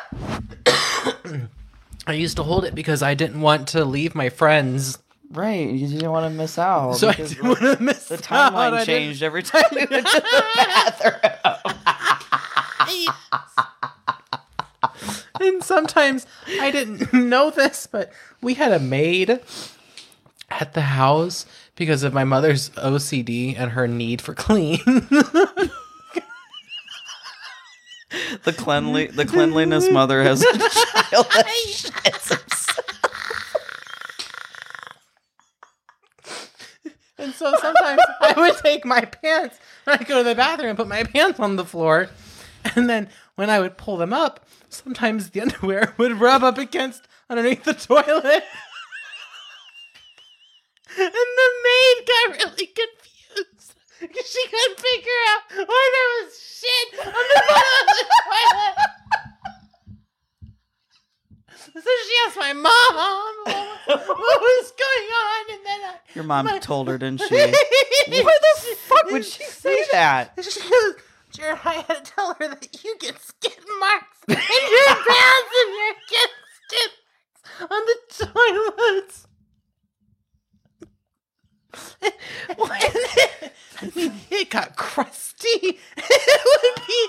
used 2.14 2.38
to 2.38 2.44
hold 2.44 2.64
it 2.66 2.76
because 2.76 3.02
I 3.02 3.16
didn't 3.16 3.42
want 3.42 3.70
to 3.70 3.84
leave 3.84 4.14
my 4.16 4.30
friends, 4.30 5.00
Right, 5.30 5.70
you 5.70 5.88
didn't 5.88 6.10
want 6.12 6.26
to 6.26 6.30
miss 6.30 6.58
out. 6.58 6.94
so 6.98 7.10
I 7.10 7.14
didn't 7.14 7.46
want 7.48 7.60
to 7.60 7.78
miss 7.84 8.08
the 8.08 8.18
timeline 8.18 8.72
didn't- 8.72 8.86
changed 8.86 9.24
every 9.24 9.44
time 9.44 9.64
we 9.72 9.86
went 9.86 10.08
to 10.08 10.22
the 10.22 10.44
bathroom. 10.56 11.74
and 15.42 15.64
sometimes 15.64 16.26
I 16.62 16.72
didn't 16.72 17.12
know 17.14 17.50
this, 17.50 17.88
but 17.88 18.12
we 18.42 18.54
had 18.54 18.72
a 18.72 18.80
maid 18.80 19.42
at 20.50 20.74
the 20.74 20.82
house 20.82 21.46
because 21.78 22.04
of 22.04 22.14
my 22.14 22.26
mother's 22.26 22.70
OCD 22.72 23.58
and 23.58 23.72
her 23.72 23.88
need 23.88 24.22
for 24.22 24.34
clean. 24.34 24.80
The 28.44 28.54
cleanly, 28.54 29.08
the 29.08 29.26
cleanliness 29.26 29.90
mother 29.92 30.24
has 30.24 30.42
a 30.42 30.46
child 30.58 31.28
that 31.34 31.46
shits 31.68 32.30
himself. 32.30 32.78
and 37.18 37.34
so 37.34 37.54
sometimes 37.60 38.00
I 38.22 38.34
would 38.38 38.56
take 38.58 38.86
my 38.86 39.02
pants 39.02 39.60
and 39.86 40.00
I'd 40.00 40.08
go 40.08 40.20
to 40.20 40.24
the 40.24 40.36
bathroom 40.36 40.70
and 40.70 40.78
put 40.78 40.88
my 40.88 41.04
pants 41.04 41.40
on 41.40 41.58
the 41.58 41.66
floor. 41.66 42.10
And 42.76 42.90
then 42.90 43.10
when 43.36 43.50
I 43.50 43.60
would 43.60 43.78
pull 43.78 43.98
them 43.98 44.14
up, 44.14 44.48
sometimes 44.70 45.32
the 45.32 45.42
underwear 45.42 45.94
would 45.98 46.20
rub 46.20 46.44
up 46.44 46.58
against 46.58 47.08
underneath 47.30 47.66
the 47.66 47.74
toilet. 47.74 48.44
and 50.98 51.14
the 51.14 51.50
maid 51.64 52.08
got 52.08 52.27
really 52.40 52.68
confused 52.68 53.74
because 54.00 54.28
she 54.32 54.48
couldn't 54.48 54.80
figure 54.80 55.22
out 55.30 55.68
why 55.68 55.84
there 55.96 56.26
was 56.26 56.40
shit 56.40 57.00
on 57.00 57.14
the 57.14 57.44
bottom 57.48 57.88
of 57.90 57.96
the 57.96 58.06
toilet. 58.26 58.76
So 61.74 61.82
she 61.82 62.14
asked 62.26 62.38
my 62.38 62.54
mom 62.54 62.96
what 63.46 64.42
was 64.42 64.72
going 64.86 65.10
on, 65.12 65.46
and 65.54 65.66
then 65.66 65.80
I, 65.82 65.96
Your 66.16 66.24
mom 66.24 66.46
my- 66.46 66.58
told 66.60 66.88
her, 66.88 66.98
didn't 66.98 67.22
she? 67.22 67.36
Why 67.36 67.52
the 68.42 68.76
fuck 68.78 69.06
would 69.12 69.24
she 69.26 69.44
say 69.44 69.84
that? 69.92 70.34
She 70.42 70.60
goes, 70.62 70.96
Jaron, 71.34 71.60
I 71.66 71.84
had 71.88 72.04
to 72.04 72.12
tell 72.12 72.34
her 72.34 72.48
that 72.48 72.84
you 72.84 72.96
get 73.00 73.22
skid 73.22 73.60
marks 73.80 74.18
in 74.28 74.36
your 74.38 74.96
pants 74.96 75.54
and 75.60 75.70
you 75.76 75.94
get 76.10 76.30
skid 76.66 76.92
marks 77.60 77.72
on 77.72 77.86
the 77.86 78.26
toilets. 78.34 79.27
I 83.82 83.92
mean, 83.96 84.14
it 84.30 84.50
got 84.50 84.76
crusty. 84.76 85.48
It 85.98 86.64
would 86.64 86.88
be. 86.88 87.08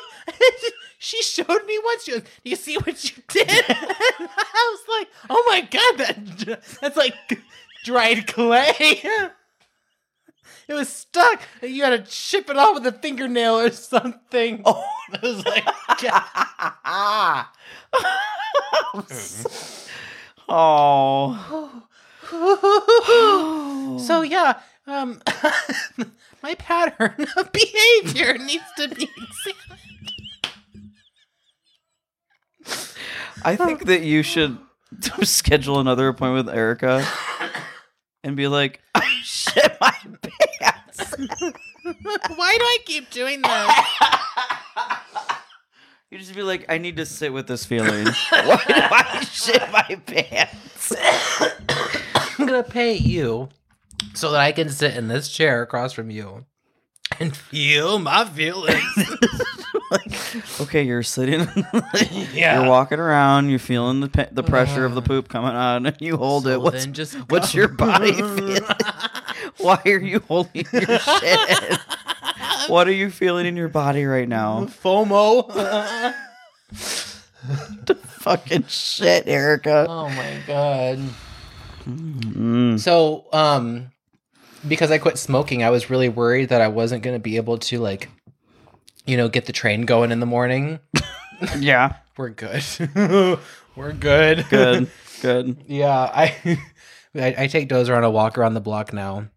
She 1.01 1.23
showed 1.23 1.65
me 1.65 1.79
once. 1.85 2.05
She 2.05 2.11
goes, 2.11 2.23
"Do 2.23 2.51
you 2.51 2.57
see 2.57 2.77
what 2.77 3.05
you 3.05 3.23
did?" 3.29 3.49
And 3.49 4.29
I 4.29 4.77
was 4.77 4.81
like, 4.99 5.09
"Oh 5.31 5.45
my 5.47 5.61
god, 5.61 5.99
that 5.99 6.79
that's 6.81 6.97
like 6.97 7.15
dried 7.85 8.27
clay." 8.27 9.01
It 10.69 10.75
was 10.75 10.89
stuck. 10.89 11.41
You 11.63 11.85
had 11.85 12.05
to 12.05 12.11
chip 12.11 12.51
it 12.51 12.59
off 12.59 12.75
with 12.75 12.87
a 12.87 12.93
fingernail 12.93 13.61
or 13.61 13.71
something. 13.71 14.63
Oh, 14.67 14.85
I 15.15 15.19
was 15.23 15.47
like, 15.47 15.65
oh. 16.85 17.47
oh. 20.49 21.88
so 23.99 24.23
yeah, 24.27 24.61
um, 24.89 25.21
my 26.43 26.55
pattern 26.55 27.27
of 27.37 27.53
behavior 27.53 28.39
needs 28.39 28.65
to 28.77 28.89
be 28.89 29.09
examined. 29.17 29.83
I 33.45 33.57
think 33.57 33.87
that 33.87 34.03
you 34.03 34.23
should 34.23 34.59
schedule 35.23 35.79
another 35.79 36.09
appointment 36.09 36.47
with 36.47 36.55
Erica 36.55 37.07
and 38.25 38.37
be 38.37 38.49
like, 38.49 38.81
I 38.95 39.07
shit 39.23 39.77
my 39.81 39.95
pants. 40.23 41.15
Why 42.35 42.57
do 42.59 42.65
I 42.65 42.79
keep 42.85 43.11
doing 43.11 43.43
this? 43.43 43.71
You 46.11 46.19
just 46.19 46.35
be 46.35 46.43
like, 46.43 46.65
I 46.69 46.79
need 46.79 46.97
to 46.97 47.07
sit 47.07 47.33
with 47.33 47.47
this 47.47 47.65
feeling. 47.67 48.07
Why 48.31 48.63
do 48.67 48.75
I 48.75 49.25
shit 49.31 49.63
my 49.71 50.01
pants? 50.07 50.95
I'm 52.39 52.47
gonna 52.47 52.63
pay 52.63 52.95
you 52.95 53.49
so 54.15 54.31
that 54.33 54.41
I 54.41 54.53
can 54.53 54.69
sit 54.71 54.97
in 54.97 55.09
this 55.09 55.29
chair 55.29 55.63
across 55.63 55.93
from 55.93 56.11
you 56.11 56.45
and 57.21 57.37
feel 57.37 57.99
my 57.99 58.25
feelings. 58.25 58.85
like, 59.91 60.61
okay, 60.61 60.83
you're 60.83 61.03
sitting, 61.03 61.41
Yeah. 62.33 62.61
you're 62.61 62.69
walking 62.71 62.99
around, 62.99 63.49
you're 63.51 63.59
feeling 63.59 64.01
the 64.01 64.09
pa- 64.09 64.29
the 64.31 64.43
pressure 64.43 64.85
of 64.85 64.95
the 64.95 65.01
uh, 65.03 65.05
poop 65.07 65.29
coming 65.29 65.51
on, 65.53 65.87
and 65.87 65.97
you 66.01 66.17
hold 66.17 66.47
it. 66.47 66.61
What's 66.61 66.87
just 66.87 67.15
what's 67.31 67.53
go. 67.53 67.59
your 67.61 67.69
body 67.69 68.13
feeling? 68.13 68.63
Why 69.59 69.81
are 69.87 69.99
you 69.99 70.21
holding 70.21 70.67
your 70.73 70.99
shit? 70.99 71.79
What 72.69 72.87
are 72.87 72.93
you 72.93 73.11
feeling 73.11 73.47
in 73.47 73.57
your 73.57 73.69
body 73.69 74.05
right 74.05 74.29
now? 74.29 74.67
FOMO. 74.67 76.15
The 77.87 77.95
fucking 77.95 78.65
shit, 78.69 79.27
Erica. 79.27 79.87
oh 79.89 80.09
my 80.11 80.39
god. 80.47 81.01
Mm. 81.89 82.79
So, 82.79 83.27
um, 83.33 83.91
because 84.67 84.91
I 84.91 84.99
quit 84.99 85.19
smoking, 85.19 85.63
I 85.63 85.71
was 85.71 85.89
really 85.91 86.09
worried 86.09 86.51
that 86.51 86.61
I 86.61 86.69
wasn't 86.69 87.03
going 87.03 87.17
to 87.17 87.21
be 87.21 87.37
able 87.37 87.59
to 87.59 87.79
like, 87.79 88.09
you 89.07 89.17
know, 89.17 89.29
get 89.29 89.47
the 89.47 89.53
train 89.53 89.83
going 89.83 90.11
in 90.13 90.21
the 90.21 90.27
morning. 90.27 90.81
Yeah, 91.61 91.95
We're 92.17 92.31
good. 92.31 92.65
We're 93.77 93.93
good. 93.93 94.45
good, 94.51 94.91
good. 95.23 95.57
yeah, 95.69 96.11
I, 96.13 96.35
I 97.15 97.35
I 97.39 97.47
take 97.47 97.69
Dozer 97.69 97.97
on 97.97 98.03
a 98.03 98.11
walk 98.11 98.37
around 98.37 98.55
the 98.55 98.61
block 98.61 98.93
now. 98.93 99.29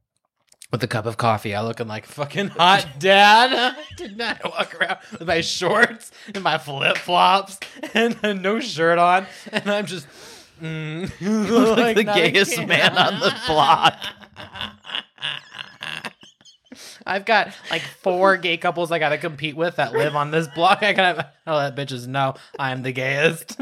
With 0.72 0.82
a 0.82 0.88
cup 0.88 1.06
of 1.06 1.18
coffee, 1.18 1.54
I 1.54 1.62
looking 1.62 1.88
like 1.88 2.08
fucking 2.08 2.48
hot 2.48 2.88
dad. 2.98 3.76
I 3.78 3.84
did 3.98 4.18
not 4.18 4.44
walk 4.44 4.74
around 4.82 4.98
with 5.12 5.28
my 5.28 5.42
shorts 5.42 6.10
and 6.34 6.44
my 6.44 6.58
flip 6.58 6.98
flops 6.98 7.60
and 7.94 8.18
no 8.42 8.60
shirt 8.60 8.98
on, 8.98 9.28
and 9.52 9.70
I'm 9.70 9.86
just 9.86 10.08
mm, 10.62 11.78
Like 11.78 11.96
the 11.96 12.04
gayest 12.04 12.56
kid. 12.56 12.68
man 12.68 12.98
on 12.98 13.20
the 13.20 13.34
block. 13.48 13.98
I've 17.06 17.26
got 17.26 17.54
like 17.70 17.82
four 17.82 18.38
gay 18.38 18.58
couples 18.58 18.92
I 18.92 19.00
gotta 19.00 19.18
compete 19.18 19.56
with 19.56 19.76
that 19.78 19.94
live 19.94 20.16
on 20.16 20.32
this 20.32 20.48
block. 20.48 20.84
I 20.84 20.94
gotta 20.94 21.32
oh 21.48 21.56
let 21.56 21.76
bitches 21.76 22.08
know 22.08 22.36
I'm 22.60 22.84
the 22.84 22.92
gayest. 22.92 23.60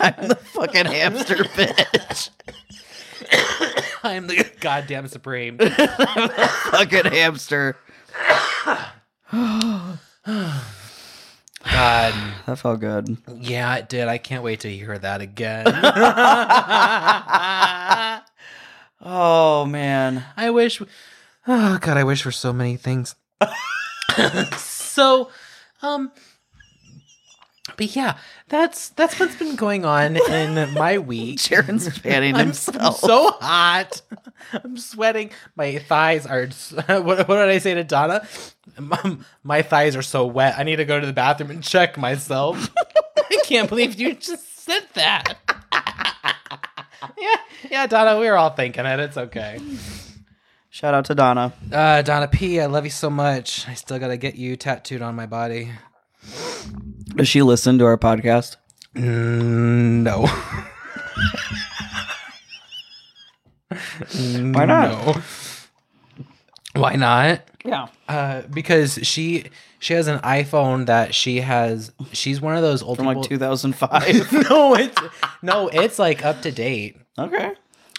I'm 0.00 0.28
the 0.28 0.34
fucking 0.52 0.86
hamster 0.86 1.36
bitch. 1.36 2.30
I'm 4.02 4.26
the 4.26 4.44
goddamn 4.60 5.08
supreme. 5.08 5.58
fucking 5.58 7.06
hamster. 7.06 7.76
God. 11.64 12.14
That 12.46 12.58
felt 12.58 12.80
good. 12.80 13.18
Yeah, 13.36 13.76
it 13.76 13.88
did. 13.90 14.08
I 14.08 14.16
can't 14.18 14.42
wait 14.42 14.60
to 14.60 14.70
hear 14.70 14.98
that 14.98 15.20
again. 15.20 15.66
Oh 19.00 19.64
man. 19.64 20.24
I 20.36 20.50
wish. 20.50 20.82
Oh 21.46 21.78
God, 21.80 21.96
I 21.96 22.04
wish 22.04 22.22
for 22.22 22.32
so 22.32 22.52
many 22.52 22.76
things. 22.76 23.14
so, 24.56 25.30
um, 25.82 26.10
but 27.78 27.94
yeah, 27.96 28.18
that's 28.48 28.90
that's 28.90 29.18
what's 29.18 29.36
been 29.36 29.56
going 29.56 29.84
on 29.86 30.16
in 30.30 30.74
my 30.74 30.98
week. 31.12 31.38
Jaron's 31.38 31.88
fanning 31.96 32.34
I'm, 32.34 32.40
I'm 32.40 32.46
himself. 32.48 32.98
so 32.98 33.30
hot. 33.40 34.02
I'm 34.52 34.76
sweating. 34.76 35.30
My 35.56 35.78
thighs 35.78 36.26
are. 36.26 36.48
What, 36.88 37.28
what 37.28 37.36
did 37.36 37.48
I 37.48 37.58
say 37.58 37.74
to 37.74 37.84
Donna? 37.84 38.26
My, 38.78 39.16
my 39.42 39.62
thighs 39.62 39.94
are 39.96 40.02
so 40.02 40.26
wet. 40.26 40.58
I 40.58 40.64
need 40.64 40.76
to 40.76 40.84
go 40.84 40.98
to 41.00 41.06
the 41.06 41.12
bathroom 41.12 41.50
and 41.50 41.62
check 41.62 41.96
myself. 41.96 42.68
I 43.16 43.40
can't 43.44 43.68
believe 43.68 43.98
you 43.98 44.14
just 44.14 44.64
said 44.64 44.86
that. 44.94 45.34
yeah, 47.18 47.36
yeah, 47.70 47.86
Donna. 47.86 48.18
We 48.18 48.26
were 48.26 48.36
all 48.36 48.50
thinking 48.50 48.84
it. 48.86 49.00
It's 49.00 49.16
okay. 49.16 49.60
Shout 50.70 50.94
out 50.94 51.04
to 51.06 51.14
Donna. 51.14 51.52
Uh, 51.72 52.02
Donna 52.02 52.28
P, 52.28 52.60
I 52.60 52.66
love 52.66 52.84
you 52.84 52.90
so 52.90 53.08
much. 53.08 53.68
I 53.68 53.74
still 53.74 53.98
gotta 53.98 54.16
get 54.16 54.34
you 54.34 54.56
tattooed 54.56 55.02
on 55.02 55.14
my 55.14 55.26
body. 55.26 55.70
Does 57.18 57.28
she 57.28 57.42
listen 57.42 57.78
to 57.78 57.84
our 57.84 57.98
podcast? 57.98 58.56
Mm, 58.94 60.02
no. 60.02 60.22
Why 64.52 64.64
not? 64.64 65.06
No. 65.06 65.22
Why 66.80 66.94
not? 66.96 67.42
Yeah. 67.64 67.88
Uh, 68.08 68.42
because 68.42 68.98
she 69.02 69.46
she 69.80 69.94
has 69.94 70.06
an 70.06 70.18
iPhone 70.20 70.86
that 70.86 71.14
she 71.14 71.40
has. 71.40 71.92
She's 72.12 72.40
one 72.40 72.56
of 72.56 72.62
those 72.62 72.82
old 72.82 72.96
From 72.98 73.06
people. 73.08 73.22
like 73.22 73.28
2005. 73.28 74.32
no, 74.50 74.74
it's 74.74 74.96
no, 75.42 75.68
it's 75.68 75.98
like 75.98 76.24
up 76.24 76.42
to 76.42 76.52
date. 76.52 76.96
okay. 77.18 77.52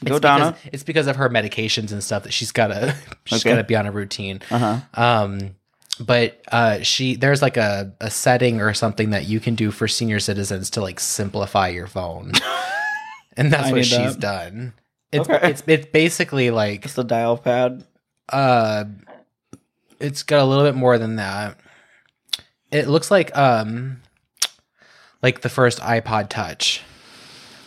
Go 0.05 0.15
It's 0.15 0.21
Donna. 0.21 0.51
Because, 0.53 0.69
it's 0.73 0.83
because 0.83 1.07
of 1.07 1.17
her 1.17 1.29
medications 1.29 1.91
and 1.91 2.01
stuff 2.01 2.23
that 2.23 2.31
she's 2.31 2.53
gotta 2.53 2.95
she's 3.25 3.41
Okay. 3.41 3.49
gotta 3.51 3.65
be 3.65 3.75
on 3.75 3.85
a 3.85 3.91
routine. 3.91 4.41
Uh 4.49 4.79
huh. 4.95 5.01
Um, 5.01 5.55
but 5.99 6.41
uh, 6.51 6.81
she 6.81 7.15
there's 7.15 7.41
like 7.41 7.57
a, 7.57 7.93
a 7.99 8.09
setting 8.09 8.61
or 8.61 8.73
something 8.73 9.09
that 9.11 9.25
you 9.25 9.39
can 9.39 9.55
do 9.55 9.71
for 9.71 9.87
senior 9.87 10.19
citizens 10.19 10.69
to 10.71 10.81
like 10.81 10.99
simplify 10.99 11.67
your 11.69 11.87
phone, 11.87 12.31
and 13.37 13.51
that's 13.51 13.69
I 13.69 13.71
what 13.71 13.85
she's 13.85 14.17
that. 14.17 14.19
done. 14.19 14.73
It's 15.11 15.27
Okay. 15.29 15.49
it's 15.49 15.63
it's 15.67 15.85
basically 15.87 16.51
like 16.51 16.85
It's 16.85 16.93
the 16.93 17.03
dial 17.03 17.37
pad. 17.37 17.83
uh, 18.31 18.85
it's 19.99 20.23
got 20.23 20.41
a 20.41 20.45
little 20.45 20.63
bit 20.63 20.75
more 20.75 20.97
than 20.97 21.15
that. 21.17 21.57
It 22.71 22.87
looks 22.87 23.09
like 23.11 23.35
um, 23.37 24.01
like 25.21 25.41
the 25.41 25.49
first 25.49 25.79
iPod 25.79 26.29
Touch. 26.29 26.81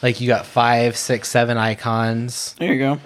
Like 0.03 0.21
you 0.21 0.27
got 0.27 0.47
five, 0.47 0.97
six, 0.97 1.29
seven 1.29 1.57
icons 1.59 2.55
There 2.59 2.73
you 2.73 2.79
go. 2.79 2.99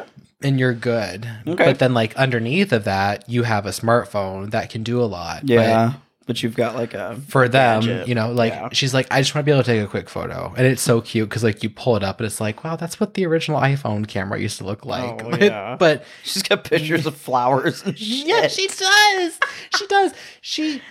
And 0.42 0.58
you're 0.60 0.74
good. 0.74 1.28
Okay. 1.46 1.64
But 1.64 1.78
then 1.78 1.94
like 1.94 2.14
underneath 2.16 2.72
of 2.72 2.84
that, 2.84 3.28
you 3.28 3.44
have 3.44 3.66
a 3.66 3.70
smartphone 3.70 4.50
that 4.50 4.70
can 4.70 4.82
do 4.82 5.00
a 5.00 5.04
lot. 5.06 5.48
Yeah. 5.48 5.94
But, 6.26 6.42
you've 6.42 6.56
got 6.56 6.74
like 6.74 6.92
a. 6.92 7.14
for 7.28 7.48
them, 7.48 7.82
Gadget. 7.82 8.08
you 8.08 8.16
know, 8.16 8.32
like 8.32 8.52
Yeah. 8.52 8.68
she's 8.72 8.92
like, 8.92 9.06
I 9.12 9.20
just 9.20 9.32
want 9.32 9.44
to 9.44 9.48
be 9.48 9.52
able 9.52 9.62
to 9.62 9.70
take 9.72 9.80
a 9.80 9.86
quick 9.86 10.08
photo, 10.08 10.52
and 10.56 10.66
it's 10.66 10.82
so 10.82 11.00
cute 11.00 11.28
because 11.28 11.44
like 11.44 11.62
you 11.62 11.70
pull 11.70 11.94
it 11.94 12.02
up 12.02 12.18
and 12.18 12.26
it's 12.26 12.40
like, 12.40 12.64
wow, 12.64 12.74
that's 12.74 12.98
what 12.98 13.14
the 13.14 13.24
original 13.26 13.60
iPhone 13.60 14.08
camera 14.08 14.40
used 14.40 14.58
to 14.58 14.64
look 14.64 14.84
like. 14.84 15.22
Oh, 15.24 15.30
but, 15.30 15.40
yeah. 15.40 15.76
but 15.78 16.04
She's 16.24 16.42
got 16.42 16.64
pictures 16.64 17.06
of 17.06 17.16
flowers 17.16 17.80
and 17.84 17.96
shit. 17.96 18.26
yeah, 18.26 18.48
she 18.48 18.66
does. 18.66 19.38
She 19.78 19.86
does. 19.86 20.12
She 20.40 20.82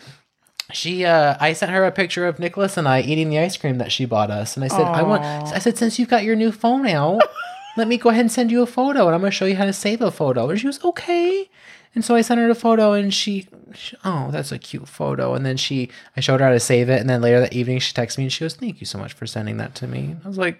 she 0.72 1.04
uh 1.06 1.36
I 1.40 1.52
sent 1.52 1.72
her 1.74 1.84
a 1.84 1.92
picture 1.92 2.26
of 2.26 2.40
Nicholas 2.40 2.78
and 2.78 2.88
I 2.88 3.02
eating 3.02 3.30
the 3.30 3.40
ice 3.40 3.58
cream 3.58 3.78
that 3.80 3.92
she 3.92 4.06
bought 4.06 4.32
us, 4.32 4.56
and 4.56 4.64
I 4.64 4.70
said, 4.70 4.84
I 4.84 5.04
want. 5.04 5.24
I 5.24 5.60
said, 5.60 5.78
since 5.78 6.00
you've 6.00 6.08
got 6.10 6.24
your 6.24 6.38
new 6.38 6.54
phone 6.54 6.88
out, 6.88 7.22
let 7.78 7.88
me 7.88 7.98
go 7.98 8.10
ahead 8.10 8.22
and 8.22 8.32
send 8.32 8.52
you 8.52 8.62
a 8.62 8.66
photo, 8.66 9.06
and 9.08 9.16
I'm 9.16 9.22
gonna 9.22 9.32
show 9.32 9.46
you 9.46 9.56
how 9.56 9.66
to 9.66 9.74
save 9.74 10.02
a 10.02 10.12
photo. 10.12 10.50
And 10.50 10.60
she 10.60 10.68
was 10.68 10.84
okay. 10.84 11.50
And 11.94 12.04
so 12.04 12.14
I 12.16 12.22
sent 12.22 12.40
her 12.42 12.48
the 12.48 12.56
photo, 12.56 12.92
and 12.94 13.14
she, 13.14 13.48
she, 13.74 13.96
oh, 14.04 14.30
that's 14.32 14.52
a 14.52 14.60
cute 14.60 14.88
photo. 14.90 15.34
And 15.34 15.46
then 15.46 15.56
she, 15.56 15.90
I 16.18 16.20
showed 16.20 16.42
her 16.42 16.46
how 16.48 16.52
to 16.52 16.60
save 16.60 16.90
it, 16.90 17.00
and 17.00 17.10
then 17.10 17.22
later 17.22 17.40
that 17.40 17.54
evening 17.54 17.80
she 17.80 17.94
texted 17.94 18.18
me 18.18 18.26
and 18.26 18.34
she 18.34 18.44
goes, 18.44 18.56
"Thank 18.56 18.80
you 18.82 18.86
so 18.86 18.98
much 18.98 19.14
for 19.14 19.26
sending 19.26 19.58
that 19.58 19.76
to 19.76 19.88
me." 19.88 20.16
I 20.24 20.28
was 20.28 20.38
like, 20.38 20.60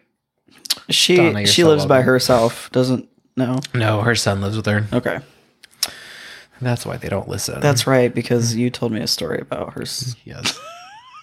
She 0.90 1.18
Donna, 1.18 1.46
she 1.46 1.62
so 1.64 1.68
lives 1.70 1.86
by 1.86 2.02
herself. 2.04 2.70
Doesn't 2.72 3.10
no. 3.36 3.60
"No, 3.74 4.02
her 4.02 4.16
son 4.16 4.40
lives 4.42 4.56
with 4.56 4.66
her. 4.66 4.86
Okay. 4.94 5.20
That's 6.62 6.86
why 6.86 6.96
they 6.98 7.10
don't 7.10 7.28
listen." 7.28 7.60
That's 7.60 7.86
right 7.86 8.14
because 8.14 8.56
you 8.56 8.70
told 8.70 8.94
me 8.94 9.02
a 9.02 9.08
story 9.08 9.40
about 9.42 9.74
her. 9.74 9.82
Yes. 10.26 10.60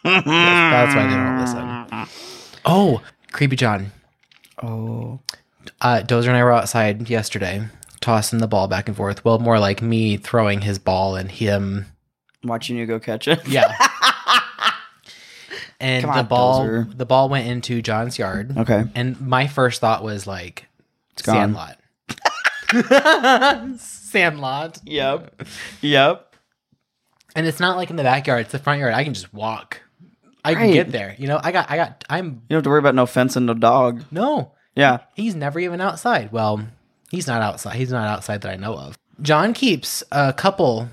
Yes, 0.04 0.24
that's 0.24 0.94
why 0.96 1.06
they 1.06 1.14
don't 1.14 1.38
listen. 1.40 2.08
Oh, 2.64 3.02
creepy 3.30 3.54
John. 3.56 3.92
Oh. 4.62 5.20
Uh, 5.80 6.02
Dozer 6.04 6.28
and 6.28 6.36
I 6.36 6.44
were 6.44 6.52
outside 6.52 7.08
yesterday, 7.10 7.66
tossing 8.00 8.38
the 8.40 8.48
ball 8.48 8.68
back 8.68 8.88
and 8.88 8.96
forth. 8.96 9.24
Well, 9.24 9.38
more 9.38 9.58
like 9.58 9.82
me 9.82 10.16
throwing 10.16 10.62
his 10.62 10.78
ball 10.78 11.16
and 11.16 11.30
him. 11.30 11.86
Watching 12.44 12.76
you 12.76 12.86
go 12.86 12.98
catch 12.98 13.28
it. 13.28 13.46
Yeah. 13.46 13.72
and 15.80 16.04
Come 16.04 16.14
the 16.14 16.20
on, 16.20 16.26
ball, 16.26 16.64
Dozer. 16.64 16.96
the 16.98 17.06
ball 17.06 17.28
went 17.28 17.46
into 17.48 17.82
John's 17.82 18.18
yard. 18.18 18.56
Okay. 18.58 18.84
And 18.94 19.20
my 19.20 19.46
first 19.46 19.80
thought 19.80 20.02
was 20.02 20.26
like, 20.26 20.66
gone. 21.22 21.54
Sandlot. 21.54 21.78
Sandlot. 23.78 24.80
Yep. 24.84 25.42
Yep. 25.82 26.36
And 27.34 27.46
it's 27.46 27.60
not 27.60 27.76
like 27.76 27.90
in 27.90 27.96
the 27.96 28.02
backyard; 28.02 28.42
it's 28.42 28.52
the 28.52 28.58
front 28.58 28.80
yard. 28.80 28.92
I 28.94 29.04
can 29.04 29.14
just 29.14 29.32
walk. 29.32 29.80
I 30.44 30.54
can 30.54 30.62
Right. 30.64 30.72
get 30.74 30.92
there. 30.92 31.14
You 31.18 31.28
know, 31.28 31.40
I 31.42 31.52
got, 31.52 31.70
I 31.70 31.76
got, 31.76 32.04
I'm 32.10 32.26
You 32.26 32.32
don't 32.50 32.56
have 32.58 32.62
to 32.64 32.70
worry 32.70 32.80
about 32.80 32.94
no 32.96 33.06
fence 33.06 33.36
and 33.36 33.46
no 33.46 33.54
dog. 33.54 34.02
no. 34.10 34.52
Yeah. 34.74 34.98
He's 35.14 35.34
never 35.34 35.58
even 35.60 35.80
outside. 35.80 36.32
Well, 36.32 36.66
he's 37.10 37.26
not 37.26 37.42
outside. 37.42 37.76
He's 37.76 37.90
not 37.92 38.08
outside 38.08 38.40
that 38.42 38.52
I 38.52 38.56
know 38.56 38.74
of. 38.74 38.96
John 39.20 39.52
keeps 39.54 40.02
a 40.10 40.32
couple 40.32 40.88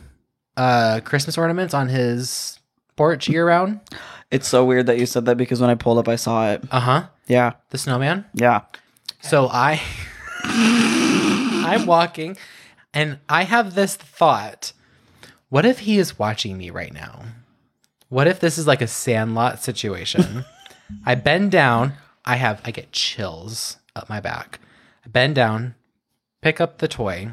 uh, 0.58 1.00
Christmas 1.04 1.38
ornaments 1.38 1.74
on 1.74 1.88
his 1.90 2.60
porch 2.98 3.30
year 3.30 3.48
round? 3.48 3.80
It's 4.30 4.48
so 4.48 4.66
weird 4.66 4.86
that 4.88 5.00
you 5.00 5.06
said 5.06 5.26
that 5.26 5.38
because 5.38 5.62
when 5.62 5.70
I 5.70 5.76
pulled 5.76 5.98
up, 5.98 6.08
I 6.10 6.18
saw 6.18 6.52
it. 6.52 6.62
Uh 6.70 6.80
huh. 6.82 7.04
Yeah, 7.28 7.54
The 7.70 7.78
snowman. 7.78 8.26
yeah. 8.34 8.62
So 9.22 9.48
I 9.52 9.82
I'm 10.44 11.86
walking 11.86 12.38
and 12.94 13.20
I 13.28 13.44
have 13.44 13.76
this 13.76 13.96
thought. 13.96 14.74
What 15.50 15.66
if 15.66 15.80
he 15.80 15.98
is 15.98 16.18
watching 16.20 16.58
me 16.58 16.70
right 16.70 16.94
now? 16.94 17.24
What 18.10 18.28
if 18.28 18.40
this 18.40 18.58
is 18.58 18.68
like 18.68 18.82
a 18.82 18.88
sandlot 18.88 19.62
situation? 19.64 20.46
I 21.06 21.16
bend 21.16 21.52
down, 21.52 21.94
I 22.30 22.36
have 22.36 22.62
I 22.66 22.72
get 22.72 22.92
chills 22.92 23.78
up 23.96 24.10
my 24.10 24.20
back. 24.20 24.60
I 25.06 25.10
bend 25.10 25.36
down, 25.36 25.76
pick 26.42 26.62
up 26.62 26.78
the 26.78 26.88
toy, 26.88 27.32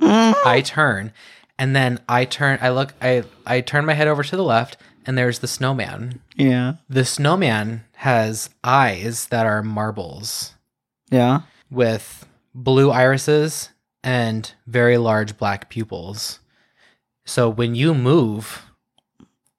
I 0.00 0.62
turn, 0.64 1.12
and 1.58 1.76
then 1.76 2.00
I 2.08 2.24
turn 2.24 2.58
I 2.62 2.70
look 2.70 2.94
I 3.02 3.24
I 3.46 3.60
turn 3.60 3.84
my 3.84 3.94
head 3.94 4.08
over 4.08 4.22
to 4.22 4.36
the 4.36 4.42
left 4.44 4.76
and 5.06 5.16
there's 5.18 5.38
the 5.40 5.48
snowman. 5.48 6.20
Yeah, 6.36 6.74
The 6.88 7.04
snowman 7.04 7.84
has 7.96 8.50
eyes 8.64 9.26
that 9.26 9.46
are 9.46 9.62
marbles 9.62 10.54
yeah. 11.10 11.42
with 11.70 12.26
blue 12.54 12.90
irises 12.90 13.70
and 14.02 14.52
very 14.66 14.96
large 14.98 15.36
black 15.38 15.68
pupils. 15.70 16.40
So 17.26 17.48
when 17.48 17.74
you 17.74 17.94
move, 17.94 18.62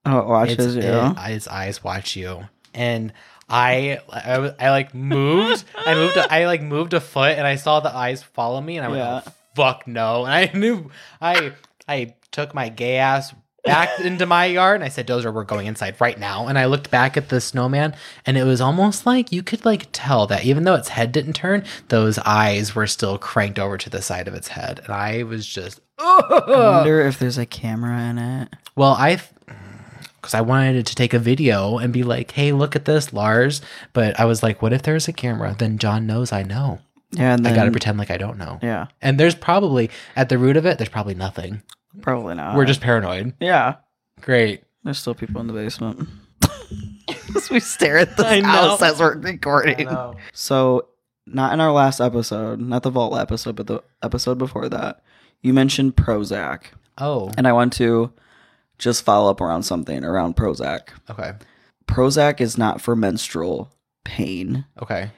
Oh, 0.05 0.19
it 0.19 0.25
watches 0.25 0.75
its, 0.75 0.85
you. 0.85 0.91
it- 0.91 1.31
its 1.31 1.47
eyes 1.47 1.83
watch 1.83 2.15
you. 2.15 2.47
And 2.73 3.13
I, 3.51 3.99
I, 4.09 4.53
I 4.59 4.69
like 4.71 4.93
moved. 4.93 5.65
I 5.75 5.93
moved. 5.93 6.17
A, 6.17 6.31
I 6.33 6.45
like 6.45 6.61
moved 6.61 6.93
a 6.93 7.01
foot, 7.01 7.37
and 7.37 7.45
I 7.45 7.55
saw 7.55 7.79
the 7.79 7.93
eyes 7.95 8.23
follow 8.23 8.61
me, 8.61 8.77
and 8.77 8.85
I 8.85 8.89
went, 8.89 9.01
oh, 9.01 9.05
Yeah. 9.05 9.21
oh, 9.27 9.31
"Fuck 9.55 9.87
no!" 9.87 10.25
And 10.25 10.33
I 10.33 10.51
knew. 10.57 10.89
I 11.21 11.53
I 11.87 12.15
took 12.31 12.53
my 12.53 12.69
gay 12.69 12.97
ass 12.97 13.33
back 13.63 13.99
into 13.99 14.25
my 14.25 14.45
yard, 14.45 14.75
and 14.75 14.83
I 14.83 14.87
said, 14.89 15.05
"Dozer, 15.07 15.33
we're 15.33 15.43
going 15.43 15.67
inside 15.67 15.99
right 15.99 16.17
now." 16.17 16.47
And 16.47 16.57
I 16.57 16.65
looked 16.65 16.89
back 16.89 17.17
at 17.17 17.29
the 17.29 17.41
snowman, 17.41 17.93
and 18.25 18.37
it 18.37 18.43
was 18.43 18.61
almost 18.61 19.05
like 19.05 19.31
you 19.31 19.43
could 19.43 19.65
like 19.65 19.87
tell 19.91 20.25
that 20.27 20.45
even 20.45 20.63
though 20.63 20.75
its 20.75 20.87
head 20.89 21.11
didn't 21.11 21.33
turn, 21.33 21.63
those 21.89 22.17
eyes 22.19 22.73
were 22.73 22.87
still 22.87 23.17
cranked 23.17 23.59
over 23.59 23.77
to 23.77 23.89
the 23.89 24.01
side 24.01 24.27
of 24.27 24.33
its 24.33 24.47
head, 24.47 24.79
and 24.85 24.93
I 24.93 25.23
was 25.23 25.45
just. 25.45 25.81
I 26.03 26.43
wonder 26.47 27.01
if 27.01 27.19
there's 27.19 27.37
a 27.37 27.45
camera 27.45 27.99
in 28.09 28.17
it. 28.17 28.49
Well, 28.75 28.93
I, 28.93 29.21
because 30.21 30.33
I 30.35 30.41
wanted 30.41 30.85
to 30.85 30.95
take 30.95 31.13
a 31.13 31.19
video 31.19 31.77
and 31.79 31.91
be 31.91 32.03
like, 32.03 32.31
"Hey, 32.31 32.51
look 32.51 32.75
at 32.75 32.85
this, 32.85 33.11
Larz." 33.11 33.61
But 33.93 34.19
I 34.19 34.25
was 34.25 34.43
like, 34.43 34.61
"What 34.61 34.73
if 34.73 34.83
there's 34.83 35.07
a 35.07 35.13
camera? 35.13 35.55
Then 35.57 35.77
John 35.77 36.05
knows 36.07 36.31
I 36.31 36.43
know. 36.43 36.79
Yeah, 37.11 37.33
and 37.33 37.45
I 37.47 37.53
got 37.55 37.65
to 37.65 37.71
pretend 37.71 37.97
like 37.97 38.11
I 38.11 38.17
don't 38.17 38.37
know." 38.37 38.59
Yeah, 38.61 38.87
And 39.01 39.19
there's 39.19 39.35
probably 39.35 39.89
at 40.15 40.29
the 40.29 40.37
root 40.37 40.57
of 40.57 40.65
it, 40.65 40.77
there's 40.77 40.89
probably 40.89 41.15
nothing. 41.15 41.61
probably 42.01 42.35
not. 42.35 42.55
We're 42.55 42.65
just 42.65 42.81
paranoid. 42.81 43.33
yeah. 43.39 43.75
Great. 44.21 44.63
There's 44.83 44.99
still 44.99 45.15
people 45.15 45.41
in 45.41 45.47
the 45.47 45.53
basement. 45.53 46.07
As 47.35 47.49
we 47.49 47.59
stare 47.59 47.97
at 47.97 48.17
the 48.17 48.25
I 48.27 48.39
know. 48.41 48.47
house 48.47 48.81
as 48.81 48.99
we're 48.99 49.17
recording. 49.17 49.87
So, 50.33 50.87
not 51.25 51.53
in 51.53 51.59
our 51.61 51.71
last 51.71 51.99
episode, 51.99 52.59
not 52.59 52.83
the 52.83 52.89
vault 52.89 53.17
episode, 53.19 53.55
but 53.55 53.67
the 53.67 53.81
episode 54.03 54.37
before 54.37 54.69
that, 54.69 55.01
you 55.41 55.53
mentioned 55.53 55.95
Prozac, 55.95 56.63
Oh, 56.97 57.31
and 57.37 57.47
I 57.47 57.53
want 57.53 57.73
to 57.73 58.11
just 58.81 59.05
follow 59.05 59.29
up 59.29 59.39
around 59.39 59.63
something 59.63 60.03
around 60.03 60.35
Prozac. 60.35 60.89
okay. 61.09 61.33
Prozac 61.87 62.41
is 62.41 62.57
not 62.57 62.81
for 62.81 62.95
menstrual 62.95 63.71
pain. 64.03 64.65
Okay. 64.81 65.11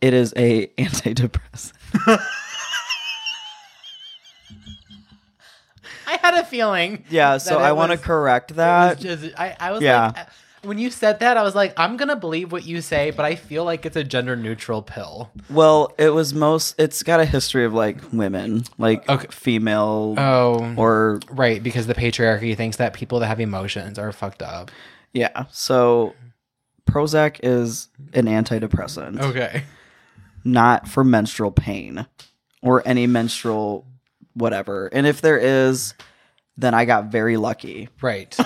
It 0.00 0.14
is 0.14 0.32
a 0.36 0.66
antidepressant. 0.78 1.72
I 6.06 6.16
had 6.22 6.34
a 6.34 6.44
feeling. 6.44 7.04
Yeah, 7.10 7.38
so 7.38 7.58
I 7.58 7.72
want 7.72 7.92
to 7.92 7.98
correct 7.98 8.56
that. 8.56 8.98
just, 8.98 9.38
I, 9.38 9.56
I 9.60 9.72
was 9.72 9.82
Yeah. 9.82 10.12
like, 10.14 10.28
when 10.62 10.78
you 10.78 10.90
said 10.90 11.20
that, 11.20 11.36
I 11.36 11.42
was 11.42 11.54
like, 11.54 11.72
I'm 11.76 11.96
gonna 11.96 12.16
believe 12.16 12.50
what 12.52 12.64
you 12.64 12.80
say, 12.80 13.10
but 13.10 13.24
I 13.24 13.34
feel 13.34 13.64
like 13.64 13.86
it's 13.86 13.96
a 13.96 14.04
gender 14.04 14.36
neutral 14.36 14.82
pill. 14.82 15.30
Well, 15.50 15.92
it 15.98 16.10
was 16.10 16.34
most. 16.34 16.74
It's 16.78 17.02
got 17.02 17.20
a 17.20 17.24
history 17.24 17.64
of 17.64 17.72
like 17.74 17.98
women, 18.12 18.64
like 18.78 19.08
Okay. 19.08 19.26
female 19.30 20.14
Oh, 20.18 20.74
or 20.76 21.20
right, 21.30 21.62
because 21.62 21.86
the 21.86 21.94
patriarchy 21.94 22.56
thinks 22.56 22.76
that 22.78 22.92
people 22.92 23.20
that 23.20 23.26
have 23.28 23.40
emotions 23.40 23.98
are 23.98 24.12
fucked 24.12 24.42
up. 24.42 24.70
yeah. 25.12 25.44
So 25.50 26.14
Prozac 26.88 27.40
is 27.42 27.88
an 28.14 28.26
antidepressant, 28.26 29.20
Okay. 29.20 29.64
not 30.44 30.88
for 30.88 31.04
menstrual 31.04 31.50
pain 31.50 32.06
or 32.62 32.82
any 32.86 33.06
menstrual 33.06 33.86
whatever. 34.34 34.86
And 34.92 35.06
if 35.06 35.20
there 35.20 35.38
is, 35.38 35.94
then 36.58 36.74
I 36.74 36.84
got 36.84 37.06
very 37.06 37.36
lucky. 37.36 37.88
Right. 38.02 38.36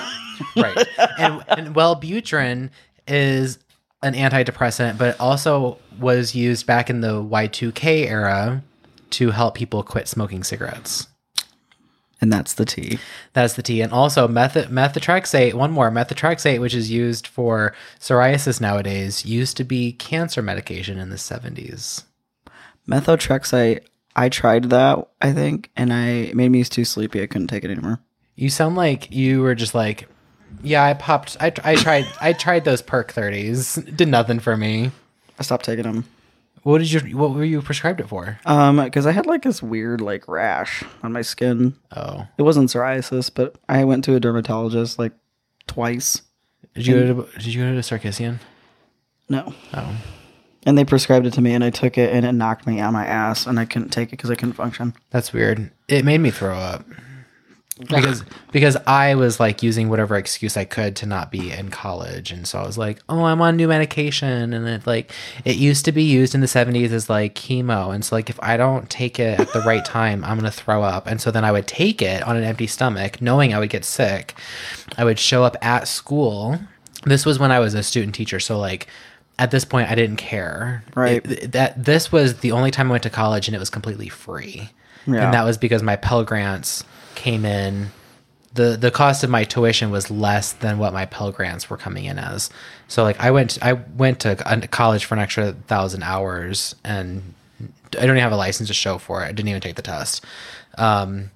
right. 0.56 0.86
And, 1.18 1.42
and 1.48 1.74
Wellbutrin 1.74 2.70
is 3.08 3.58
an 4.02 4.14
antidepressant, 4.14 4.98
but 4.98 5.14
it 5.14 5.20
also 5.20 5.78
was 5.98 6.34
used 6.34 6.66
back 6.66 6.90
in 6.90 7.00
the 7.00 7.22
Y2K 7.22 8.06
era 8.06 8.62
to 9.10 9.30
help 9.30 9.54
people 9.54 9.82
quit 9.82 10.08
smoking 10.08 10.44
cigarettes. 10.44 11.08
And 12.20 12.32
that's 12.32 12.54
the 12.54 12.64
T. 12.64 13.00
That's 13.32 13.54
the 13.54 13.62
T. 13.62 13.80
And 13.80 13.92
also 13.92 14.28
meth- 14.28 14.70
methotrexate, 14.70 15.54
one 15.54 15.72
more, 15.72 15.90
methotrexate, 15.90 16.60
which 16.60 16.74
is 16.74 16.90
used 16.90 17.26
for 17.26 17.74
psoriasis 17.98 18.60
nowadays, 18.60 19.26
used 19.26 19.56
to 19.56 19.64
be 19.64 19.92
cancer 19.92 20.40
medication 20.40 20.98
in 20.98 21.10
the 21.10 21.16
70s. 21.16 22.04
Methotrexate. 22.88 23.86
I 24.14 24.28
tried 24.28 24.70
that, 24.70 25.08
I 25.20 25.32
think, 25.32 25.70
and 25.76 25.92
I 25.92 26.06
it 26.08 26.36
made 26.36 26.50
me 26.50 26.64
too 26.64 26.84
sleepy. 26.84 27.22
I 27.22 27.26
couldn't 27.26 27.48
take 27.48 27.64
it 27.64 27.70
anymore. 27.70 28.00
You 28.34 28.50
sound 28.50 28.76
like 28.76 29.10
you 29.10 29.42
were 29.42 29.54
just 29.54 29.74
like, 29.74 30.08
yeah, 30.62 30.84
I 30.84 30.94
popped, 30.94 31.36
I, 31.40 31.52
I 31.64 31.76
tried, 31.76 32.06
I 32.20 32.32
tried 32.32 32.64
those 32.64 32.82
perk 32.82 33.12
30s. 33.12 33.96
Did 33.96 34.08
nothing 34.08 34.40
for 34.40 34.56
me. 34.56 34.90
I 35.38 35.42
stopped 35.42 35.64
taking 35.64 35.84
them. 35.84 36.04
What 36.62 36.78
did 36.78 36.92
you, 36.92 37.16
what 37.16 37.32
were 37.32 37.42
you 37.42 37.60
prescribed 37.60 38.00
it 38.00 38.08
for? 38.08 38.38
Um, 38.46 38.76
because 38.76 39.04
I 39.04 39.10
had 39.10 39.26
like 39.26 39.42
this 39.42 39.60
weird 39.60 40.00
like 40.00 40.28
rash 40.28 40.84
on 41.02 41.12
my 41.12 41.22
skin. 41.22 41.74
Oh. 41.96 42.28
It 42.38 42.42
wasn't 42.42 42.70
psoriasis, 42.70 43.32
but 43.34 43.56
I 43.68 43.82
went 43.82 44.04
to 44.04 44.14
a 44.14 44.20
dermatologist 44.20 44.96
like 44.96 45.12
twice. 45.66 46.22
Did 46.74 46.86
you 46.86 46.94
go 46.94 47.24
to, 47.24 47.38
did 47.38 47.46
you 47.46 47.64
go 47.64 47.72
to 47.72 47.80
Sarkissian? 47.80 48.38
No. 49.28 49.52
Oh. 49.74 49.96
And 50.64 50.78
they 50.78 50.84
prescribed 50.84 51.26
it 51.26 51.32
to 51.34 51.40
me, 51.40 51.54
and 51.54 51.64
I 51.64 51.70
took 51.70 51.98
it, 51.98 52.12
and 52.12 52.24
it 52.24 52.32
knocked 52.32 52.66
me 52.66 52.80
on 52.80 52.92
my 52.92 53.04
ass, 53.04 53.46
and 53.46 53.58
I 53.58 53.64
couldn't 53.64 53.90
take 53.90 54.08
it 54.08 54.12
because 54.12 54.30
I 54.30 54.36
couldn't 54.36 54.54
function. 54.54 54.94
That's 55.10 55.32
weird. 55.32 55.70
It 55.88 56.04
made 56.04 56.18
me 56.18 56.30
throw 56.30 56.56
up. 56.56 56.84
Because 57.88 58.22
because 58.52 58.76
I 58.86 59.14
was 59.14 59.40
like 59.40 59.62
using 59.62 59.88
whatever 59.88 60.16
excuse 60.16 60.56
I 60.56 60.64
could 60.64 60.94
to 60.96 61.06
not 61.06 61.30
be 61.30 61.50
in 61.50 61.70
college 61.70 62.30
and 62.30 62.46
so 62.46 62.58
I 62.58 62.66
was 62.66 62.76
like, 62.76 63.00
"Oh, 63.08 63.24
I'm 63.24 63.40
on 63.40 63.56
new 63.56 63.66
medication." 63.66 64.52
And 64.52 64.68
it 64.68 64.86
like 64.86 65.10
it 65.44 65.56
used 65.56 65.84
to 65.86 65.92
be 65.92 66.02
used 66.02 66.34
in 66.34 66.42
the 66.42 66.46
70s 66.46 66.90
as 66.90 67.08
like 67.08 67.34
chemo 67.34 67.92
and 67.92 68.04
so 68.04 68.14
like 68.14 68.30
if 68.30 68.38
I 68.42 68.56
don't 68.56 68.88
take 68.90 69.18
it 69.18 69.40
at 69.40 69.52
the 69.52 69.62
right 69.62 69.84
time, 69.84 70.22
I'm 70.22 70.38
going 70.38 70.50
to 70.50 70.56
throw 70.56 70.82
up. 70.82 71.06
And 71.06 71.20
so 71.20 71.30
then 71.30 71.44
I 71.44 71.50
would 71.52 71.66
take 71.66 72.02
it 72.02 72.22
on 72.22 72.36
an 72.36 72.44
empty 72.44 72.66
stomach 72.66 73.20
knowing 73.22 73.54
I 73.54 73.58
would 73.58 73.70
get 73.70 73.84
sick. 73.84 74.34
I 74.98 75.04
would 75.04 75.18
show 75.18 75.42
up 75.42 75.56
at 75.62 75.88
school. 75.88 76.60
This 77.04 77.26
was 77.26 77.38
when 77.38 77.50
I 77.50 77.58
was 77.58 77.74
a 77.74 77.82
student 77.82 78.14
teacher, 78.14 78.38
so 78.38 78.58
like 78.58 78.86
at 79.38 79.50
this 79.50 79.64
point 79.64 79.90
I 79.90 79.94
didn't 79.94 80.16
care. 80.18 80.84
Right. 80.94 81.24
It- 81.24 81.52
that 81.52 81.84
this 81.84 82.12
was 82.12 82.38
the 82.40 82.52
only 82.52 82.70
time 82.70 82.88
I 82.88 82.92
went 82.92 83.02
to 83.04 83.10
college 83.10 83.48
and 83.48 83.54
it 83.56 83.58
was 83.58 83.70
completely 83.70 84.08
free 84.08 84.70
Yeah. 85.06 85.24
and 85.24 85.34
that 85.34 85.44
was 85.44 85.58
because 85.58 85.82
my 85.82 85.96
Pell 85.96 86.24
Grants 86.24 86.84
came 87.14 87.44
in. 87.44 87.90
the 88.54 88.76
The 88.76 88.90
cost 88.90 89.24
of 89.24 89.30
my 89.30 89.44
tuition 89.44 89.90
was 89.90 90.10
less 90.10 90.52
than 90.52 90.78
what 90.78 90.92
my 90.92 91.06
Pell 91.06 91.32
Grants 91.32 91.70
were 91.70 91.78
coming 91.78 92.04
in 92.04 92.18
as. 92.18 92.50
So 92.88 93.02
like 93.02 93.18
I 93.18 93.30
went 93.30 93.58
I 93.62 93.72
went 93.72 94.20
to 94.20 94.36
college 94.70 95.06
for 95.06 95.14
an 95.14 95.20
extra 95.20 95.52
thousand 95.66 96.02
hours, 96.02 96.74
and 96.84 97.34
I 97.60 98.06
don't 98.06 98.16
even 98.16 98.18
have 98.18 98.32
a 98.32 98.36
license 98.36 98.68
to 98.68 98.74
show 98.74 98.98
for 98.98 99.22
it. 99.22 99.26
I 99.28 99.32
didn't 99.32 99.48
even 99.48 99.62
take 99.62 99.76
the 99.76 99.82
test. 99.82 100.22
Um, 100.76 101.30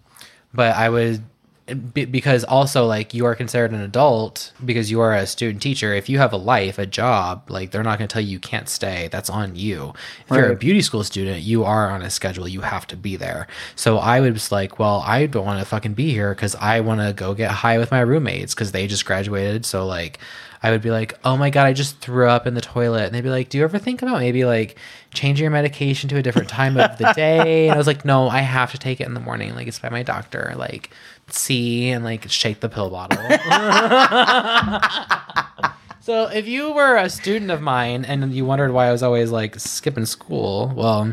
but 0.53 0.77
I 0.77 0.89
would 0.91 1.23
be- 1.67 2.05
because 2.05 2.45
also 2.45 2.87
like 2.87 3.13
you 3.13 3.25
are 3.27 3.35
considered 3.35 3.73
an 3.73 3.81
adult 3.81 4.53
because 4.65 4.91
you 4.91 5.01
are 5.01 5.13
a 5.13 5.27
student 5.27 5.61
teacher. 5.61 5.93
If 5.93 6.09
you 6.09 6.19
have 6.19 6.33
a 6.33 6.37
life 6.37 6.79
a 6.79 6.87
job 6.87 7.51
like 7.51 7.73
they're 7.73 7.83
not 7.83 7.99
going 7.99 8.07
to 8.07 8.13
tell 8.13 8.23
you 8.23 8.29
you 8.31 8.39
can't 8.39 8.69
stay. 8.69 9.09
That's 9.11 9.29
on 9.29 9.57
you. 9.57 9.93
If 10.29 10.37
you're 10.37 10.53
a 10.53 10.57
beauty 10.57 10.81
school 10.83 11.03
student 11.03 11.43
you 11.43 11.65
are 11.65 11.91
on 11.91 12.03
a 12.03 12.11
schedule. 12.11 12.47
You 12.47 12.61
have 12.61 12.87
to 12.89 12.97
be 12.97 13.17
there. 13.17 13.49
So 13.75 13.99
i 13.99 14.21
was 14.21 14.53
like 14.53 14.79
well 14.79 15.03
i 15.07 15.27
don't 15.27 15.45
want 15.45 15.59
to 15.59 15.67
fucking 15.67 15.95
be 15.95 16.13
here 16.13 16.35
because 16.35 16.55
i 16.57 16.81
want 16.81 17.01
to 17.01 17.13
go 17.13 17.35
get 17.35 17.51
high 17.51 17.79
with 17.79 17.91
my 17.91 18.01
roommates 18.01 18.55
because 18.55 18.71
they 18.73 18.87
just 18.87 19.05
graduated. 19.05 19.67
So 19.67 19.87
like 19.87 20.19
i 20.63 20.71
would 20.71 20.83
be 20.83 20.91
like 20.91 21.19
oh 21.25 21.37
my 21.37 21.51
god 21.51 21.67
i 21.67 21.73
just 21.73 21.99
threw 21.99 22.29
up 22.29 22.47
in 22.47 22.55
the 22.55 22.61
toilet. 22.61 23.07
And 23.07 23.15
they'd 23.15 23.23
be 23.23 23.31
like 23.31 23.49
do 23.49 23.59
you 23.59 23.65
ever 23.65 23.79
think 23.79 24.03
about 24.03 24.21
maybe 24.21 24.45
like 24.45 24.79
changing 25.13 25.43
your 25.43 25.51
medication 25.51 26.09
to 26.11 26.17
a 26.17 26.23
different 26.23 26.49
time 26.49 26.79
of 26.79 26.97
the 26.99 27.13
day? 27.17 27.67
And 27.67 27.75
i 27.75 27.79
was 27.79 27.89
like 27.89 28.05
no 28.05 28.29
i 28.29 28.39
have 28.39 28.71
to 28.71 28.79
take 28.79 29.01
it 29.01 29.07
in 29.09 29.15
the 29.15 29.21
morning 29.21 29.57
like 29.57 29.67
it's 29.67 29.81
by 29.81 29.89
my 29.89 30.05
doctor. 30.05 30.55
Like 30.57 30.91
see 31.29 31.91
and 31.91 32.05
like 32.05 32.31
shake 32.31 32.61
the 32.61 32.69
pill 32.69 32.89
bottle 32.91 33.19
So 36.01 36.29
if 36.29 36.47
you 36.47 36.73
were 36.73 36.97
a 36.97 37.11
student 37.11 37.51
of 37.51 37.61
mine 37.61 38.05
and 38.05 38.33
you 38.33 38.45
wondered 38.45 38.71
why 38.71 38.87
I 38.87 38.93
was 38.93 39.03
always 39.03 39.33
like 39.33 39.59
skipping 39.59 40.07
school, 40.07 40.73
well, 40.73 41.13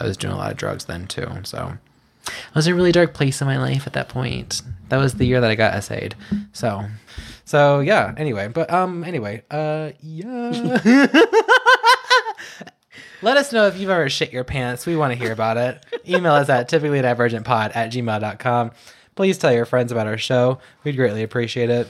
I 0.00 0.04
was 0.04 0.16
doing 0.16 0.32
a 0.32 0.38
lot 0.38 0.50
of 0.50 0.56
drugs 0.56 0.86
then 0.86 1.06
too. 1.06 1.28
So 1.42 1.74
I 2.26 2.32
was 2.54 2.66
in 2.66 2.72
a 2.72 2.76
really 2.76 2.92
dark 2.92 3.12
place 3.12 3.42
in 3.42 3.46
my 3.46 3.58
life 3.58 3.86
at 3.86 3.92
that 3.92 4.08
point. 4.08 4.62
That 4.88 4.96
was 4.96 5.12
the 5.14 5.26
year 5.26 5.42
that 5.42 5.50
I 5.50 5.54
got 5.54 5.74
essayed. 5.74 6.14
So 6.54 6.86
So 7.44 7.80
yeah. 7.80 8.14
Anyway, 8.16 8.48
but 8.48 8.72
um. 8.72 9.04
Anyway. 9.04 9.42
Uh. 9.50 9.90
Yeah. 10.00 10.80
Let 13.20 13.36
us 13.36 13.52
know 13.52 13.66
if 13.66 13.76
you've 13.76 13.90
ever 13.90 14.08
shit 14.08 14.32
your 14.32 14.44
pants. 14.44 14.86
We 14.86 14.96
want 14.96 15.12
to 15.12 15.18
hear 15.18 15.32
about 15.32 15.58
it. 15.58 15.84
Email 16.08 16.32
us 16.32 16.48
at 16.48 16.70
typicallydivergentpod 16.70 17.76
at 17.76 17.92
gmail.com. 17.92 18.70
Please 19.14 19.36
tell 19.38 19.52
your 19.52 19.66
friends 19.66 19.92
about 19.92 20.06
our 20.06 20.18
show. 20.18 20.58
We'd 20.84 20.96
greatly 20.96 21.22
appreciate 21.22 21.70
it. 21.70 21.88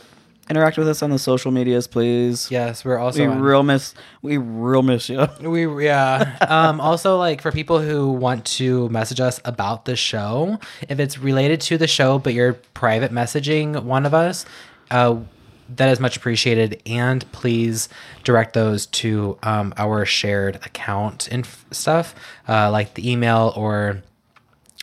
Interact 0.51 0.77
with 0.77 0.89
us 0.89 1.03
on 1.03 1.11
the 1.11 1.21
social 1.21 1.53
medias, 1.53 1.87
please. 1.87 2.51
Yes, 2.51 2.85
we're 2.85 2.99
also 2.99 3.21
we 3.21 3.27
on- 3.27 3.41
real 3.41 3.63
miss 3.63 3.95
we 4.23 4.37
real 4.39 4.83
miss 4.83 5.09
you. 5.09 5.29
We 5.41 5.85
yeah. 5.85 6.37
Um, 6.49 6.81
also, 6.81 7.17
like 7.17 7.41
for 7.41 7.53
people 7.53 7.81
who 7.81 8.11
want 8.11 8.45
to 8.47 8.89
message 8.89 9.21
us 9.21 9.41
about 9.45 9.85
the 9.85 9.95
show, 9.95 10.59
if 10.89 10.99
it's 10.99 11.17
related 11.17 11.61
to 11.63 11.79
the 11.79 11.87
show, 11.87 12.19
but 12.19 12.35
you're 12.35 12.55
private 12.75 13.13
messaging 13.13 13.85
one 13.85 14.05
of 14.05 14.15
us, 14.15 14.45
uh, 14.91 15.17
that 15.77 15.89
is 15.91 16.01
much 16.01 16.17
appreciated. 16.17 16.83
And 16.87 17.31
please 17.31 17.89
direct 18.25 18.55
those 18.55 18.87
to 18.87 19.39
um, 19.45 19.73
our 19.77 20.05
shared 20.05 20.57
account 20.57 21.29
and 21.31 21.45
f- 21.47 21.65
stuff, 21.71 22.17
uh, 22.49 22.69
like 22.71 22.95
the 22.95 23.09
email 23.11 23.53
or 23.57 24.03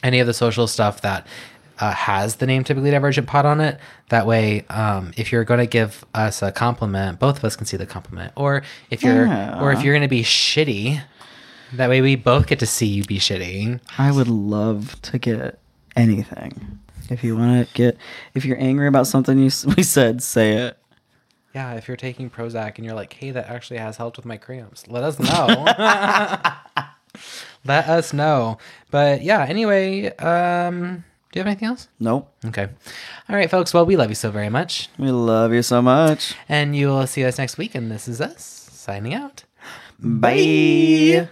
any 0.03 0.21
of 0.21 0.25
the 0.25 0.33
social 0.33 0.67
stuff 0.67 1.01
that 1.01 1.27
uh, 1.79 1.91
has 1.91 2.37
the 2.37 2.45
name 2.45 2.63
typically 2.63 2.91
divergent 2.91 3.27
pod 3.27 3.45
on 3.45 3.61
it 3.61 3.79
that 4.09 4.25
way 4.27 4.65
um, 4.69 5.11
if 5.17 5.31
you're 5.31 5.43
going 5.43 5.59
to 5.59 5.65
give 5.65 6.05
us 6.13 6.41
a 6.41 6.51
compliment 6.51 7.19
both 7.19 7.37
of 7.37 7.45
us 7.45 7.55
can 7.55 7.65
see 7.65 7.77
the 7.77 7.85
compliment 7.85 8.31
or 8.35 8.61
if 8.89 9.03
you're 9.03 9.25
Yeah. 9.25 9.61
or 9.61 9.71
if 9.71 9.83
you're 9.83 9.93
going 9.93 10.01
to 10.01 10.07
be 10.07 10.23
shitty 10.23 11.01
that 11.73 11.89
way 11.89 12.01
we 12.01 12.15
both 12.15 12.47
get 12.47 12.59
to 12.59 12.65
see 12.65 12.87
you 12.87 13.03
be 13.03 13.19
shitty 13.19 13.79
I 13.97 14.11
would 14.11 14.27
love 14.27 14.99
to 15.03 15.17
get 15.19 15.59
anything. 15.95 16.79
If 17.09 17.23
you 17.23 17.35
want 17.37 17.67
to 17.67 17.73
get 17.73 17.97
if 18.33 18.45
you're 18.45 18.59
angry 18.59 18.87
about 18.87 19.07
something 19.07 19.37
you 19.37 19.49
we 19.77 19.83
said, 19.83 20.21
say 20.21 20.53
it. 20.53 20.77
yeah 21.55 21.73
if 21.73 21.87
you're 21.87 21.97
taking 21.97 22.29
prozac 22.29 22.75
and 22.77 22.85
you're 22.85 22.93
like 22.95 23.13
hey 23.13 23.31
that 23.31 23.47
actually 23.49 23.79
has 23.79 23.97
helped 23.97 24.17
with 24.17 24.25
my 24.25 24.37
cramps 24.37 24.87
let 24.87 25.03
us 25.03 25.19
know 25.19 25.65
let 27.65 27.87
us 27.89 28.13
know 28.13 28.57
but 28.91 29.21
yeah 29.23 29.43
anyway 29.47 30.07
um 30.17 31.03
do 31.31 31.39
you 31.39 31.41
have 31.41 31.47
anything 31.47 31.67
else 31.67 31.87
Nope. 31.99 32.31
okay 32.45 32.69
all 33.29 33.35
right 33.35 33.49
folks 33.49 33.73
well 33.73 33.85
we 33.85 33.95
love 33.95 34.09
you 34.09 34.15
so 34.15 34.31
very 34.31 34.49
much 34.49 34.89
We 34.97 35.11
love 35.11 35.53
you 35.53 35.61
so 35.61 35.81
much. 35.81 36.33
And 36.47 36.75
you 36.75 36.87
will 36.87 37.07
see 37.07 37.23
us 37.25 37.37
next 37.37 37.57
week. 37.57 37.75
And 37.75 37.89
this 37.91 38.07
is 38.07 38.19
us 38.21 38.43
signing 38.71 39.13
out. 39.13 39.43
Bye. 39.99 41.29